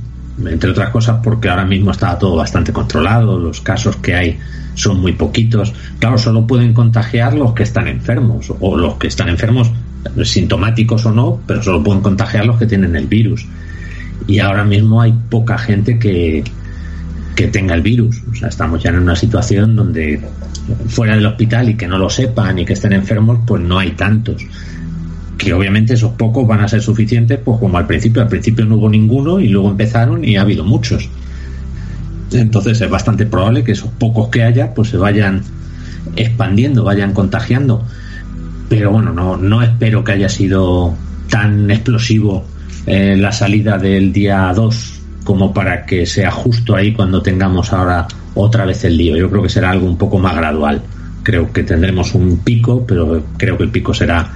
entre 0.46 0.72
otras 0.72 0.90
cosas 0.90 1.20
porque 1.24 1.50
ahora 1.50 1.66
mismo 1.66 1.92
está 1.92 2.18
todo 2.18 2.36
bastante 2.36 2.74
controlado, 2.74 3.40
los 3.40 3.62
casos 3.62 3.98
que 3.98 4.16
hay 4.16 4.40
son 4.76 5.00
muy 5.00 5.14
poquitos. 5.14 5.74
Claro, 6.00 6.18
solo 6.18 6.48
pueden 6.48 6.74
contagiar 6.74 7.34
los 7.34 7.54
que 7.54 7.64
están 7.64 7.88
enfermos 7.88 8.52
o 8.60 8.78
los 8.78 8.96
que 8.96 9.08
están 9.08 9.30
enfermos 9.30 9.72
sintomáticos 10.24 11.06
o 11.06 11.12
no, 11.12 11.40
pero 11.46 11.62
solo 11.62 11.84
pueden 11.84 12.02
contagiar 12.02 12.46
los 12.46 12.58
que 12.58 12.66
tienen 12.66 12.96
el 12.96 13.08
virus. 13.08 13.46
Y 14.28 14.40
ahora 14.40 14.64
mismo 14.64 15.02
hay 15.02 15.14
poca 15.30 15.58
gente 15.58 16.00
que, 16.00 16.44
que 17.36 17.48
tenga 17.48 17.76
el 17.76 17.82
virus. 17.82 18.22
O 18.32 18.36
sea, 18.36 18.50
estamos 18.50 18.82
ya 18.82 18.90
en 18.90 19.00
una 19.00 19.16
situación 19.16 19.76
donde 19.76 20.22
fuera 20.88 21.16
del 21.16 21.26
hospital 21.26 21.70
y 21.70 21.76
que 21.76 21.88
no 21.88 21.98
lo 21.98 22.10
sepan 22.10 22.58
y 22.60 22.66
que 22.66 22.74
estén 22.74 22.94
enfermos, 22.94 23.40
pues 23.46 23.62
no 23.62 23.80
hay 23.80 23.92
tantos 23.92 24.44
que 25.38 25.54
obviamente 25.54 25.94
esos 25.94 26.14
pocos 26.14 26.48
van 26.48 26.62
a 26.62 26.68
ser 26.68 26.82
suficientes, 26.82 27.40
pues 27.44 27.60
como 27.60 27.78
al 27.78 27.88
principio, 27.88 28.22
al 28.22 28.28
principio 28.28 28.66
no 28.66 28.76
hubo 28.76 28.90
ninguno 28.90 29.40
y 29.40 29.48
luego 29.48 29.70
empezaron 29.70 30.24
y 30.24 30.38
ha 30.38 30.42
habido 30.42 30.64
muchos. 30.64 31.10
Entonces 32.32 32.82
es 32.82 32.90
bastante 32.90 33.26
probable 33.26 33.64
que 33.64 33.74
esos 33.74 33.92
pocos 33.92 34.30
que 34.30 34.44
haya, 34.44 34.74
pues 34.74 34.90
se 34.90 34.98
vayan 34.98 35.42
expandiendo, 36.16 36.84
vayan 36.84 37.14
contagiando. 37.14 37.84
Pero 38.70 38.92
bueno, 38.92 39.14
no, 39.14 39.38
no 39.38 39.62
espero 39.62 40.04
que 40.04 40.14
haya 40.14 40.30
sido 40.30 40.96
tan 41.30 41.70
explosivo 41.70 42.46
eh, 42.86 43.16
la 43.18 43.32
salida 43.32 43.78
del 43.78 44.12
día 44.12 44.52
2 44.56 45.02
como 45.24 45.54
para 45.54 45.86
que 45.86 46.06
sea 46.06 46.32
justo 46.32 46.76
ahí 46.76 46.94
cuando 46.94 47.22
tengamos 47.22 47.72
ahora 47.72 48.08
otra 48.36 48.66
vez 48.66 48.84
el 48.84 48.98
lío. 48.98 49.16
Yo 49.16 49.30
creo 49.30 49.44
que 49.44 49.50
será 49.50 49.72
algo 49.72 49.88
un 49.88 49.98
poco 49.98 50.20
más 50.20 50.36
gradual. 50.36 50.82
Creo 51.24 51.52
que 51.54 51.64
tendremos 51.64 52.14
un 52.14 52.40
pico, 52.40 52.86
pero 52.86 53.24
creo 53.38 53.58
que 53.58 53.64
el 53.64 53.70
pico 53.70 53.94
será 53.94 54.32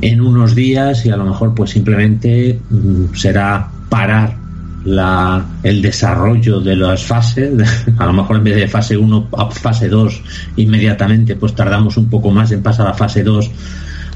en 0.00 0.20
unos 0.20 0.54
días 0.54 1.04
y 1.06 1.10
a 1.10 1.16
lo 1.16 1.24
mejor 1.24 1.54
pues 1.54 1.70
simplemente 1.70 2.58
mm, 2.70 3.14
será 3.14 3.68
parar 3.88 4.36
la, 4.84 5.44
el 5.62 5.82
desarrollo 5.82 6.60
de 6.60 6.76
las 6.76 7.04
fases, 7.04 7.52
a 7.98 8.06
lo 8.06 8.12
mejor 8.12 8.36
en 8.36 8.44
vez 8.44 8.56
de 8.56 8.68
fase 8.68 8.96
1 8.96 9.28
a 9.36 9.50
fase 9.50 9.88
2 9.88 10.22
inmediatamente 10.56 11.34
pues 11.34 11.54
tardamos 11.54 11.96
un 11.96 12.08
poco 12.08 12.30
más 12.30 12.52
en 12.52 12.62
pasar 12.62 12.86
a 12.86 12.94
fase 12.94 13.24
2 13.24 13.50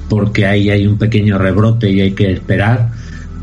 porque 0.09 0.47
ahí 0.47 0.71
hay 0.71 0.87
un 0.87 0.99
pequeño 0.99 1.39
rebrote 1.39 1.89
y 1.91 2.01
hay 2.01 2.13
que 2.13 2.33
esperar, 2.33 2.91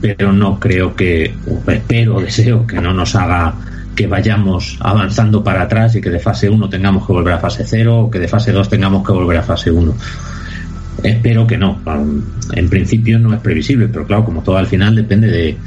pero 0.01 0.33
no 0.33 0.59
creo 0.59 0.95
que, 0.95 1.33
espero, 1.67 2.19
deseo 2.21 2.67
que 2.67 2.79
no 2.79 2.93
nos 2.93 3.15
haga 3.15 3.55
que 3.95 4.05
vayamos 4.05 4.77
avanzando 4.79 5.43
para 5.43 5.63
atrás 5.63 5.95
y 5.95 6.01
que 6.01 6.11
de 6.11 6.19
fase 6.19 6.49
1 6.49 6.69
tengamos 6.69 7.07
que 7.07 7.13
volver 7.13 7.33
a 7.33 7.39
fase 7.39 7.63
0 7.65 7.99
o 7.99 8.11
que 8.11 8.19
de 8.19 8.27
fase 8.27 8.51
2 8.51 8.69
tengamos 8.69 9.05
que 9.05 9.11
volver 9.11 9.37
a 9.37 9.43
fase 9.43 9.71
1 9.71 9.95
Espero 11.03 11.45
que 11.45 11.57
no. 11.57 11.79
En 12.53 12.69
principio 12.69 13.19
no 13.19 13.33
es 13.33 13.39
previsible, 13.39 13.87
pero 13.87 14.05
claro, 14.05 14.25
como 14.25 14.41
todo 14.41 14.57
al 14.57 14.67
final 14.67 14.95
depende 14.95 15.27
de 15.27 15.57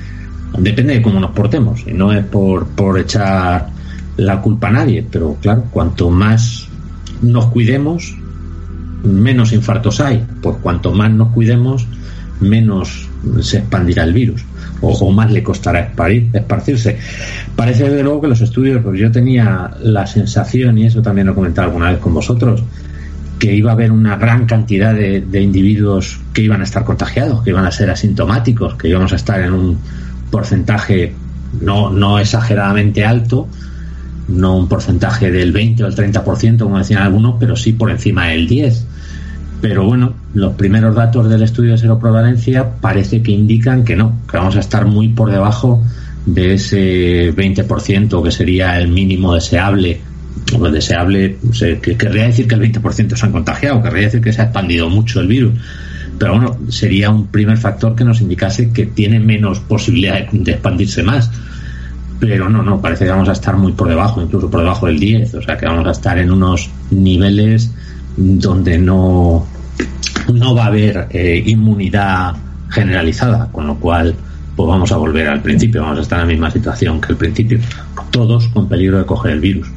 depende 0.58 0.94
de 0.94 1.02
cómo 1.02 1.20
nos 1.20 1.30
portemos 1.30 1.80
y 1.86 1.92
no 1.92 2.12
es 2.12 2.24
por, 2.24 2.66
por 2.66 2.98
echar 2.98 3.68
la 4.16 4.40
culpa 4.40 4.68
a 4.68 4.72
nadie, 4.72 5.06
pero 5.08 5.36
claro, 5.40 5.64
cuanto 5.70 6.10
más 6.10 6.68
nos 7.22 7.46
cuidemos, 7.46 8.16
menos 9.04 9.52
infartos 9.52 10.00
hay. 10.00 10.26
Pues 10.42 10.56
cuanto 10.60 10.92
más 10.92 11.10
nos 11.12 11.28
cuidemos, 11.28 11.86
menos 12.40 13.08
se 13.40 13.58
expandirá 13.58 14.04
el 14.04 14.12
virus 14.12 14.44
o, 14.80 15.10
más 15.12 15.30
le 15.30 15.42
costará 15.42 15.92
esparcirse. 16.32 16.98
Parece 17.54 17.88
de 17.90 18.02
luego 18.02 18.22
que 18.22 18.28
los 18.28 18.40
estudios, 18.40 18.82
pues 18.82 18.98
yo 18.98 19.10
tenía 19.10 19.70
la 19.82 20.06
sensación, 20.06 20.78
y 20.78 20.86
eso 20.86 21.02
también 21.02 21.26
lo 21.26 21.32
he 21.32 21.36
comentado 21.36 21.68
alguna 21.68 21.90
vez 21.90 22.00
con 22.00 22.14
vosotros, 22.14 22.62
que 23.40 23.54
iba 23.54 23.70
a 23.70 23.74
haber 23.74 23.90
una 23.90 24.16
gran 24.16 24.46
cantidad 24.46 24.94
de, 24.94 25.40
individuos 25.42 26.20
que 26.32 26.42
iban 26.42 26.60
a 26.60 26.64
estar 26.64 26.84
contagiados, 26.84 27.42
que 27.42 27.50
iban 27.50 27.64
a 27.64 27.72
ser 27.72 27.90
asintomáticos, 27.90 28.74
que 28.74 28.88
íbamos 28.88 29.12
a 29.12 29.16
estar 29.16 29.40
en 29.40 29.52
un 29.52 29.78
porcentaje 30.30 31.14
no, 31.60 31.90
no 31.90 32.20
exageradamente 32.20 33.04
alto, 33.04 33.48
no 34.28 34.56
un 34.56 34.68
porcentaje 34.68 35.32
del 35.32 35.52
20 35.52 35.82
o 35.82 35.86
el 35.86 35.96
30%, 35.96 36.58
como 36.58 36.78
decían 36.78 37.02
algunos, 37.02 37.36
pero 37.40 37.56
sí 37.56 37.72
por 37.72 37.90
encima 37.90 38.26
del 38.26 38.46
10. 38.46 38.86
Pero 39.62 39.84
bueno, 39.84 40.12
los 40.34 40.54
primeros 40.54 40.94
datos 40.94 41.28
del 41.28 41.42
estudio 41.42 41.72
de 41.72 41.78
seroprevalencia 41.78 42.76
parece 42.80 43.22
que 43.22 43.32
indican 43.32 43.84
que 43.84 43.96
no, 43.96 44.18
que 44.30 44.36
vamos 44.36 44.56
a 44.56 44.60
estar 44.60 44.84
muy 44.84 45.08
por 45.08 45.30
debajo 45.30 45.82
de 46.26 46.54
ese 46.54 47.34
20% 47.34 48.22
que 48.22 48.30
sería 48.30 48.78
el 48.78 48.88
mínimo 48.88 49.34
deseable. 49.34 50.00
O 50.58 50.68
deseable, 50.68 51.38
que 51.80 51.96
querría 51.96 52.24
decir 52.26 52.48
que 52.48 52.56
el 52.56 52.60
20% 52.72 53.16
se 53.16 53.26
han 53.26 53.32
contagiado, 53.32 53.82
querría 53.82 54.06
decir 54.06 54.20
que 54.20 54.32
se 54.32 54.42
ha 54.42 54.44
expandido 54.44 54.88
mucho 54.88 55.20
el 55.20 55.28
virus. 55.28 55.54
Pero 56.18 56.32
bueno, 56.32 56.58
sería 56.68 57.08
un 57.10 57.28
primer 57.28 57.56
factor 57.56 57.94
que 57.94 58.04
nos 58.04 58.20
indicase 58.20 58.72
que 58.72 58.86
tiene 58.86 59.20
menos 59.20 59.60
posibilidad 59.60 60.28
de 60.30 60.52
expandirse 60.52 61.02
más 61.02 61.30
pero 62.20 62.50
no, 62.50 62.62
no, 62.62 62.80
parece 62.80 63.06
que 63.06 63.10
vamos 63.10 63.30
a 63.30 63.32
estar 63.32 63.56
muy 63.56 63.72
por 63.72 63.88
debajo, 63.88 64.20
incluso 64.20 64.50
por 64.50 64.60
debajo 64.60 64.86
del 64.86 65.00
10, 65.00 65.34
o 65.34 65.42
sea 65.42 65.56
que 65.56 65.64
vamos 65.64 65.86
a 65.86 65.92
estar 65.92 66.18
en 66.18 66.30
unos 66.30 66.68
niveles 66.90 67.72
donde 68.16 68.76
no, 68.76 69.46
no 70.30 70.54
va 70.54 70.64
a 70.64 70.66
haber 70.66 71.08
eh, 71.10 71.42
inmunidad 71.46 72.36
generalizada, 72.68 73.48
con 73.50 73.66
lo 73.66 73.76
cual 73.76 74.14
pues 74.54 74.68
vamos 74.68 74.92
a 74.92 74.98
volver 74.98 75.28
al 75.28 75.40
principio, 75.40 75.80
vamos 75.80 75.98
a 75.98 76.02
estar 76.02 76.20
en 76.20 76.26
la 76.26 76.32
misma 76.32 76.50
situación 76.50 77.00
que 77.00 77.12
el 77.12 77.16
principio, 77.16 77.58
todos 78.10 78.48
con 78.48 78.68
peligro 78.68 78.98
de 78.98 79.06
coger 79.06 79.32
el 79.32 79.40
virus 79.40 79.68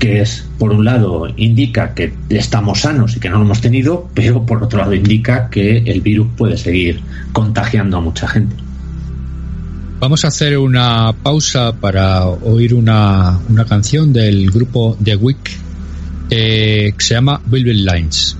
que 0.00 0.22
es, 0.22 0.48
por 0.58 0.72
un 0.72 0.84
lado, 0.84 1.28
indica 1.36 1.94
que 1.94 2.12
estamos 2.30 2.80
sanos 2.80 3.16
y 3.16 3.20
que 3.20 3.28
no 3.28 3.36
lo 3.36 3.44
hemos 3.44 3.60
tenido, 3.60 4.08
pero 4.14 4.44
por 4.44 4.62
otro 4.62 4.80
lado 4.80 4.94
indica 4.94 5.48
que 5.50 5.76
el 5.76 6.00
virus 6.00 6.26
puede 6.36 6.56
seguir 6.56 7.00
contagiando 7.32 7.98
a 7.98 8.00
mucha 8.00 8.26
gente. 8.26 8.56
Vamos 10.00 10.24
a 10.24 10.28
hacer 10.28 10.56
una 10.56 11.12
pausa 11.22 11.74
para 11.78 12.24
oír 12.24 12.72
una, 12.72 13.38
una 13.50 13.66
canción 13.66 14.14
del 14.14 14.50
grupo 14.50 14.96
The 15.04 15.16
Week 15.16 15.50
eh, 16.30 16.94
que 16.96 17.04
se 17.04 17.14
llama 17.14 17.40
Velvet 17.44 17.76
Lines. 17.76 18.36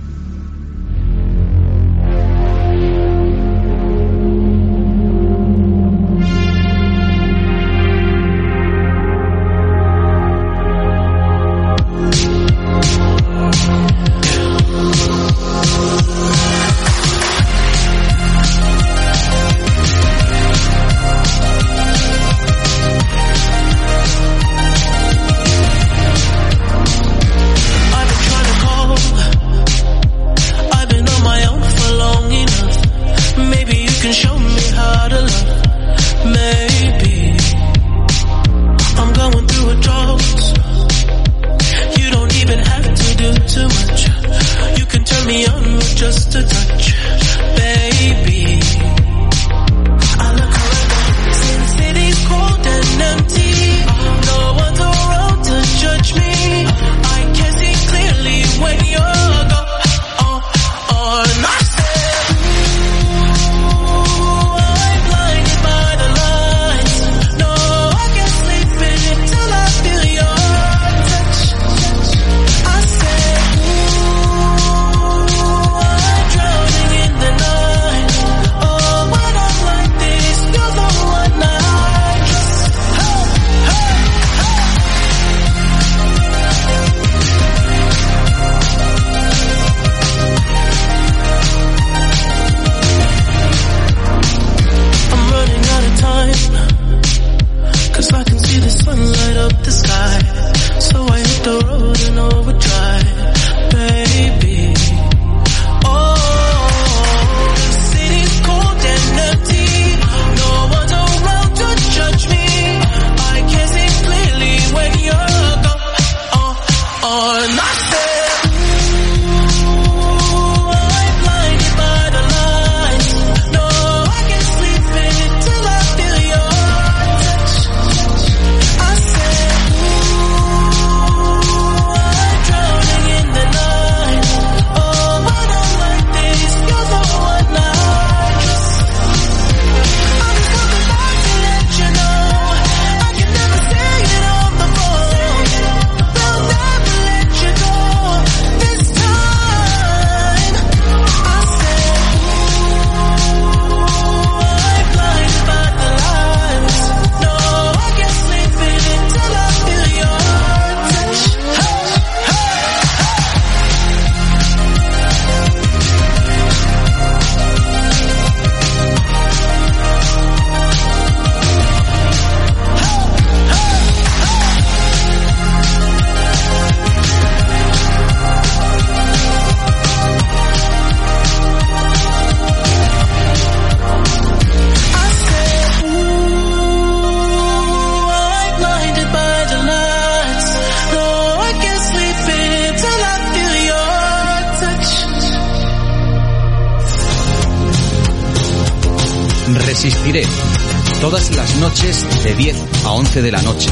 De 203.22 203.32
la 203.32 203.40
noche 203.40 203.70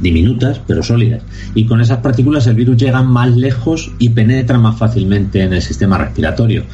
diminutas 0.00 0.60
pero 0.66 0.82
sólidas. 0.82 1.22
Y 1.54 1.66
con 1.66 1.80
esas 1.80 1.98
partículas 1.98 2.46
el 2.46 2.54
virus 2.54 2.76
llega 2.76 3.02
más 3.02 3.36
lejos 3.36 3.92
y 3.98 4.08
penetra 4.10 4.58
más 4.58 4.78
fácilmente 4.78 5.42
en 5.42 5.52
el 5.52 5.62
sistema 5.62 5.98
respiratorio. 5.98 6.64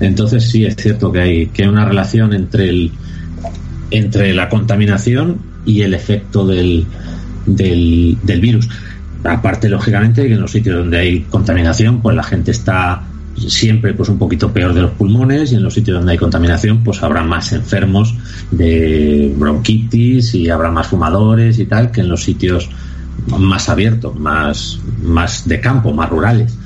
Entonces 0.00 0.44
sí 0.44 0.64
es 0.64 0.76
cierto 0.76 1.10
que 1.10 1.20
hay, 1.20 1.46
que 1.46 1.62
hay 1.62 1.68
una 1.68 1.84
relación 1.84 2.32
entre 2.34 2.68
el 2.68 2.92
entre 3.90 4.34
la 4.34 4.48
contaminación 4.48 5.38
y 5.64 5.82
el 5.82 5.94
efecto 5.94 6.46
del, 6.46 6.86
del, 7.46 8.18
del 8.22 8.40
virus. 8.40 8.68
Aparte, 9.28 9.68
lógicamente, 9.68 10.26
que 10.26 10.34
en 10.34 10.40
los 10.40 10.52
sitios 10.52 10.78
donde 10.78 10.98
hay 10.98 11.20
contaminación, 11.22 12.00
pues 12.00 12.14
la 12.14 12.22
gente 12.22 12.50
está 12.50 13.02
siempre 13.36 13.94
pues 13.94 14.08
un 14.08 14.18
poquito 14.18 14.52
peor 14.52 14.72
de 14.72 14.82
los 14.82 14.92
pulmones 14.92 15.52
y 15.52 15.56
en 15.56 15.62
los 15.62 15.74
sitios 15.74 15.98
donde 15.98 16.12
hay 16.12 16.18
contaminación 16.18 16.82
pues 16.82 17.02
habrá 17.02 17.22
más 17.22 17.52
enfermos 17.52 18.14
de 18.50 19.32
bronquitis 19.36 20.34
y 20.34 20.48
habrá 20.48 20.70
más 20.70 20.86
fumadores 20.86 21.58
y 21.58 21.66
tal 21.66 21.90
que 21.90 22.00
en 22.00 22.08
los 22.08 22.22
sitios 22.22 22.70
más 23.38 23.68
abiertos, 23.68 24.18
más, 24.18 24.78
más 25.02 25.46
de 25.48 25.60
campo, 25.60 25.92
más 25.92 26.08
rurales. 26.08 26.56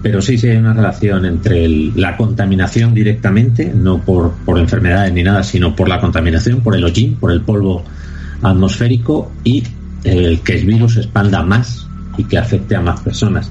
Pero 0.00 0.22
sí, 0.22 0.38
sí 0.38 0.48
hay 0.48 0.56
una 0.56 0.72
relación 0.72 1.24
entre 1.26 1.68
la 1.68 2.16
contaminación 2.16 2.94
directamente, 2.94 3.72
no 3.74 3.98
por, 3.98 4.32
por 4.44 4.58
enfermedades 4.58 5.12
ni 5.12 5.24
nada, 5.24 5.42
sino 5.42 5.74
por 5.74 5.88
la 5.88 6.00
contaminación, 6.00 6.60
por 6.60 6.76
el 6.76 6.84
hollín, 6.84 7.16
por 7.16 7.32
el 7.32 7.40
polvo 7.40 7.84
atmosférico 8.42 9.32
y 9.42 9.64
el 10.04 10.40
que 10.40 10.58
el 10.58 10.66
virus 10.66 10.96
expanda 10.96 11.42
más 11.42 11.87
y 12.18 12.24
que 12.24 12.36
afecte 12.36 12.76
a 12.76 12.80
más 12.80 13.00
personas. 13.00 13.50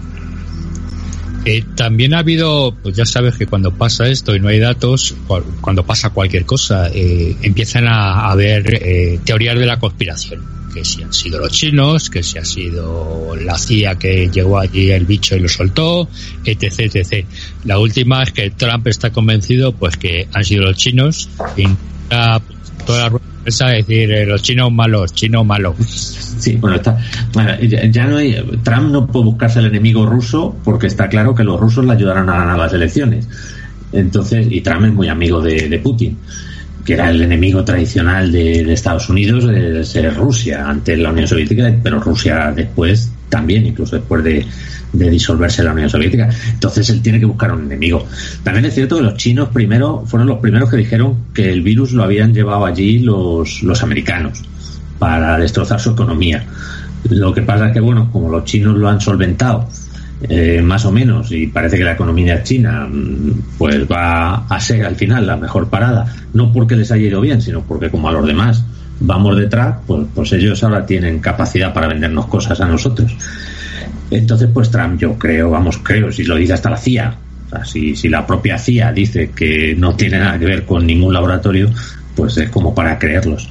Eh, 1.49 1.63
también 1.76 2.13
ha 2.13 2.20
habido, 2.20 2.76
pues 2.84 2.93
ya 2.93 3.05
sabes 3.05 3.38
que 3.38 3.47
cuando 3.47 3.74
pasa 3.74 4.07
esto 4.09 4.36
y 4.36 4.39
no 4.41 4.49
hay 4.49 4.59
datos, 4.59 5.15
cuando 5.61 5.86
pasa 5.86 6.09
cualquier 6.09 6.45
cosa, 6.45 6.89
eh, 6.93 7.38
empiezan 7.41 7.88
a 7.88 8.30
haber 8.30 8.76
eh, 8.84 9.20
teorías 9.24 9.57
de 9.57 9.65
la 9.65 9.80
conspiración. 9.80 10.57
Que 10.74 10.84
si 10.84 11.01
han 11.01 11.13
sido 11.13 11.39
los 11.39 11.53
chinos, 11.53 12.09
que 12.09 12.22
si 12.22 12.38
ha 12.38 12.43
sido 12.43 13.34
la 13.38 13.57
CIA 13.57 13.95
que 13.95 14.30
llegó 14.30 14.59
allí 14.59 14.91
el 14.91 15.05
bicho 15.05 15.38
y 15.38 15.39
lo 15.39 15.47
soltó, 15.47 16.09
etc, 16.43 16.93
etc. 16.93 17.26
La 17.63 17.80
última 17.80 18.22
es 18.24 18.34
que 18.34 18.49
Trump 18.49 18.86
está 18.88 19.11
convencido 19.11 19.72
pues 19.72 19.95
que 19.95 20.28
han 20.34 20.43
sido 20.43 20.65
los 20.65 20.76
chinos 20.76 21.30
toda 22.88 23.09
la 23.09 23.19
es 23.45 23.61
a 23.61 23.67
decir 23.67 24.11
eh, 24.11 24.25
los 24.25 24.41
chinos 24.41 24.71
malos, 24.71 25.13
chinos 25.13 25.45
malos. 25.45 25.75
Sí, 25.79 26.57
bueno, 26.57 26.75
está, 26.75 26.97
bueno, 27.33 27.57
ya 27.61 28.05
no 28.05 28.17
hay, 28.17 28.35
Trump 28.63 28.91
no 28.91 29.07
puede 29.07 29.25
buscarse 29.25 29.59
el 29.59 29.67
enemigo 29.67 30.05
ruso 30.05 30.55
porque 30.63 30.88
está 30.88 31.07
claro 31.07 31.33
que 31.33 31.43
los 31.43 31.59
rusos 31.59 31.85
le 31.85 31.93
ayudarán 31.93 32.29
a 32.29 32.38
ganar 32.38 32.57
las 32.57 32.73
elecciones. 32.73 33.27
Entonces, 33.93 34.47
y 34.49 34.61
Trump 34.61 34.85
es 34.85 34.93
muy 34.93 35.07
amigo 35.07 35.41
de, 35.41 35.79
Putin, 35.81 36.17
que 36.85 36.93
era 36.93 37.09
el 37.09 37.21
enemigo 37.21 37.63
tradicional 37.63 38.31
de, 38.31 38.65
de 38.65 38.73
Estados 38.73 39.09
Unidos, 39.09 39.47
de 39.47 39.83
ser 39.85 40.13
Rusia, 40.13 40.67
ante 40.67 40.97
la 40.97 41.11
Unión 41.11 41.27
Soviética, 41.27 41.73
pero 41.81 41.99
Rusia 41.99 42.51
después 42.53 43.11
también, 43.30 43.65
incluso 43.65 43.95
después 43.95 44.23
de, 44.23 44.45
disolverse 44.93 45.63
la 45.63 45.73
Unión 45.73 45.89
Soviética. 45.89 46.30
Entonces 46.53 46.89
él 46.89 47.01
tiene 47.01 47.19
que 47.19 47.25
buscar 47.25 47.51
un 47.51 47.65
enemigo. 47.65 48.07
También 48.43 48.65
es 48.65 48.73
cierto 48.73 48.97
que 48.97 49.03
los 49.03 49.15
chinos 49.15 49.49
primero 49.49 50.03
fueron 50.05 50.28
los 50.28 50.39
primeros 50.39 50.69
que 50.69 50.78
dijeron 50.78 51.15
que 51.34 51.51
el 51.51 51.61
virus 51.61 51.91
lo 51.91 52.03
habían 52.03 52.34
llevado 52.34 52.65
allí 52.65 52.99
los, 52.99 53.61
los 53.63 53.84
americanos 53.84 54.43
para 54.97 55.38
destrozar 55.38 55.80
su 55.80 55.91
economía. 55.91 56.45
Lo 57.09 57.34
que 57.34 57.41
pasa 57.41 57.67
es 57.67 57.73
que, 57.73 57.80
bueno, 57.80 58.09
como 58.11 58.30
los 58.30 58.45
chinos 58.45 58.78
lo 58.78 58.89
han 58.89 58.99
solventado 59.01 59.67
eh, 60.30 60.61
más 60.63 60.84
o 60.86 60.91
menos 60.91 61.32
y 61.32 61.45
parece 61.45 61.78
que 61.78 61.84
la 61.84 61.91
economía 61.91 62.41
china 62.41 62.88
mm, 62.91 63.57
pues 63.57 63.88
va 63.89 64.47
a 64.47 64.59
ser 64.59 64.84
al 64.84 64.95
final 64.95 65.28
la 65.28 65.38
mejor 65.38 65.69
parada, 65.69 66.11
no 66.34 66.51
porque 66.51 66.75
les 66.75 66.91
haya 66.91 67.07
ido 67.07 67.21
bien, 67.21 67.39
sino 67.39 67.61
porque 67.61 67.91
como 67.91 68.09
a 68.09 68.11
los 68.11 68.25
demás 68.25 68.63
vamos 68.99 69.37
detrás, 69.37 69.77
pues, 69.85 70.07
pues 70.13 70.33
ellos 70.33 70.63
ahora 70.63 70.85
tienen 70.85 71.19
capacidad 71.19 71.73
para 71.73 71.87
vendernos 71.87 72.27
cosas 72.27 72.59
a 72.61 72.67
nosotros. 72.67 73.15
Entonces, 74.09 74.49
pues 74.53 74.71
Trump, 74.71 74.99
yo 74.99 75.17
creo, 75.17 75.51
vamos, 75.51 75.79
creo, 75.79 76.11
si 76.11 76.23
lo 76.23 76.35
dice 76.35 76.53
hasta 76.53 76.69
la 76.69 76.77
CIA, 76.77 77.15
o 77.45 77.49
sea, 77.49 77.65
si, 77.65 77.95
si 77.95 78.09
la 78.09 78.25
propia 78.25 78.57
CIA 78.57 78.91
dice 78.91 79.31
que 79.35 79.75
no 79.77 79.95
tiene 79.95 80.19
nada 80.19 80.39
que 80.39 80.45
ver 80.45 80.65
con 80.65 80.85
ningún 80.85 81.13
laboratorio, 81.13 81.69
pues 82.15 82.37
es 82.37 82.49
como 82.49 82.73
para 82.73 82.97
creerlos. 82.97 83.49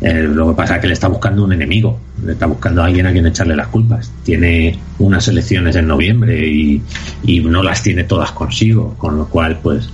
Eh, 0.00 0.22
lo 0.22 0.48
que 0.48 0.54
pasa 0.54 0.76
es 0.76 0.80
que 0.82 0.88
le 0.88 0.92
está 0.92 1.08
buscando 1.08 1.44
un 1.44 1.52
enemigo, 1.52 1.98
le 2.24 2.32
está 2.32 2.46
buscando 2.46 2.82
a 2.82 2.86
alguien 2.86 3.06
a 3.06 3.12
quien 3.12 3.26
echarle 3.26 3.56
las 3.56 3.68
culpas. 3.68 4.12
Tiene 4.24 4.78
unas 4.98 5.26
elecciones 5.28 5.76
en 5.76 5.86
noviembre 5.86 6.46
y, 6.46 6.82
y 7.24 7.40
no 7.40 7.62
las 7.62 7.82
tiene 7.82 8.04
todas 8.04 8.32
consigo, 8.32 8.94
con 8.98 9.16
lo 9.16 9.26
cual, 9.28 9.58
pues, 9.62 9.88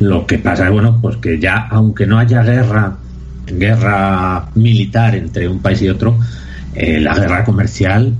lo 0.00 0.26
que 0.26 0.38
pasa 0.38 0.66
es, 0.66 0.72
bueno, 0.72 0.98
pues 1.00 1.16
que 1.16 1.38
ya, 1.38 1.68
aunque 1.70 2.06
no 2.06 2.18
haya 2.18 2.42
guerra, 2.42 2.96
guerra 3.52 4.48
militar 4.54 5.14
entre 5.14 5.48
un 5.48 5.60
país 5.60 5.82
y 5.82 5.88
otro, 5.88 6.18
eh, 6.74 7.00
la 7.00 7.14
guerra 7.14 7.44
comercial 7.44 8.14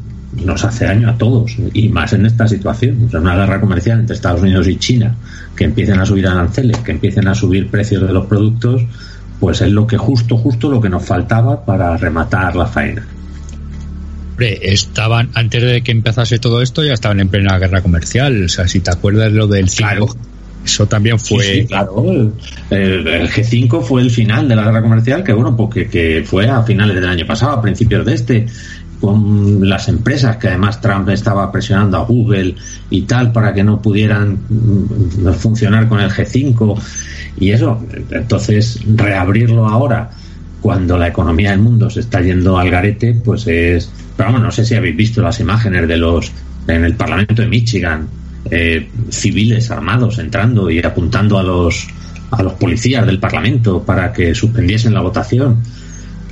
nos 0.44 0.64
hace 0.64 0.84
daño 0.84 1.08
a 1.08 1.18
todos 1.18 1.56
y 1.72 1.88
más 1.88 2.12
en 2.12 2.26
esta 2.26 2.46
situación. 2.46 3.04
O 3.06 3.10
sea, 3.10 3.20
una 3.20 3.36
guerra 3.36 3.60
comercial 3.60 4.00
entre 4.00 4.14
Estados 4.14 4.42
Unidos 4.42 4.68
y 4.68 4.76
China 4.76 5.14
que 5.56 5.64
empiecen 5.64 5.98
a 5.98 6.06
subir 6.06 6.26
aranceles, 6.26 6.78
que 6.78 6.92
empiecen 6.92 7.28
a 7.28 7.34
subir 7.34 7.68
precios 7.68 8.06
de 8.06 8.12
los 8.12 8.26
productos, 8.26 8.82
pues 9.40 9.60
es 9.60 9.70
lo 9.70 9.86
que 9.86 9.96
justo, 9.96 10.36
justo 10.36 10.70
lo 10.70 10.80
que 10.80 10.88
nos 10.88 11.04
faltaba 11.04 11.64
para 11.64 11.96
rematar 11.96 12.54
la 12.56 12.66
faena. 12.66 13.06
estaban, 14.38 15.30
antes 15.34 15.62
de 15.62 15.82
que 15.82 15.92
empezase 15.92 16.38
todo 16.38 16.62
esto, 16.62 16.84
ya 16.84 16.92
estaban 16.92 17.20
en 17.20 17.28
plena 17.28 17.58
guerra 17.58 17.82
comercial. 17.82 18.44
O 18.44 18.48
sea, 18.48 18.68
si 18.68 18.80
te 18.80 18.90
acuerdas 18.90 19.32
lo 19.32 19.46
del 19.46 19.68
5, 19.68 19.88
claro. 19.88 20.06
Eso 20.68 20.86
también 20.86 21.18
fue. 21.18 21.44
Sí, 21.44 21.66
claro. 21.66 22.04
El, 22.70 23.06
el, 23.08 23.28
G5 23.30 23.82
fue 23.82 24.02
el 24.02 24.10
final 24.10 24.48
de 24.48 24.54
la 24.54 24.64
guerra 24.64 24.82
comercial, 24.82 25.24
que 25.24 25.32
bueno, 25.32 25.56
porque 25.56 25.84
pues 25.84 25.90
que 25.90 26.22
fue 26.24 26.48
a 26.48 26.62
finales 26.62 26.94
del 26.94 27.08
año 27.08 27.26
pasado, 27.26 27.52
a 27.52 27.62
principios 27.62 28.04
de 28.04 28.14
este 28.14 28.46
con 29.00 29.68
las 29.68 29.88
empresas 29.88 30.38
que 30.38 30.48
además 30.48 30.80
Trump 30.80 31.08
estaba 31.10 31.52
presionando 31.52 31.98
a 31.98 32.04
Google 32.04 32.56
y 32.90 33.02
tal 33.02 33.30
para 33.30 33.54
que 33.54 33.62
no 33.62 33.80
pudieran 33.80 34.38
funcionar 35.38 35.88
con 35.88 36.00
el 36.00 36.10
G5 36.10 36.80
y 37.38 37.50
eso 37.50 37.80
entonces 38.10 38.80
reabrirlo 38.96 39.68
ahora 39.68 40.10
cuando 40.60 40.98
la 40.98 41.06
economía 41.06 41.52
del 41.52 41.60
mundo 41.60 41.88
se 41.88 42.00
está 42.00 42.20
yendo 42.20 42.58
al 42.58 42.70
garete 42.70 43.14
pues 43.14 43.46
es 43.46 43.88
pero 44.16 44.30
vamos 44.30 44.42
no 44.42 44.50
sé 44.50 44.64
si 44.64 44.74
habéis 44.74 44.96
visto 44.96 45.22
las 45.22 45.38
imágenes 45.38 45.86
de 45.86 45.96
los 45.96 46.32
en 46.66 46.84
el 46.84 46.96
Parlamento 46.96 47.42
de 47.42 47.46
Michigan 47.46 48.08
eh, 48.50 48.90
civiles 49.10 49.70
armados 49.70 50.18
entrando 50.18 50.70
y 50.70 50.78
apuntando 50.78 51.38
a 51.38 51.42
los 51.42 51.86
a 52.30 52.42
los 52.42 52.54
policías 52.54 53.06
del 53.06 53.18
Parlamento 53.18 53.82
para 53.82 54.12
que 54.12 54.34
suspendiesen 54.34 54.92
la 54.92 55.00
votación 55.00 55.62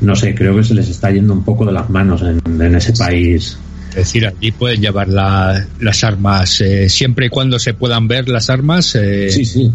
no 0.01 0.15
sé, 0.15 0.35
creo 0.35 0.57
que 0.57 0.65
se 0.65 0.75
les 0.75 0.89
está 0.89 1.11
yendo 1.11 1.33
un 1.33 1.45
poco 1.45 1.65
de 1.65 1.73
las 1.73 1.89
manos 1.89 2.23
en, 2.23 2.41
en 2.61 2.75
ese 2.75 2.93
país. 2.93 3.59
Es 3.91 3.95
decir, 3.95 4.27
allí 4.27 4.53
pueden 4.53 4.81
llevar 4.81 5.09
la, 5.09 5.67
las 5.81 6.05
armas 6.05 6.61
eh, 6.61 6.89
siempre 6.89 7.27
y 7.27 7.29
cuando 7.31 7.59
se 7.59 7.73
puedan 7.73 8.07
ver 8.09 8.29
las 8.29 8.51
armas. 8.51 8.95
Eh, 8.95 9.31
sí, 9.31 9.45
sí. 9.45 9.73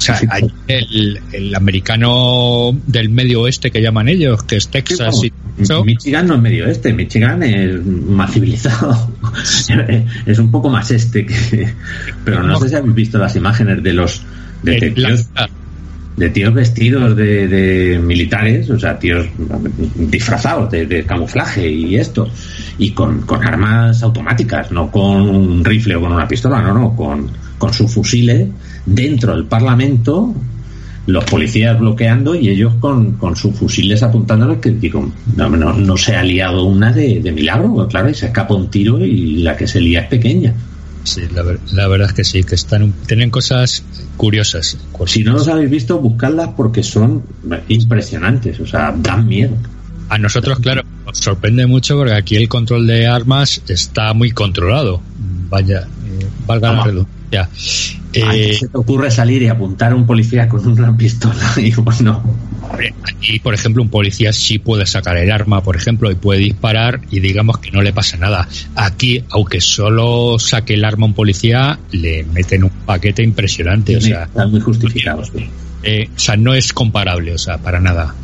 O 0.00 0.02
sea, 0.02 0.16
sí, 0.16 0.26
sí. 0.40 0.46
El, 0.66 1.20
el, 1.30 1.54
americano 1.54 2.74
del 2.86 3.10
medio 3.10 3.42
oeste 3.42 3.70
que 3.70 3.82
llaman 3.82 4.08
ellos, 4.08 4.42
que 4.44 4.56
es 4.56 4.68
Texas 4.68 5.20
sí, 5.20 5.30
y 5.58 5.84
Michigan 5.84 6.26
no 6.26 6.36
es 6.36 6.40
medio 6.40 6.64
oeste, 6.64 6.94
Michigan 6.94 7.42
es 7.42 7.84
más 7.84 8.32
civilizado. 8.32 9.12
es 10.26 10.38
un 10.38 10.50
poco 10.50 10.70
más 10.70 10.90
este 10.90 11.26
que. 11.26 11.68
Pero 12.24 12.42
no, 12.42 12.48
no, 12.48 12.60
sé 12.60 12.70
si 12.70 12.76
habéis 12.76 12.94
visto 12.94 13.18
las 13.18 13.36
imágenes 13.36 13.82
de 13.82 13.92
los 13.92 14.22
detectives 14.62 15.28
de 16.16 16.30
tíos 16.30 16.54
vestidos 16.54 17.14
de, 17.14 17.46
de, 17.46 17.98
militares, 17.98 18.68
o 18.70 18.78
sea, 18.78 18.98
tíos 18.98 19.26
disfrazados 19.96 20.70
de, 20.70 20.86
de 20.86 21.04
camuflaje 21.04 21.70
y 21.70 21.96
esto, 21.96 22.28
y 22.78 22.92
con, 22.92 23.22
con, 23.22 23.46
armas 23.46 24.02
automáticas, 24.02 24.70
no 24.70 24.90
con 24.90 25.22
un 25.22 25.64
rifle 25.64 25.96
o 25.96 26.00
con 26.00 26.12
una 26.12 26.28
pistola, 26.28 26.60
no, 26.60 26.74
no, 26.74 26.96
con, 26.96 27.30
con 27.56 27.72
sus 27.72 27.92
fusiles 27.92 28.48
dentro 28.90 29.34
del 29.34 29.46
Parlamento, 29.46 30.34
los 31.06 31.24
policías 31.24 31.78
bloqueando 31.78 32.34
y 32.34 32.48
ellos 32.48 32.74
con, 32.80 33.12
con 33.12 33.36
sus 33.36 33.54
fusiles 33.56 34.02
apuntándoles 34.02 34.58
que 34.58 34.70
digo, 34.70 35.10
no, 35.36 35.48
no, 35.48 35.72
no 35.72 35.96
se 35.96 36.16
ha 36.16 36.22
liado 36.22 36.64
una 36.64 36.92
de, 36.92 37.20
de 37.20 37.32
milagro, 37.32 37.86
claro, 37.88 38.10
y 38.10 38.14
se 38.14 38.26
escapa 38.26 38.54
un 38.54 38.70
tiro 38.70 39.04
y 39.04 39.36
la 39.36 39.56
que 39.56 39.66
se 39.66 39.80
lía 39.80 40.00
es 40.00 40.08
pequeña. 40.08 40.54
Sí, 41.02 41.22
la, 41.34 41.42
la, 41.72 41.88
verdad 41.88 42.08
es 42.08 42.14
que 42.14 42.24
sí, 42.24 42.44
que 42.44 42.54
están 42.54 42.92
tienen 43.06 43.30
cosas 43.30 43.82
curiosas. 44.18 44.76
Si 45.06 45.24
no 45.24 45.32
los 45.32 45.48
habéis 45.48 45.70
visto, 45.70 45.98
buscadlas 45.98 46.50
porque 46.54 46.82
son 46.82 47.22
impresionantes, 47.68 48.60
o 48.60 48.66
sea, 48.66 48.94
dan 48.96 49.26
miedo. 49.26 49.56
A 50.10 50.18
nosotros, 50.18 50.58
claro, 50.58 50.82
nos 51.06 51.16
sorprende 51.18 51.66
mucho 51.66 51.96
porque 51.96 52.12
aquí 52.12 52.36
el 52.36 52.48
control 52.48 52.86
de 52.86 53.06
armas 53.06 53.62
está 53.68 54.12
muy 54.12 54.32
controlado. 54.32 55.00
Vaya, 55.48 55.80
eh, 55.80 56.26
valga 56.46 56.72
la 56.72 56.84
redundancia. 56.84 57.19
Eh, 58.12 58.56
se 58.58 58.68
te 58.68 58.76
ocurre 58.76 59.10
salir 59.10 59.42
y 59.42 59.48
apuntar 59.48 59.92
a 59.92 59.94
un 59.94 60.04
policía 60.06 60.48
con 60.48 60.66
una 60.66 60.96
pistola 60.96 61.34
y 61.56 61.72
bueno. 61.74 62.22
Aquí, 63.04 63.38
por 63.38 63.54
ejemplo, 63.54 63.82
un 63.82 63.88
policía 63.88 64.32
sí 64.32 64.58
puede 64.58 64.86
sacar 64.86 65.16
el 65.16 65.30
arma, 65.30 65.62
por 65.62 65.76
ejemplo, 65.76 66.10
y 66.10 66.14
puede 66.14 66.40
disparar 66.40 67.00
y 67.10 67.20
digamos 67.20 67.58
que 67.58 67.70
no 67.70 67.82
le 67.82 67.92
pasa 67.92 68.16
nada. 68.16 68.48
Aquí, 68.74 69.22
aunque 69.30 69.60
solo 69.60 70.38
saque 70.38 70.74
el 70.74 70.84
arma 70.84 71.06
un 71.06 71.14
policía, 71.14 71.78
le 71.92 72.24
meten 72.24 72.64
un 72.64 72.70
paquete 72.70 73.22
impresionante. 73.22 73.96
o 73.96 74.00
sea, 74.00 74.24
están 74.24 74.50
muy 74.50 74.60
justificados. 74.60 75.30
Eh, 75.82 76.08
o 76.14 76.18
sea, 76.18 76.36
no 76.36 76.54
es 76.54 76.72
comparable, 76.72 77.34
o 77.34 77.38
sea, 77.38 77.58
para 77.58 77.80
nada. 77.80 78.14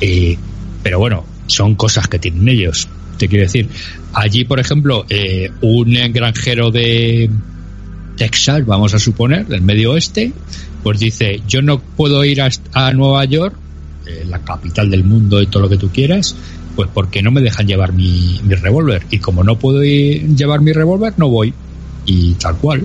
Eh, 0.00 0.36
pero 0.82 0.98
bueno, 0.98 1.24
son 1.46 1.74
cosas 1.74 2.08
que 2.08 2.18
tienen 2.18 2.48
ellos. 2.48 2.88
Te 3.18 3.28
quiero 3.28 3.44
decir, 3.44 3.68
allí, 4.12 4.44
por 4.44 4.60
ejemplo, 4.60 5.04
eh, 5.08 5.50
un 5.60 5.92
granjero 6.12 6.70
de 6.70 7.28
Texas, 8.18 8.66
vamos 8.66 8.92
a 8.94 8.98
suponer, 8.98 9.46
del 9.46 9.62
medio 9.62 9.92
oeste, 9.92 10.32
pues 10.82 10.98
dice, 10.98 11.40
yo 11.46 11.62
no 11.62 11.78
puedo 11.78 12.24
ir 12.24 12.42
a, 12.42 12.92
Nueva 12.92 13.24
York, 13.24 13.54
eh, 14.06 14.24
la 14.28 14.40
capital 14.40 14.90
del 14.90 15.04
mundo 15.04 15.40
y 15.40 15.46
todo 15.46 15.62
lo 15.62 15.68
que 15.68 15.78
tú 15.78 15.88
quieras, 15.90 16.34
pues 16.76 16.90
porque 16.92 17.22
no 17.22 17.30
me 17.30 17.40
dejan 17.40 17.66
llevar 17.66 17.92
mi, 17.92 18.40
mi 18.44 18.54
revólver. 18.54 19.04
Y 19.10 19.18
como 19.18 19.42
no 19.44 19.58
puedo 19.58 19.82
ir, 19.82 20.36
llevar 20.36 20.60
mi 20.60 20.72
revólver, 20.72 21.14
no 21.16 21.28
voy. 21.28 21.54
Y 22.06 22.32
tal 22.34 22.56
cual. 22.56 22.84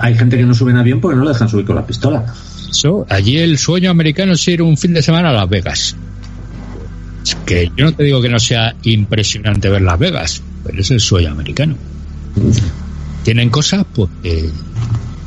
Hay 0.00 0.14
gente 0.16 0.36
que 0.36 0.44
no 0.44 0.54
sube 0.54 0.70
en 0.70 0.78
avión 0.78 1.00
porque 1.00 1.16
no 1.16 1.24
le 1.24 1.30
dejan 1.30 1.48
subir 1.48 1.66
con 1.66 1.76
la 1.76 1.86
pistola. 1.86 2.34
Eso, 2.70 3.06
allí 3.08 3.38
el 3.38 3.58
sueño 3.58 3.90
americano 3.90 4.32
es 4.32 4.48
ir 4.48 4.62
un 4.62 4.76
fin 4.76 4.94
de 4.94 5.02
semana 5.02 5.30
a 5.30 5.32
Las 5.32 5.48
Vegas. 5.48 5.96
Es 7.24 7.34
que 7.46 7.70
yo 7.76 7.86
no 7.86 7.92
te 7.92 8.04
digo 8.04 8.22
que 8.22 8.28
no 8.28 8.38
sea 8.38 8.74
impresionante 8.82 9.68
ver 9.68 9.82
Las 9.82 9.98
Vegas, 9.98 10.42
pero 10.64 10.80
es 10.80 10.90
el 10.90 11.00
sueño 11.00 11.32
americano. 11.32 11.76
Tienen 13.22 13.50
cosas, 13.50 13.84
pues, 13.94 14.08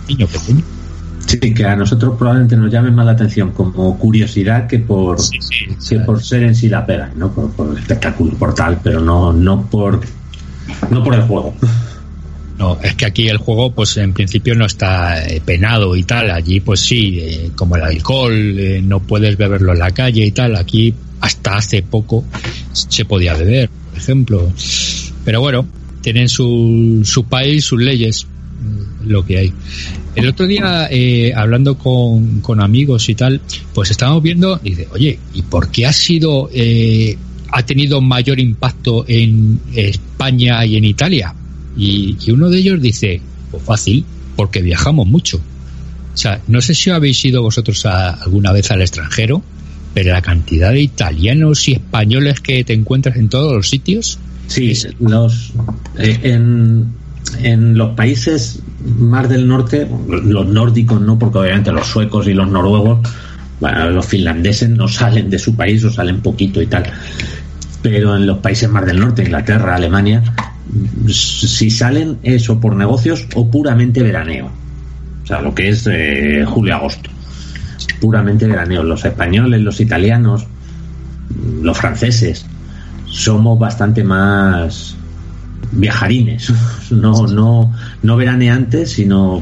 niño 0.07 0.27
pequeño. 0.27 0.63
Sí, 1.25 1.39
que 1.39 1.65
a 1.65 1.75
nosotros 1.75 2.15
probablemente 2.17 2.57
nos 2.57 2.71
llamen 2.71 2.93
más 2.93 3.05
la 3.05 3.13
atención 3.13 3.51
como 3.51 3.97
curiosidad 3.97 4.67
que 4.67 4.79
por, 4.79 5.17
por 6.05 6.23
ser 6.23 6.43
en 6.43 6.55
sí 6.55 6.69
la 6.69 6.85
pega, 6.85 7.11
¿no? 7.15 7.31
Por, 7.31 7.51
por 7.51 7.71
el 7.71 7.77
espectáculo, 7.77 8.35
por 8.37 8.53
tal, 8.53 8.79
pero 8.83 8.99
no, 8.99 9.31
no 9.31 9.65
por 9.67 10.01
no 10.89 11.03
por 11.03 11.15
el 11.15 11.21
juego. 11.21 11.53
No, 12.57 12.77
es 12.81 12.95
que 12.95 13.05
aquí 13.05 13.27
el 13.27 13.37
juego, 13.37 13.71
pues 13.71 13.97
en 13.97 14.13
principio 14.13 14.55
no 14.55 14.65
está 14.65 15.25
eh, 15.27 15.41
penado 15.43 15.95
y 15.95 16.03
tal. 16.03 16.29
Allí, 16.29 16.59
pues 16.59 16.81
sí, 16.81 17.19
eh, 17.19 17.51
como 17.55 17.75
el 17.75 17.83
alcohol, 17.83 18.33
eh, 18.33 18.81
no 18.83 18.99
puedes 18.99 19.37
beberlo 19.37 19.73
en 19.73 19.79
la 19.79 19.91
calle 19.91 20.25
y 20.25 20.31
tal. 20.31 20.55
Aquí, 20.55 20.93
hasta 21.21 21.57
hace 21.57 21.81
poco, 21.81 22.23
se 22.71 23.05
podía 23.05 23.33
beber, 23.33 23.69
por 23.69 23.97
ejemplo. 23.97 24.51
Pero 25.25 25.41
bueno, 25.41 25.65
tienen 26.03 26.29
su, 26.29 27.01
su 27.03 27.23
país, 27.23 27.65
sus 27.65 27.81
leyes, 27.81 28.27
lo 29.03 29.25
que 29.25 29.37
hay. 29.39 29.53
El 30.15 30.27
otro 30.27 30.45
día, 30.45 30.89
hablando 31.35 31.77
con, 31.77 32.41
con, 32.41 32.61
amigos 32.61 33.09
y 33.09 33.15
tal, 33.15 33.41
pues 33.73 33.89
estábamos 33.89 34.21
viendo, 34.21 34.59
y 34.63 34.69
dice, 34.71 34.87
oye, 34.91 35.17
¿y 35.33 35.41
por 35.41 35.71
qué 35.71 35.87
ha 35.87 35.93
sido, 35.93 36.49
ha 37.51 37.63
tenido 37.63 37.99
mayor 38.01 38.39
impacto 38.39 39.05
en 39.07 39.59
España 39.73 40.63
y 40.65 40.77
en 40.77 40.85
Italia? 40.85 41.33
Y, 41.75 42.17
uno 42.31 42.49
de 42.49 42.59
ellos 42.59 42.81
dice, 42.81 43.21
pues 43.51 43.63
fácil, 43.63 44.05
porque 44.35 44.61
viajamos 44.61 45.07
mucho. 45.07 45.41
O 46.13 46.17
sea, 46.17 46.41
no 46.47 46.61
sé 46.61 46.75
si 46.75 46.89
habéis 46.89 47.23
ido 47.25 47.41
vosotros 47.41 47.85
alguna 47.85 48.51
vez 48.51 48.69
al 48.71 48.81
extranjero, 48.81 49.41
pero 49.93 50.11
la 50.11 50.21
cantidad 50.21 50.71
de 50.71 50.81
italianos 50.81 51.67
y 51.67 51.73
españoles 51.73 52.39
que 52.39 52.63
te 52.63 52.73
encuentras 52.73 53.17
en 53.17 53.29
todos 53.29 53.53
los 53.53 53.69
sitios. 53.69 54.19
Sí, 54.47 54.73
los 54.99 55.53
eh, 55.97 56.19
en, 56.23 56.93
en 57.39 57.77
los 57.77 57.95
países 57.95 58.61
más 58.83 59.29
del 59.29 59.47
norte, 59.47 59.87
los 60.07 60.45
nórdicos 60.47 61.01
no, 61.01 61.17
porque 61.17 61.39
obviamente 61.39 61.71
los 61.71 61.87
suecos 61.87 62.27
y 62.27 62.33
los 62.33 62.47
noruegos, 62.47 62.99
los 63.61 64.05
finlandeses 64.05 64.69
no 64.69 64.87
salen 64.87 65.29
de 65.29 65.39
su 65.39 65.55
país 65.55 65.83
o 65.85 65.91
salen 65.91 66.21
poquito 66.21 66.61
y 66.61 66.67
tal. 66.67 66.85
Pero 67.81 68.15
en 68.15 68.25
los 68.25 68.39
países 68.39 68.69
más 68.69 68.85
del 68.85 68.99
norte, 68.99 69.23
Inglaterra, 69.23 69.75
Alemania, 69.75 70.23
si 71.07 71.69
salen 71.69 72.17
eso 72.23 72.59
por 72.59 72.75
negocios 72.75 73.27
o 73.35 73.49
puramente 73.49 74.03
veraneo. 74.03 74.49
O 75.23 75.27
sea, 75.27 75.41
lo 75.41 75.55
que 75.55 75.69
es 75.69 75.87
eh, 75.89 76.45
julio-agosto. 76.45 77.09
Puramente 78.01 78.47
veraneo. 78.47 78.83
Los 78.83 79.05
españoles, 79.05 79.61
los 79.61 79.79
italianos, 79.79 80.45
los 81.61 81.77
franceses, 81.77 82.45
somos 83.05 83.57
bastante 83.59 84.03
más 84.03 84.97
viajarines. 85.75 86.51
No, 86.91 87.27
no, 87.27 87.73
no 88.01 88.15
veraneantes, 88.17 88.91
sino 88.91 89.41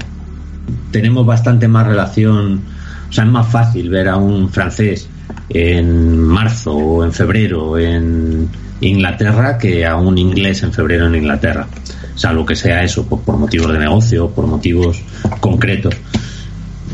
tenemos 0.91 1.25
bastante 1.25 1.67
más 1.67 1.87
relación. 1.87 2.61
O 3.09 3.13
sea, 3.13 3.25
es 3.25 3.29
más 3.29 3.47
fácil 3.47 3.89
ver 3.89 4.07
a 4.07 4.15
un 4.15 4.49
francés 4.49 5.09
en 5.49 6.17
marzo 6.19 6.73
o 6.73 7.03
en 7.03 7.11
febrero 7.11 7.77
en 7.77 8.49
Inglaterra 8.81 9.57
que 9.57 9.85
a 9.85 9.95
un 9.95 10.17
inglés 10.17 10.63
en 10.63 10.73
febrero 10.73 11.07
en 11.07 11.15
Inglaterra, 11.15 11.67
salvo 12.15 12.45
que 12.45 12.55
sea 12.55 12.83
eso 12.83 13.05
por, 13.05 13.21
por 13.21 13.37
motivos 13.37 13.71
de 13.73 13.79
negocio, 13.79 14.29
por 14.29 14.47
motivos 14.47 15.01
concretos. 15.39 15.95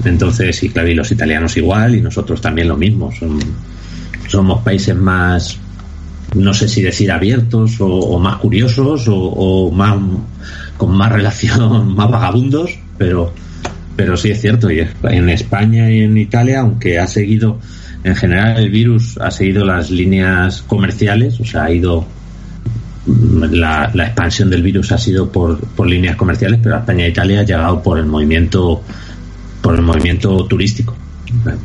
Entonces, 0.03 0.61
y 0.63 0.69
claro, 0.69 0.89
y 0.89 0.93
los 0.93 1.11
italianos 1.11 1.57
igual, 1.57 1.95
y 1.95 2.01
nosotros 2.01 2.41
también 2.41 2.67
lo 2.67 2.77
mismo. 2.77 3.11
somos 4.27 4.61
países 4.63 4.95
más, 4.95 5.57
no 6.37 6.53
sé 6.53 6.67
si 6.67 6.81
decir 6.81 7.11
abiertos 7.11 7.77
o, 7.79 8.19
más 8.19 8.37
curiosos 8.37 9.05
o, 9.07 9.71
más 9.71 9.97
con 10.77 10.95
más 10.95 11.11
relación, 11.11 11.95
más 11.95 12.09
vagabundos, 12.09 12.77
pero, 12.97 13.33
pero 13.95 14.17
sí 14.17 14.31
es 14.31 14.41
cierto. 14.41 14.71
Y 14.71 14.85
en 15.03 15.29
España 15.29 15.89
y 15.91 16.01
en 16.01 16.17
Italia, 16.17 16.61
aunque 16.61 16.99
ha 16.99 17.07
seguido 17.07 17.59
en 18.03 18.15
general 18.15 18.57
el 18.57 18.69
virus 18.69 19.17
ha 19.17 19.31
seguido 19.31 19.65
las 19.65 19.89
líneas 19.91 20.61
comerciales, 20.61 21.39
o 21.39 21.45
sea, 21.45 21.65
ha 21.65 21.71
ido 21.71 22.05
la, 23.51 23.91
expansión 23.95 24.49
del 24.49 24.63
virus 24.63 24.91
ha 24.91 24.97
sido 24.97 25.31
por, 25.31 25.59
por 25.59 25.87
líneas 25.87 26.15
comerciales, 26.15 26.59
pero 26.61 26.77
España 26.77 27.05
e 27.05 27.09
Italia 27.09 27.41
ha 27.41 27.43
llegado 27.43 27.81
por 27.81 27.97
el 27.97 28.05
movimiento 28.05 28.81
por 29.61 29.75
el 29.75 29.81
movimiento 29.81 30.45
turístico. 30.45 30.95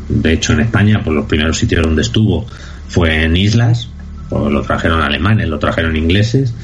De 0.08 0.32
hecho, 0.32 0.54
en 0.54 0.60
España, 0.60 1.02
por 1.04 1.14
los 1.14 1.26
primeros 1.26 1.58
sitios 1.58 1.84
donde 1.84 2.02
estuvo 2.02 2.46
fue 2.88 3.22
en 3.22 3.36
islas, 3.36 3.88
pues 4.32 4.52
lo 4.52 4.62
trajeron 4.62 5.02
alemanes, 5.02 5.48
lo 5.48 5.58
trajeron 5.58 5.96
ingleses, 5.96 6.54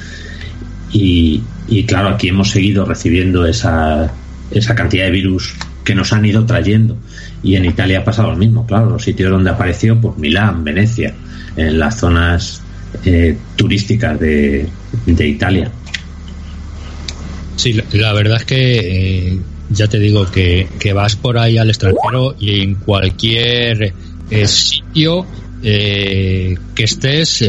y, 0.92 1.42
y 1.68 1.84
claro, 1.84 2.08
aquí 2.08 2.28
hemos 2.28 2.50
seguido 2.50 2.84
recibiendo 2.84 3.46
esa, 3.46 4.10
esa 4.50 4.74
cantidad 4.74 5.04
de 5.04 5.10
virus 5.10 5.54
que 5.84 5.94
nos 5.94 6.12
han 6.12 6.24
ido 6.24 6.44
trayendo. 6.44 6.96
Y 7.42 7.56
en 7.56 7.64
Italia 7.64 8.00
ha 8.00 8.04
pasado 8.04 8.30
lo 8.30 8.36
mismo, 8.36 8.66
claro, 8.66 8.90
los 8.90 9.02
sitios 9.02 9.30
donde 9.30 9.50
apareció, 9.50 10.00
pues 10.00 10.16
Milán, 10.18 10.64
Venecia, 10.64 11.14
en 11.56 11.78
las 11.78 11.98
zonas 11.98 12.62
eh, 13.04 13.36
turísticas 13.56 14.18
de, 14.18 14.68
Italia. 15.06 15.70
Sí, 17.56 17.80
la, 17.92 18.12
verdad 18.12 18.38
es 18.38 18.44
que 18.44 19.32
eh, 19.32 19.40
ya 19.70 19.88
te 19.88 19.98
digo 19.98 20.26
que, 20.30 20.68
vas 20.94 21.16
por 21.16 21.38
ahí 21.38 21.58
al 21.58 21.68
extranjero 21.68 22.34
y 22.38 22.60
en 22.60 22.74
cualquier 22.76 23.92
eh, 24.30 24.46
sitio 24.46 25.26
que 25.62 26.56
estés 26.76 27.44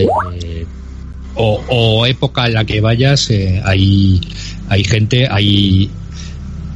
o, 1.36 1.64
o, 1.70 2.06
época 2.06 2.48
en 2.48 2.54
la 2.54 2.66
que 2.66 2.82
vayas, 2.82 3.30
hay, 3.64 4.20
hay 4.68 4.84
gente, 4.84 5.28
hay 5.30 5.90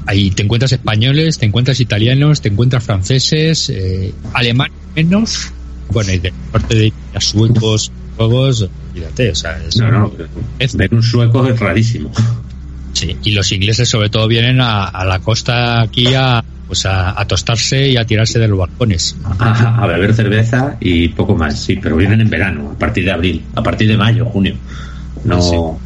Ahí 0.05 0.31
te 0.31 0.43
encuentras 0.43 0.71
españoles, 0.71 1.37
te 1.37 1.45
encuentras 1.45 1.79
italianos, 1.79 2.41
te 2.41 2.49
encuentras 2.49 2.83
franceses, 2.83 3.69
eh, 3.69 4.13
alemanes 4.33 4.75
menos, 4.95 5.51
bueno, 5.91 6.11
y 6.11 6.19
de 6.19 6.33
parte 6.51 6.75
de 6.75 6.93
suecos, 7.19 7.91
juegos, 8.17 8.67
fíjate, 8.93 9.31
o 9.31 9.35
sea, 9.35 9.63
es, 9.65 9.77
no, 9.77 9.89
no, 9.89 10.11
es, 10.59 10.75
ver 10.75 10.93
un 10.93 11.03
sueco 11.03 11.47
es 11.47 11.57
rarísimo. 11.57 12.11
Sí, 12.93 13.17
y 13.23 13.31
los 13.31 13.51
ingleses 13.51 13.89
sobre 13.89 14.09
todo 14.09 14.27
vienen 14.27 14.61
a, 14.61 15.03
la 15.05 15.19
costa 15.19 15.81
aquí 15.81 16.13
a, 16.13 16.43
pues 16.67 16.85
a, 16.85 17.23
tostarse 17.27 17.89
y 17.89 17.97
a 17.97 18.05
tirarse 18.05 18.39
de 18.39 18.47
los 18.47 18.57
balcones. 18.57 19.17
A, 19.39 19.85
beber 19.87 20.13
cerveza 20.13 20.77
y 20.79 21.09
poco 21.09 21.35
más, 21.35 21.59
sí, 21.59 21.77
pero 21.81 21.97
vienen 21.97 22.21
en 22.21 22.29
verano, 22.29 22.71
a 22.75 22.77
partir 22.77 23.03
de 23.05 23.11
abril, 23.11 23.43
a 23.55 23.63
partir 23.63 23.87
de 23.87 23.97
mayo, 23.97 24.25
junio. 24.25 24.55
No. 25.25 25.79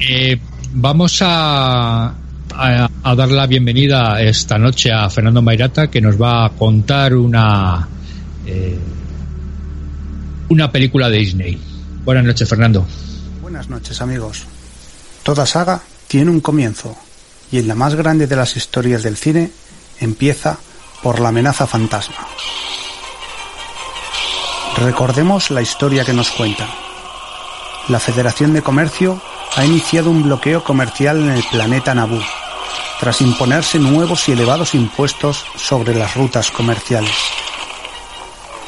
Eh, 0.00 0.38
vamos 0.74 1.18
a, 1.22 2.14
a, 2.54 3.14
dar 3.14 3.30
la 3.30 3.46
bienvenida 3.46 4.20
esta 4.20 4.58
noche 4.58 4.90
a 4.92 5.08
Fernando 5.08 5.40
Mairata, 5.40 5.88
que 5.88 6.00
nos 6.00 6.20
va 6.20 6.46
a 6.46 6.50
contar 6.50 7.14
una, 7.14 7.86
eh, 8.46 8.78
una 10.48 10.70
película 10.70 11.08
de 11.08 11.18
Disney. 11.18 11.58
Buenas 12.04 12.24
noches, 12.24 12.48
Fernando. 12.48 12.84
Buenas 13.40 13.68
noches, 13.68 14.00
amigos. 14.00 14.46
Toda 15.22 15.46
saga 15.46 15.82
tiene 16.08 16.30
un 16.30 16.40
comienzo, 16.40 16.96
y 17.50 17.58
en 17.58 17.68
la 17.68 17.74
más 17.74 17.94
grande 17.94 18.26
de 18.26 18.36
las 18.36 18.56
historias 18.56 19.02
del 19.02 19.16
cine 19.16 19.50
empieza 20.00 20.58
por 21.02 21.20
la 21.20 21.28
amenaza 21.28 21.66
fantasma. 21.66 22.26
Recordemos 24.78 25.50
la 25.50 25.62
historia 25.62 26.04
que 26.04 26.12
nos 26.12 26.30
cuenta. 26.30 26.66
La 27.88 28.00
Federación 28.00 28.52
de 28.52 28.62
Comercio 28.62 29.20
ha 29.54 29.64
iniciado 29.64 30.10
un 30.10 30.22
bloqueo 30.22 30.64
comercial 30.64 31.18
en 31.18 31.30
el 31.30 31.44
planeta 31.44 31.94
Naboo, 31.94 32.22
tras 32.98 33.20
imponerse 33.20 33.78
nuevos 33.78 34.28
y 34.28 34.32
elevados 34.32 34.74
impuestos 34.74 35.44
sobre 35.56 35.94
las 35.94 36.14
rutas 36.14 36.50
comerciales. 36.50 37.14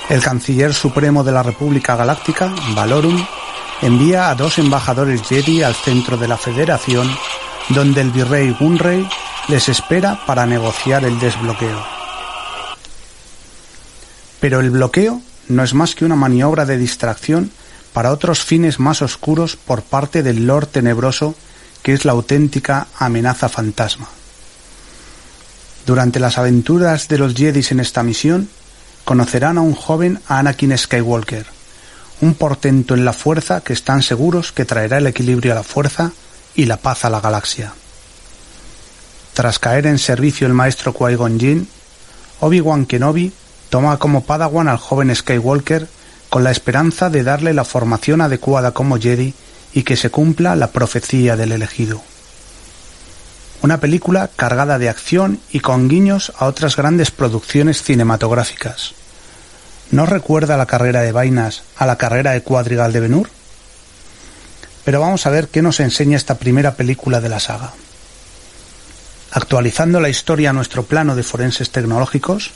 El 0.09 0.23
canciller 0.23 0.75
supremo 0.75 1.25
de 1.25 1.33
la 1.33 1.43
República 1.43 1.97
Galáctica, 1.97 2.53
Valorum, 2.75 3.25
envía 3.83 4.31
a 4.31 4.35
dos 4.35 4.59
embajadores 4.59 5.23
Jedi 5.23 5.63
al 5.63 5.75
centro 5.75 6.17
de 6.17 6.29
la 6.29 6.37
Federación, 6.37 7.11
donde 7.71 8.01
el 8.01 8.11
virrey 8.11 8.55
Gunray 8.59 9.07
les 9.49 9.69
espera 9.69 10.21
para 10.27 10.47
negociar 10.47 11.05
el 11.05 11.19
desbloqueo. 11.19 11.85
Pero 14.41 14.61
el 14.61 14.71
bloqueo 14.71 15.21
no 15.49 15.63
es 15.63 15.75
más 15.75 15.95
que 15.95 16.05
una 16.05 16.17
maniobra 16.17 16.65
de 16.65 16.77
distracción 16.77 17.51
para 17.93 18.13
otros 18.13 18.43
fines 18.45 18.81
más 18.81 19.03
oscuros 19.03 19.57
por 19.57 19.83
parte 19.83 20.23
del 20.23 20.47
Lord 20.47 20.67
Tenebroso, 20.67 21.35
que 21.83 21.93
es 21.93 22.05
la 22.05 22.13
auténtica 22.13 22.89
amenaza 22.99 23.49
fantasma. 23.49 24.09
Durante 25.87 26.19
las 26.19 26.39
aventuras 26.39 27.09
de 27.09 27.19
los 27.19 27.35
Jedis 27.35 27.71
en 27.71 27.81
esta 27.81 28.03
misión, 28.03 28.49
conocerán 29.05 29.59
a 29.59 29.61
un 29.61 29.75
joven 29.75 30.21
Anakin 30.29 30.77
Skywalker, 30.77 31.47
un 32.21 32.35
portento 32.35 32.95
en 32.95 33.05
la 33.05 33.13
fuerza 33.13 33.61
que 33.61 33.73
están 33.73 34.03
seguros 34.03 34.53
que 34.53 34.65
traerá 34.65 34.99
el 34.99 35.07
equilibrio 35.07 35.53
a 35.53 35.57
la 35.57 35.63
fuerza 35.63 36.13
y 36.55 36.67
la 36.67 36.77
paz 36.77 37.05
a 37.05 37.11
la 37.11 37.21
galaxia. 37.21 37.73
Tras 39.35 39.59
caer 39.59 39.87
en 39.87 39.99
servicio 39.99 40.47
el 40.47 40.53
maestro 40.53 40.95
Qui-Gon 40.95 41.41
Jinn, 41.41 41.69
Obi-Wan 42.41 42.87
Kenobi 42.87 43.33
toma 43.69 43.99
como 43.99 44.25
padawan 44.25 44.69
al 44.69 44.79
joven 44.79 45.15
Skywalker 45.15 45.89
con 46.31 46.45
la 46.45 46.51
esperanza 46.51 47.11
de 47.11 47.23
darle 47.23 47.53
la 47.55 47.65
formación 47.65 48.21
adecuada 48.21 48.73
como 48.73 48.99
Jedi 48.99 49.35
y 49.73 49.83
que 49.83 49.97
se 49.97 50.11
cumpla 50.11 50.55
la 50.57 50.69
profecía 50.69 51.37
del 51.37 51.53
elegido. 51.53 52.03
Una 53.63 53.81
película 53.81 54.31
cargada 54.37 54.79
de 54.79 54.89
acción 54.89 55.41
y 55.51 55.61
con 55.61 55.89
guiños 55.89 56.33
a 56.39 56.47
otras 56.47 56.77
grandes 56.77 57.11
producciones 57.11 57.83
cinematográficas. 57.83 58.95
¿No 59.91 60.07
recuerda 60.07 60.57
la 60.57 60.67
carrera 60.67 61.03
de 61.03 61.13
vainas 61.13 61.63
a 61.77 61.87
la 61.87 61.97
carrera 61.97 62.33
de 62.33 62.43
cuadrigal 62.43 62.93
de 62.93 63.01
Benur? 63.01 63.29
Pero 64.85 65.01
vamos 65.01 65.27
a 65.27 65.31
ver 65.31 65.49
qué 65.49 65.63
nos 65.63 65.81
enseña 65.81 66.17
esta 66.17 66.37
primera 66.37 66.75
película 66.75 67.21
de 67.21 67.29
la 67.29 67.41
saga. 67.41 67.73
Actualizando 69.31 70.01
la 70.01 70.09
historia 70.09 70.51
a 70.51 70.53
nuestro 70.53 70.85
plano 70.85 71.17
de 71.17 71.23
forenses 71.23 71.71
tecnológicos, 71.71 72.53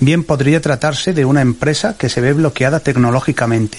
bien 0.00 0.24
podría 0.24 0.60
tratarse 0.60 1.12
de 1.12 1.24
una 1.24 1.40
empresa 1.40 1.96
que 1.98 2.08
se 2.08 2.20
ve 2.20 2.32
bloqueada 2.32 2.80
tecnológicamente, 2.80 3.78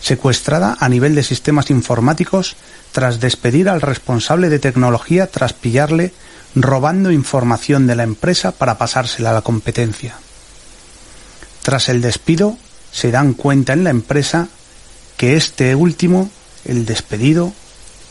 secuestrada 0.00 0.76
a 0.78 0.88
nivel 0.88 1.14
de 1.14 1.22
sistemas 1.22 1.70
informáticos 1.70 2.56
tras 2.92 3.20
despedir 3.20 3.68
al 3.68 3.80
responsable 3.80 4.48
de 4.48 4.58
tecnología 4.58 5.26
tras 5.26 5.52
pillarle 5.52 6.12
robando 6.54 7.10
información 7.10 7.86
de 7.86 7.96
la 7.96 8.02
empresa 8.02 8.52
para 8.52 8.78
pasársela 8.78 9.30
a 9.30 9.34
la 9.34 9.42
competencia. 9.42 10.14
Tras 11.66 11.88
el 11.88 12.00
despido, 12.00 12.56
se 12.92 13.10
dan 13.10 13.32
cuenta 13.32 13.72
en 13.72 13.82
la 13.82 13.90
empresa 13.90 14.46
que 15.16 15.34
este 15.34 15.74
último, 15.74 16.30
el 16.64 16.86
despedido, 16.86 17.52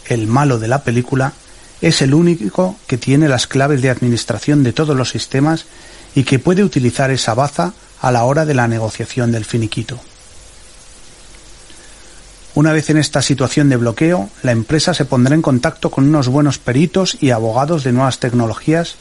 el 0.08 0.28
malo 0.28 0.60
de 0.60 0.68
la 0.68 0.84
película, 0.84 1.32
es 1.80 2.01
el 2.01 2.14
único 2.14 2.76
que 2.86 2.97
tiene 2.97 3.30
las 3.30 3.47
claves 3.47 3.82
de 3.82 3.89
administración 3.89 4.62
de 4.64 4.74
todos 4.74 4.93
los 4.93 5.10
sistemas 5.10 5.68
y 6.16 6.26
que 6.26 6.38
puede 6.38 6.66
utilizar 6.66 7.12
esa 7.12 7.34
baza 7.34 7.72
a 8.01 8.12
la 8.12 8.26
hora 8.26 8.45
de 8.45 8.56
la 8.56 8.68
negociación 8.68 9.32
del 9.32 9.45
finiquito. 9.45 10.01
Una 12.56 12.74
vez 12.74 12.89
en 12.89 12.97
esta 12.97 13.22
situación 13.22 13.70
de 13.70 13.78
bloqueo, 13.78 14.30
la 14.43 14.51
empresa 14.51 14.93
se 14.93 15.06
pondrá 15.06 15.34
en 15.34 15.41
contacto 15.41 15.91
con 15.91 16.10
unos 16.10 16.28
buenos 16.28 16.58
peritos 16.58 17.18
y 17.22 17.30
abogados 17.30 17.86
de 17.86 17.93
nuevas 17.93 18.20
tecnologías 18.20 18.95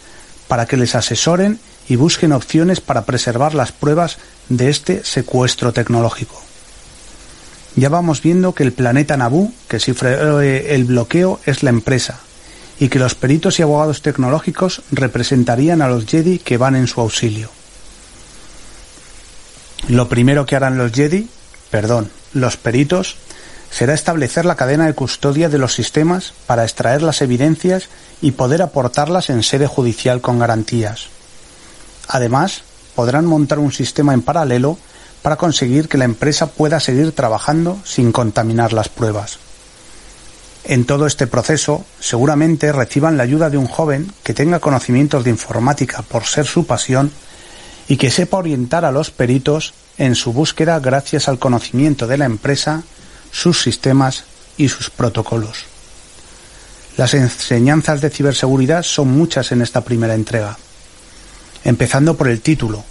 para 0.47 0.67
que 0.67 0.77
les 0.77 0.95
asesoren 0.95 1.59
y 1.89 1.97
busquen 1.97 2.33
opciones 2.33 2.81
para 2.81 3.05
preservar 3.05 3.55
las 3.55 3.73
pruebas 3.73 4.19
de 4.49 4.71
este 4.71 5.05
secuestro 5.05 5.73
tecnológico. 5.73 6.41
Ya 7.77 7.89
vamos 7.89 8.23
viendo 8.23 8.55
que 8.55 8.63
el 8.63 8.73
planeta 8.73 9.17
Naboo, 9.17 9.53
que 9.69 9.81
sufre 9.81 10.75
el 10.75 10.85
bloqueo, 10.85 11.41
es 11.45 11.63
la 11.63 11.71
empresa, 11.71 12.21
y 12.79 12.89
que 12.89 12.99
los 12.99 13.15
peritos 13.15 13.59
y 13.59 13.63
abogados 13.63 14.03
tecnológicos 14.03 14.83
representarían 14.93 15.83
a 15.83 15.89
los 15.89 16.07
Jedi 16.07 16.39
que 16.39 16.57
van 16.57 16.77
en 16.77 16.87
su 16.87 17.01
auxilio. 17.01 17.51
Lo 19.89 20.09
primero 20.09 20.47
que 20.47 20.57
harán 20.57 20.79
los 20.79 20.93
Jedi, 20.93 21.29
perdón, 21.71 22.11
los 22.33 22.57
peritos, 22.57 23.17
será 23.71 23.93
establecer 23.93 24.45
la 24.45 24.55
cadena 24.55 24.87
de 24.87 24.95
custodia 24.95 25.49
de 25.49 25.59
los 25.59 25.75
sistemas 25.75 26.33
para 26.47 26.63
extraer 26.63 27.03
las 27.03 27.23
evidencias 27.23 27.89
y 28.23 28.31
poder 28.31 28.63
aportarlas 28.63 29.31
en 29.31 29.43
sede 29.43 29.67
judicial 29.67 30.21
con 30.21 30.39
garantías. 30.39 31.09
Además, 32.07 32.63
podrán 32.95 33.27
montar 33.27 33.59
un 33.59 33.73
sistema 33.73 34.15
en 34.15 34.23
paralelo 34.23 34.79
para 35.23 35.37
conseguir 35.37 35.89
que 35.89 35.99
la 35.99 36.05
empresa 36.05 36.49
pueda 36.49 36.81
seguir 36.81 37.13
trabajando 37.13 37.79
sin 37.85 38.13
contaminar 38.13 38.73
las 38.73 38.89
pruebas. 38.89 39.39
En 40.65 40.87
todo 40.87 41.07
este 41.07 41.27
proceso, 41.27 41.85
seguramente 42.01 42.73
reciban 42.73 43.17
la 43.17 43.23
ayuda 43.23 43.51
de 43.51 43.59
un 43.59 43.67
joven 43.67 44.13
que 44.23 44.33
tenga 44.33 44.61
conocimientos 44.61 45.25
de 45.25 45.31
informática 45.31 46.03
por 46.03 46.25
ser 46.25 46.47
su 46.47 46.67
pasión 46.67 47.11
y 47.89 47.99
que 47.99 48.11
sepa 48.11 48.39
orientar 48.39 48.85
a 48.85 48.93
los 48.93 49.11
peritos 49.11 49.75
en 49.99 50.15
su 50.15 50.33
búsqueda 50.33 50.81
gracias 50.81 51.29
al 51.29 51.39
conocimiento 51.39 52.07
de 52.07 52.19
la 52.19 52.25
empresa, 52.25 52.83
sus 53.31 53.63
sistemas 53.63 54.25
y 54.57 54.69
sus 54.69 54.91
protocolos. 54.91 55.67
Las 56.97 57.15
enseñanzas 57.15 58.01
de 58.01 58.11
ciberseguridad 58.11 58.83
son 58.83 59.09
muchas 59.09 59.53
en 59.53 59.63
esta 59.63 59.83
primera 59.83 60.15
entrega, 60.15 60.57
empezando 61.65 62.17
por 62.17 62.29
el 62.29 62.41
título, 62.41 62.85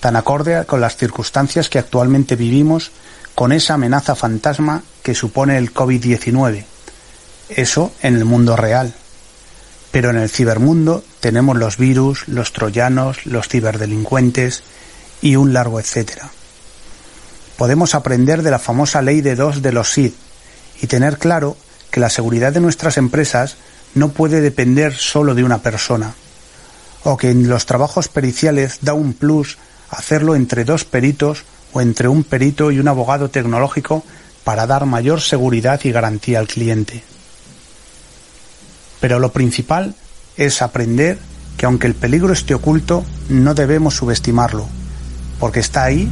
tan 0.00 0.16
acorde 0.16 0.64
con 0.64 0.80
las 0.80 0.96
circunstancias 0.96 1.68
que 1.68 1.78
actualmente 1.78 2.36
vivimos 2.36 2.90
con 3.34 3.52
esa 3.52 3.74
amenaza 3.74 4.14
fantasma 4.14 4.82
que 5.02 5.14
supone 5.14 5.58
el 5.58 5.72
COVID-19 5.72 6.64
eso 7.48 7.92
en 8.02 8.16
el 8.16 8.24
mundo 8.24 8.56
real. 8.56 8.94
Pero 9.90 10.10
en 10.10 10.16
el 10.16 10.30
cibermundo 10.30 11.04
tenemos 11.20 11.56
los 11.56 11.76
virus, 11.76 12.26
los 12.26 12.52
troyanos, 12.52 13.26
los 13.26 13.48
ciberdelincuentes 13.48 14.62
y 15.22 15.36
un 15.36 15.52
largo 15.52 15.78
etcétera. 15.78 16.30
Podemos 17.56 17.94
aprender 17.94 18.42
de 18.42 18.50
la 18.50 18.58
famosa 18.58 19.02
ley 19.02 19.20
de 19.20 19.36
dos 19.36 19.62
de 19.62 19.72
los 19.72 19.92
SID 19.92 20.12
y 20.82 20.86
tener 20.88 21.18
claro 21.18 21.56
que 21.90 22.00
la 22.00 22.10
seguridad 22.10 22.52
de 22.52 22.60
nuestras 22.60 22.96
empresas 22.96 23.56
no 23.94 24.08
puede 24.08 24.40
depender 24.40 24.94
solo 24.94 25.36
de 25.36 25.44
una 25.44 25.58
persona, 25.58 26.14
o 27.04 27.16
que 27.16 27.30
en 27.30 27.48
los 27.48 27.66
trabajos 27.66 28.08
periciales 28.08 28.78
da 28.82 28.94
un 28.94 29.12
plus 29.12 29.58
hacerlo 29.90 30.34
entre 30.34 30.64
dos 30.64 30.84
peritos 30.84 31.44
o 31.72 31.80
entre 31.80 32.08
un 32.08 32.24
perito 32.24 32.72
y 32.72 32.78
un 32.78 32.88
abogado 32.88 33.28
tecnológico 33.30 34.04
para 34.42 34.66
dar 34.66 34.86
mayor 34.86 35.20
seguridad 35.20 35.80
y 35.84 35.92
garantía 35.92 36.38
al 36.38 36.48
cliente. 36.48 37.02
Pero 39.00 39.18
lo 39.18 39.32
principal 39.32 39.94
es 40.36 40.62
aprender 40.62 41.18
que 41.56 41.66
aunque 41.66 41.86
el 41.86 41.94
peligro 41.94 42.32
esté 42.32 42.54
oculto, 42.54 43.04
no 43.28 43.54
debemos 43.54 43.94
subestimarlo, 43.94 44.66
porque 45.38 45.60
está 45.60 45.84
ahí. 45.84 46.08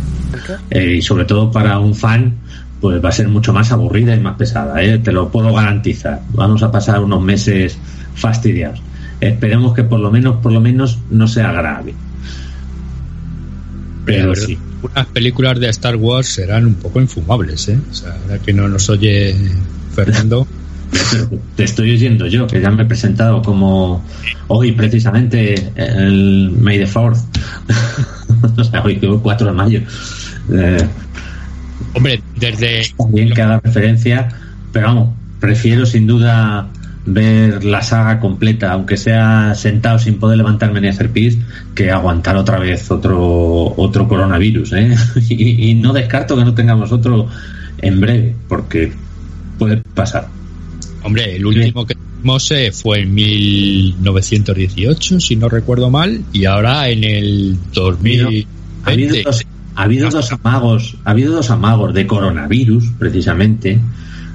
Eh, 0.70 0.96
y 0.98 1.02
sobre 1.02 1.24
todo 1.24 1.50
para 1.50 1.78
un 1.78 1.94
fan, 1.94 2.38
pues 2.80 3.02
va 3.04 3.08
a 3.08 3.12
ser 3.12 3.28
mucho 3.28 3.52
más 3.52 3.72
aburrida 3.72 4.14
y 4.14 4.20
más 4.20 4.36
pesada, 4.36 4.82
¿eh? 4.82 4.98
te 4.98 5.12
lo 5.12 5.30
puedo 5.30 5.52
garantizar. 5.52 6.22
Vamos 6.30 6.62
a 6.62 6.70
pasar 6.70 7.00
unos 7.00 7.22
meses 7.22 7.78
fastidiados. 8.14 8.82
Esperemos 9.22 9.72
que 9.72 9.84
por 9.84 10.00
lo 10.00 10.10
menos, 10.10 10.36
por 10.42 10.50
lo 10.50 10.60
menos, 10.60 10.98
no 11.08 11.28
sea 11.28 11.52
grave. 11.52 11.94
Pero, 14.04 14.34
sí. 14.34 14.58
Unas 14.82 15.06
películas 15.06 15.60
de 15.60 15.68
Star 15.68 15.94
Wars 15.94 16.26
serán 16.26 16.66
un 16.66 16.74
poco 16.74 17.00
infumables, 17.00 17.68
¿eh? 17.68 17.78
O 17.88 17.94
sea, 17.94 18.18
ahora 18.20 18.40
que 18.40 18.52
no 18.52 18.68
nos 18.68 18.90
oye 18.90 19.32
Fernando. 19.94 20.44
te 21.56 21.62
estoy 21.62 21.92
oyendo 21.92 22.26
yo, 22.26 22.48
que 22.48 22.60
ya 22.60 22.72
me 22.72 22.82
he 22.82 22.86
presentado 22.86 23.42
como 23.42 24.04
hoy 24.48 24.72
precisamente 24.72 25.70
el 25.76 26.50
May 26.60 26.80
the 26.80 26.88
Fourth. 26.88 27.20
o 28.56 28.64
sea, 28.64 28.82
hoy 28.82 28.96
4 28.96 29.46
de 29.46 29.52
mayo. 29.52 29.80
Eh, 30.52 30.88
Hombre, 31.94 32.20
desde. 32.34 32.92
También 32.98 33.30
que 33.30 33.40
haga 33.40 33.60
referencia, 33.60 34.30
pero 34.72 34.88
vamos, 34.88 35.08
prefiero 35.38 35.86
sin 35.86 36.08
duda 36.08 36.68
ver 37.04 37.64
la 37.64 37.82
saga 37.82 38.20
completa, 38.20 38.72
aunque 38.72 38.96
sea 38.96 39.54
sentado 39.54 39.98
sin 39.98 40.18
poder 40.18 40.38
levantarme 40.38 40.80
ni 40.80 40.88
hacer 40.88 41.10
pis, 41.10 41.38
que 41.74 41.90
aguantar 41.90 42.36
otra 42.36 42.58
vez 42.58 42.90
otro 42.90 43.74
otro 43.76 44.08
coronavirus. 44.08 44.72
¿eh? 44.74 44.94
y, 45.28 45.70
y 45.70 45.74
no 45.74 45.92
descarto 45.92 46.36
que 46.36 46.44
no 46.44 46.54
tengamos 46.54 46.92
otro 46.92 47.28
en 47.78 48.00
breve, 48.00 48.34
porque 48.48 48.92
puede 49.58 49.78
pasar. 49.94 50.28
Hombre, 51.02 51.36
el 51.36 51.44
último 51.44 51.84
que 51.84 51.96
Mose 52.22 52.72
fue 52.72 53.00
en 53.00 53.14
1918, 53.14 55.20
si 55.20 55.36
no 55.36 55.48
recuerdo 55.48 55.90
mal, 55.90 56.22
y 56.32 56.44
ahora 56.44 56.88
en 56.88 57.04
el 57.04 57.56
2020. 57.72 58.46
Ha 58.84 58.90
habido 58.90 59.16
dos, 59.24 59.44
ha 59.74 59.82
habido 59.82 60.10
dos 60.10 60.32
amagos, 60.32 60.96
ha 61.04 61.10
habido 61.10 61.34
dos 61.34 61.50
amagos 61.50 61.94
de 61.94 62.06
coronavirus, 62.06 62.84
precisamente. 62.98 63.80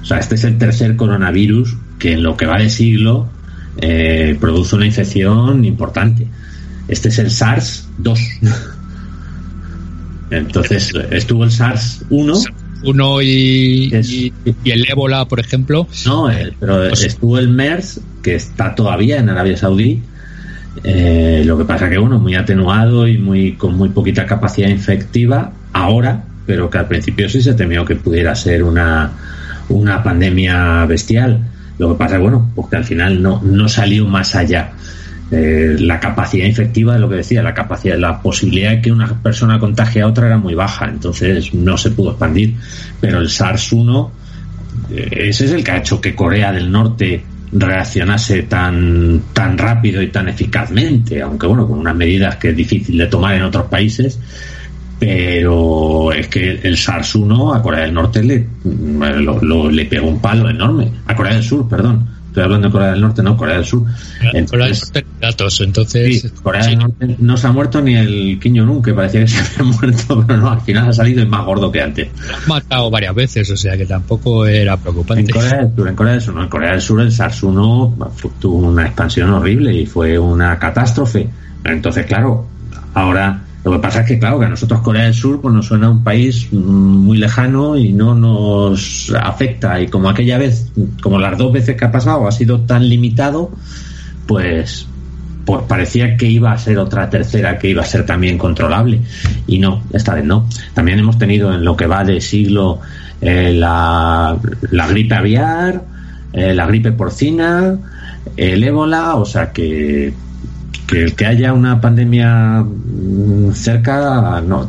O 0.02 0.04
sea, 0.04 0.18
este 0.18 0.36
es 0.36 0.44
el 0.44 0.58
tercer 0.58 0.96
coronavirus 0.96 1.76
que 1.98 2.12
en 2.12 2.22
lo 2.22 2.36
que 2.36 2.46
va 2.46 2.58
de 2.58 2.70
siglo 2.70 3.28
eh, 3.80 4.36
produce 4.40 4.76
una 4.76 4.86
infección 4.86 5.64
importante. 5.64 6.26
Este 6.88 7.08
es 7.08 7.18
el 7.18 7.26
SARS-2. 7.30 8.18
Entonces, 10.30 10.92
estuvo 11.10 11.44
el 11.44 11.50
SARS-1. 11.50 12.52
Uno 12.84 13.20
y, 13.22 13.90
y, 13.92 14.32
y 14.62 14.70
el 14.70 14.88
ébola, 14.88 15.24
por 15.26 15.40
ejemplo. 15.40 15.88
No, 16.06 16.30
pero 16.60 16.88
Pues- 16.88 17.04
estuvo 17.04 17.38
el 17.38 17.48
MERS, 17.48 18.00
que 18.22 18.34
está 18.36 18.74
todavía 18.74 19.18
en 19.18 19.28
Arabia 19.28 19.56
Saudí. 19.56 20.00
Eh, 20.84 21.42
lo 21.44 21.58
que 21.58 21.64
pasa 21.64 21.90
que, 21.90 21.98
bueno, 21.98 22.20
muy 22.20 22.36
atenuado 22.36 23.08
y 23.08 23.18
muy 23.18 23.52
con 23.54 23.76
muy 23.76 23.88
poquita 23.88 24.26
capacidad 24.26 24.68
infectiva 24.68 25.50
ahora, 25.72 26.22
pero 26.46 26.70
que 26.70 26.78
al 26.78 26.86
principio 26.86 27.28
sí 27.28 27.42
se 27.42 27.54
temió 27.54 27.84
que 27.84 27.96
pudiera 27.96 28.32
ser 28.36 28.62
una, 28.62 29.10
una 29.68 30.02
pandemia 30.02 30.84
bestial. 30.86 31.40
Lo 31.78 31.90
que 31.90 31.98
pasa 31.98 32.18
bueno, 32.18 32.50
porque 32.54 32.76
al 32.76 32.84
final 32.84 33.22
no, 33.22 33.40
no 33.42 33.68
salió 33.68 34.06
más 34.06 34.34
allá. 34.34 34.72
Eh, 35.30 35.76
la 35.78 36.00
capacidad 36.00 36.46
infectiva 36.46 36.94
es 36.94 37.00
lo 37.00 37.08
que 37.08 37.16
decía, 37.16 37.42
la 37.42 37.52
capacidad, 37.52 37.98
la 37.98 38.22
posibilidad 38.22 38.70
de 38.70 38.80
que 38.80 38.90
una 38.90 39.06
persona 39.22 39.58
contagie 39.58 40.00
a 40.00 40.06
otra 40.06 40.26
era 40.26 40.38
muy 40.38 40.54
baja, 40.54 40.86
entonces 40.86 41.52
no 41.52 41.76
se 41.76 41.90
pudo 41.90 42.10
expandir. 42.10 42.54
Pero 43.00 43.18
el 43.18 43.28
SARS-1, 43.28 44.10
eh, 44.90 45.08
ese 45.28 45.44
es 45.44 45.52
el 45.52 45.62
que 45.62 45.70
ha 45.70 45.76
hecho 45.78 46.00
que 46.00 46.14
Corea 46.14 46.52
del 46.52 46.70
Norte 46.70 47.22
reaccionase 47.52 48.42
tan, 48.42 49.22
tan 49.32 49.56
rápido 49.56 50.02
y 50.02 50.08
tan 50.08 50.28
eficazmente, 50.28 51.22
aunque 51.22 51.46
bueno, 51.46 51.66
con 51.66 51.78
unas 51.78 51.96
medidas 51.96 52.36
que 52.36 52.50
es 52.50 52.56
difícil 52.56 52.98
de 52.98 53.06
tomar 53.06 53.34
en 53.34 53.42
otros 53.42 53.66
países, 53.66 54.18
pero 54.98 56.12
es 56.12 56.28
que 56.28 56.50
el 56.62 56.76
SARS-1 56.76 57.56
a 57.56 57.62
Corea 57.62 57.80
del 57.82 57.94
Norte 57.94 58.22
le, 58.22 58.46
lo- 58.64 59.40
lo- 59.40 59.70
le 59.70 59.84
pegó 59.86 60.08
un 60.08 60.20
palo 60.20 60.48
enorme, 60.50 60.90
a 61.06 61.14
Corea 61.14 61.34
del 61.34 61.42
Sur, 61.44 61.68
perdón. 61.68 62.16
Estoy 62.28 62.42
hablando 62.44 62.68
de 62.68 62.72
Corea 62.72 62.90
del 62.92 63.00
Norte, 63.00 63.22
no, 63.22 63.36
Corea 63.36 63.56
del 63.56 63.64
Sur. 63.64 63.82
Corea 63.84 64.32
del 64.32 64.36
Entonces, 64.42 64.82
Norte 64.94 65.06
datos, 65.20 65.60
entonces. 65.62 66.20
Sí, 66.22 66.28
Corea 66.42 66.66
del 66.66 66.78
Norte 66.78 67.16
no 67.18 67.36
se 67.36 67.46
ha 67.46 67.52
muerto 67.52 67.80
ni 67.80 67.96
el 67.96 68.38
Kim 68.40 68.56
Jong-un, 68.58 68.82
que 68.82 68.92
parecía 68.92 69.20
que 69.22 69.28
se 69.28 69.38
había 69.60 69.72
muerto, 69.72 70.24
pero 70.26 70.38
no, 70.40 70.50
al 70.50 70.60
final 70.60 70.88
ha 70.88 70.92
salido 70.92 71.26
más 71.26 71.44
gordo 71.46 71.72
que 71.72 71.80
antes. 71.80 72.08
lo 72.28 72.34
han 72.36 72.48
matado 72.48 72.90
varias 72.90 73.14
veces, 73.14 73.50
o 73.50 73.56
sea 73.56 73.76
que 73.76 73.86
tampoco 73.86 74.46
era 74.46 74.74
En 74.74 74.80
preocupante. 74.80 75.32
Corea 75.32 75.56
del 75.64 75.74
Sur, 75.74 75.88
en 75.88 75.94
Corea 75.96 76.12
del 76.12 76.22
Sur, 76.22 76.34
no, 76.34 76.42
en 76.42 76.48
Corea 76.48 76.70
del 76.72 76.80
Sur 76.82 77.00
el 77.00 77.10
SARS-1 77.10 78.10
fu- 78.14 78.32
tuvo 78.38 78.68
una 78.68 78.86
expansión 78.86 79.30
horrible 79.30 79.72
y 79.74 79.86
fue 79.86 80.18
una 80.18 80.58
catástrofe. 80.58 81.28
Entonces, 81.64 82.06
claro, 82.06 82.46
ahora 83.00 83.42
lo 83.64 83.72
que 83.72 83.78
pasa 83.80 84.00
es 84.00 84.06
que, 84.06 84.18
claro, 84.18 84.38
que 84.38 84.46
a 84.46 84.48
nosotros 84.48 84.80
Corea 84.80 85.04
del 85.04 85.14
Sur 85.14 85.40
pues 85.40 85.52
nos 85.54 85.66
suena 85.66 85.90
un 85.90 86.02
país 86.02 86.48
mm, 86.50 86.56
muy 86.56 87.18
lejano 87.18 87.76
y 87.76 87.92
no 87.92 88.14
nos 88.14 89.12
afecta. 89.20 89.80
Y 89.80 89.88
como 89.88 90.08
aquella 90.08 90.38
vez, 90.38 90.70
como 91.02 91.18
las 91.18 91.36
dos 91.36 91.52
veces 91.52 91.76
que 91.76 91.84
ha 91.84 91.92
pasado, 91.92 92.26
ha 92.26 92.32
sido 92.32 92.60
tan 92.60 92.88
limitado, 92.88 93.50
pues 94.26 94.86
pues 95.44 95.62
parecía 95.66 96.14
que 96.18 96.26
iba 96.26 96.52
a 96.52 96.58
ser 96.58 96.76
otra 96.76 97.08
tercera 97.08 97.58
que 97.58 97.70
iba 97.70 97.80
a 97.80 97.86
ser 97.86 98.04
también 98.04 98.36
controlable 98.36 99.00
y 99.46 99.58
no, 99.58 99.82
esta 99.94 100.14
vez 100.14 100.24
no. 100.24 100.46
También 100.74 100.98
hemos 100.98 101.16
tenido 101.16 101.54
en 101.54 101.64
lo 101.64 101.74
que 101.74 101.86
va 101.86 102.04
de 102.04 102.20
siglo 102.20 102.80
eh, 103.22 103.54
la, 103.54 104.36
gripe 104.90 105.14
aviar, 105.14 105.82
eh, 106.34 106.52
la 106.52 106.66
gripe 106.66 106.92
porcina, 106.92 107.78
el 108.36 108.62
ébola, 108.62 109.14
o 109.14 109.24
sea 109.24 109.50
que 109.50 110.12
que 110.88 111.02
el 111.04 111.14
que 111.14 111.26
haya 111.26 111.52
una 111.52 111.80
pandemia 111.80 112.64
mm, 112.64 113.52
cerca, 113.52 114.40
no, 114.40 114.68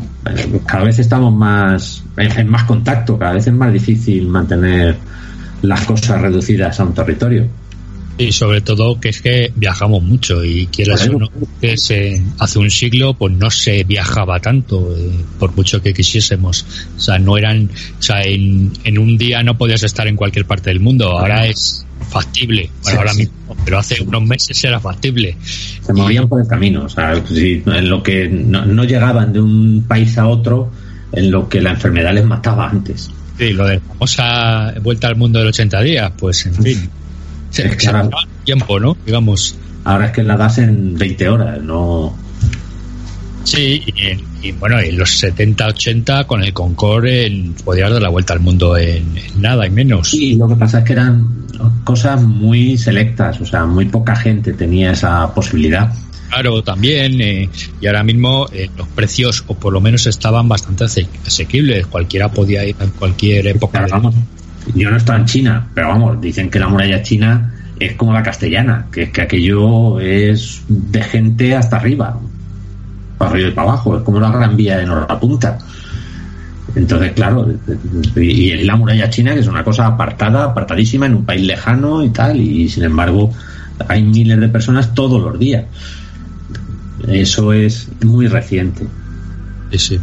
cada 0.68 0.84
vez 0.84 1.00
estamos 1.00 1.34
más 1.34 2.04
en 2.18 2.50
más 2.50 2.66
contacto, 2.66 3.18
cada 3.18 3.34
vez 3.34 3.48
es 3.48 3.54
más 3.54 3.72
difícil 3.72 4.28
mantener 4.28 4.98
las 5.62 5.86
cosas 5.86 6.22
reducidas 6.22 6.78
a 6.80 6.84
un 6.84 6.94
territorio. 6.94 7.48
Y 8.20 8.34
sobre 8.34 8.60
todo 8.60 9.00
que 9.00 9.10
es 9.10 9.22
que 9.22 9.52
viajamos 9.56 10.04
mucho 10.04 10.44
y 10.44 10.68
quieras 10.68 11.08
o 11.08 11.18
no, 11.20 11.30
que 11.62 11.78
se- 11.78 12.22
hace 12.38 12.60
un 12.60 12.70
siglo 12.70 13.14
pues 13.14 13.34
no 13.34 13.50
se 13.50 13.86
viajaba 13.86 14.40
tanto, 14.42 14.94
eh, 14.96 15.10
por 15.40 15.56
mucho 15.56 15.82
que 15.82 15.94
quisiésemos. 15.94 16.66
O 16.98 17.00
sea, 17.00 17.18
no 17.18 17.38
eran, 17.38 17.70
o 17.98 18.02
sea, 18.02 18.22
en, 18.24 18.74
en 18.84 18.98
un 19.00 19.18
día 19.18 19.42
no 19.42 19.58
podías 19.58 19.84
estar 19.84 20.06
en 20.08 20.18
cualquier 20.18 20.44
parte 20.46 20.70
del 20.70 20.82
mundo, 20.82 21.18
ahora 21.18 21.46
es 21.48 21.86
factible, 22.10 22.70
bueno, 22.84 22.90
Sí, 22.92 22.98
ahora 22.98 23.14
sí. 23.14 23.18
mismo, 23.20 23.56
pero 23.64 23.80
hace 23.80 24.02
unos 24.04 24.24
meses 24.24 24.64
era 24.66 24.80
factible. 24.82 25.38
se 25.86 25.94
movían 25.94 26.28
por 26.28 26.42
el 26.42 26.48
camino, 26.48 26.84
o 26.84 26.90
sea, 26.90 27.24
si- 27.26 27.64
en 27.66 27.90
lo 27.90 28.04
que 28.04 28.28
no, 28.28 28.66
no 28.66 28.84
llegaban 28.84 29.32
de 29.32 29.40
un 29.40 29.86
país 29.88 30.18
a 30.18 30.28
otro, 30.28 30.72
en 31.14 31.32
lo 31.32 31.48
que 31.48 31.62
la 31.62 31.72
enfermedad 31.72 32.14
les 32.14 32.26
mataba 32.26 32.70
antes. 32.70 33.10
Sí, 33.38 33.52
lo 33.54 33.66
de 33.66 33.76
la 33.76 33.80
famosa 33.82 34.74
vuelta 34.84 35.08
al 35.08 35.16
mundo 35.16 35.40
de 35.40 35.48
80 35.48 35.82
días, 35.82 36.12
pues 36.18 36.46
en 36.46 36.56
fin. 36.56 36.90
Se, 37.50 37.68
Es 37.68 37.76
que 37.76 37.80
se 37.82 37.88
ahora- 37.90 38.10
tiempo, 38.44 38.80
¿no? 38.80 38.96
Digamos. 39.06 39.56
Ahora 39.84 40.08
es 40.08 40.12
que 40.12 40.24
la 40.24 40.36
das 40.38 40.58
en 40.60 40.96
20 40.96 41.30
horas, 41.30 41.62
no. 41.62 42.16
Sí, 43.44 43.82
y, 43.88 44.48
y 44.48 44.52
bueno, 44.52 44.80
en 44.80 44.98
los 44.98 45.10
70, 45.18 45.68
80 45.68 46.26
con 46.26 46.44
el 46.44 46.54
Concorde 46.54 47.52
podías 47.64 47.90
dar 47.92 48.02
la 48.02 48.10
vuelta 48.10 48.34
al 48.34 48.42
mundo 48.42 48.78
en, 48.78 49.18
en 49.18 49.42
nada 49.42 49.66
y 49.66 49.70
menos. 49.72 50.14
Y 50.14 50.36
lo 50.36 50.48
que 50.48 50.56
pasa 50.56 50.80
es 50.80 50.84
que 50.86 50.94
eran 50.94 51.28
cosas 51.84 52.22
muy 52.22 52.78
selectas, 52.78 53.42
o 53.42 53.46
sea, 53.46 53.66
muy 53.66 53.86
poca 53.86 54.16
gente 54.16 54.54
tenía 54.54 54.92
esa 54.92 55.34
posibilidad. 55.34 55.92
Claro, 56.30 56.62
también, 56.62 57.20
eh, 57.22 57.50
y 57.82 57.88
ahora 57.88 58.04
mismo 58.04 58.48
eh, 58.52 58.70
los 58.78 58.88
precios, 58.90 59.44
o 59.48 59.56
por 59.56 59.74
lo 59.74 59.82
menos 59.82 60.06
estaban 60.06 60.48
bastante 60.48 60.84
ase- 60.84 61.08
asequibles, 61.26 61.88
cualquiera 61.88 62.30
podía 62.30 62.64
ir 62.66 62.76
en 62.80 62.92
cualquier 62.92 63.48
época. 63.48 63.80
Pero 63.82 63.92
vamos, 63.96 64.16
yo 64.76 64.90
no 64.90 64.96
he 64.96 65.00
estado 65.00 65.20
en 65.20 65.26
China, 65.26 65.68
pero 65.74 65.90
vamos, 65.90 66.22
dicen 66.22 66.50
que 66.50 66.60
la 66.60 66.68
muralla 66.68 67.02
china 67.02 67.54
es 67.80 67.94
como 67.94 68.14
la 68.14 68.24
castellana, 68.24 68.88
que 68.92 69.04
es 69.04 69.10
que 69.12 69.22
aquello 69.22 70.00
es 70.00 70.64
de 70.68 71.02
gente 71.02 71.56
hasta 71.56 71.78
arriba, 71.78 72.20
para 73.18 73.32
arriba 73.32 73.50
y 73.50 73.52
para 73.52 73.70
abajo, 73.70 73.98
es 73.98 74.04
como 74.04 74.20
la 74.20 74.32
gran 74.32 74.56
vía 74.56 74.78
de 74.78 74.88
Punta. 75.20 75.58
Entonces, 76.76 77.14
claro, 77.14 77.48
y 78.16 78.64
la 78.64 78.76
muralla 78.76 79.10
china, 79.10 79.34
que 79.34 79.40
es 79.40 79.48
una 79.48 79.64
cosa 79.64 79.88
apartada, 79.88 80.46
apartadísima, 80.46 81.06
en 81.08 81.16
un 81.16 81.26
país 81.26 81.42
lejano 81.42 82.04
y 82.04 82.10
tal, 82.10 82.40
y 82.40 82.70
sin 82.70 82.84
embargo 82.84 83.32
hay 83.88 84.04
miles 84.04 84.40
de 84.40 84.50
personas 84.50 84.94
todos 84.94 85.22
los 85.22 85.40
días. 85.40 85.66
Eso 87.08 87.54
es 87.54 87.88
muy 88.04 88.28
reciente. 88.28 88.86
Sí, 89.72 89.80
sí. 89.80 90.00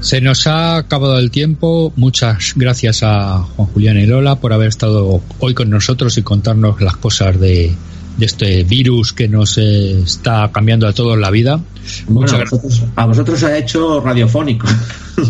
Se 0.00 0.20
nos 0.20 0.46
ha 0.46 0.76
acabado 0.76 1.18
el 1.18 1.30
tiempo. 1.30 1.92
Muchas 1.96 2.54
gracias 2.56 3.02
a 3.02 3.38
Juan 3.38 3.68
Julián 3.68 3.98
y 3.98 4.06
Lola 4.06 4.36
por 4.36 4.52
haber 4.52 4.68
estado 4.68 5.20
hoy 5.38 5.54
con 5.54 5.70
nosotros 5.70 6.16
y 6.18 6.22
contarnos 6.22 6.80
las 6.80 6.96
cosas 6.96 7.38
de, 7.40 7.74
de 8.16 8.26
este 8.26 8.64
virus 8.64 9.12
que 9.12 9.28
nos 9.28 9.58
eh, 9.58 10.00
está 10.00 10.50
cambiando 10.52 10.86
a 10.88 10.92
todos 10.92 11.18
la 11.18 11.30
vida. 11.30 11.60
Bueno, 12.06 12.20
Muchas 12.20 12.34
a 12.34 12.38
gracias. 12.38 12.62
vosotros, 12.62 12.90
a 12.96 13.06
vosotros 13.06 13.40
se 13.40 13.46
ha 13.46 13.58
hecho 13.58 14.00
radiofónico. 14.00 14.66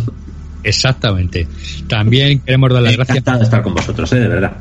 Exactamente. 0.63 1.47
También 1.87 2.41
queremos 2.41 2.73
dar 2.73 2.83
las 2.83 2.97
gracias. 2.97 3.19
Encantado 3.19 3.39
de 3.39 3.45
estar 3.45 3.63
con 3.63 3.75
vosotros, 3.75 4.13
¿eh? 4.13 4.21
de 4.21 4.29
verdad. 4.29 4.57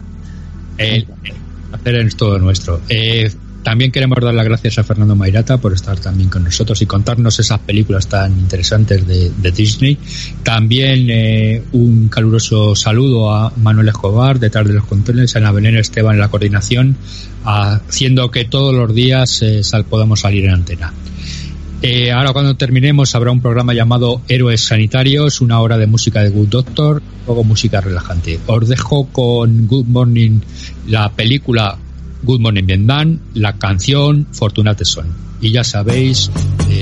El, 0.78 1.08
el 1.24 1.34
placer 1.70 1.96
es 1.96 2.16
todo 2.16 2.40
nuestro. 2.40 2.82
Eh, 2.88 3.32
también 3.68 3.92
queremos 3.92 4.18
dar 4.22 4.34
las 4.34 4.46
gracias 4.46 4.78
a 4.78 4.84
Fernando 4.86 5.14
Mairata 5.14 5.58
por 5.58 5.74
estar 5.74 6.00
también 6.00 6.30
con 6.30 6.42
nosotros 6.42 6.82
y 6.82 6.86
contarnos 6.86 7.38
esas 7.38 7.60
películas 7.60 8.08
tan 8.08 8.32
interesantes 8.32 9.06
de, 9.06 9.52
Disney. 9.52 9.98
También 10.42 11.08
eh, 11.10 11.62
un 11.74 12.08
caluroso 12.08 12.78
saludo 12.78 13.30
a 13.30 13.52
Manuel 13.58 13.90
Escobar, 13.90 14.40
detrás 14.40 14.66
de 14.70 14.74
los 14.74 14.86
controles, 14.86 15.36
a 15.36 15.40
Ana 15.40 15.52
Veneno 15.52 15.80
Esteban 15.80 16.14
en 16.14 16.22
la 16.22 16.30
coordinación, 16.30 16.96
haciendo 17.44 18.32
que 18.32 18.46
todos 18.46 18.74
los 18.74 18.96
días 18.96 19.42
eh, 19.42 19.62
sal, 19.66 19.84
podamos 19.84 20.22
salir 20.22 20.46
en 20.46 20.52
antena. 20.52 20.94
Eh, 21.82 22.14
ahora 22.14 22.32
cuando 22.32 22.56
terminemos 22.56 23.16
habrá 23.16 23.32
un 23.32 23.42
programa 23.42 23.74
llamado 23.74 24.22
Héroes 24.30 24.62
Sanitarios, 24.62 25.42
una 25.42 25.60
hora 25.60 25.78
de 25.78 25.88
música 25.88 26.24
de 26.24 26.30
Good 26.30 26.48
Doctor, 26.48 27.02
luego 27.26 27.44
música 27.44 27.82
relajante. 27.82 28.40
Os 28.48 28.70
dejo 28.70 29.08
con 29.08 29.68
Good 29.68 29.88
Morning, 29.88 30.40
la 30.88 31.12
película 31.12 31.78
Good 32.24 32.40
Morning 32.42 32.66
Vietnam, 32.66 33.20
la 33.34 33.58
canción 33.58 34.28
Fortunate 34.32 34.84
Son. 34.86 35.08
Y 35.42 35.52
ya 35.52 35.64
sabéis, 35.64 36.32
eh, 36.70 36.82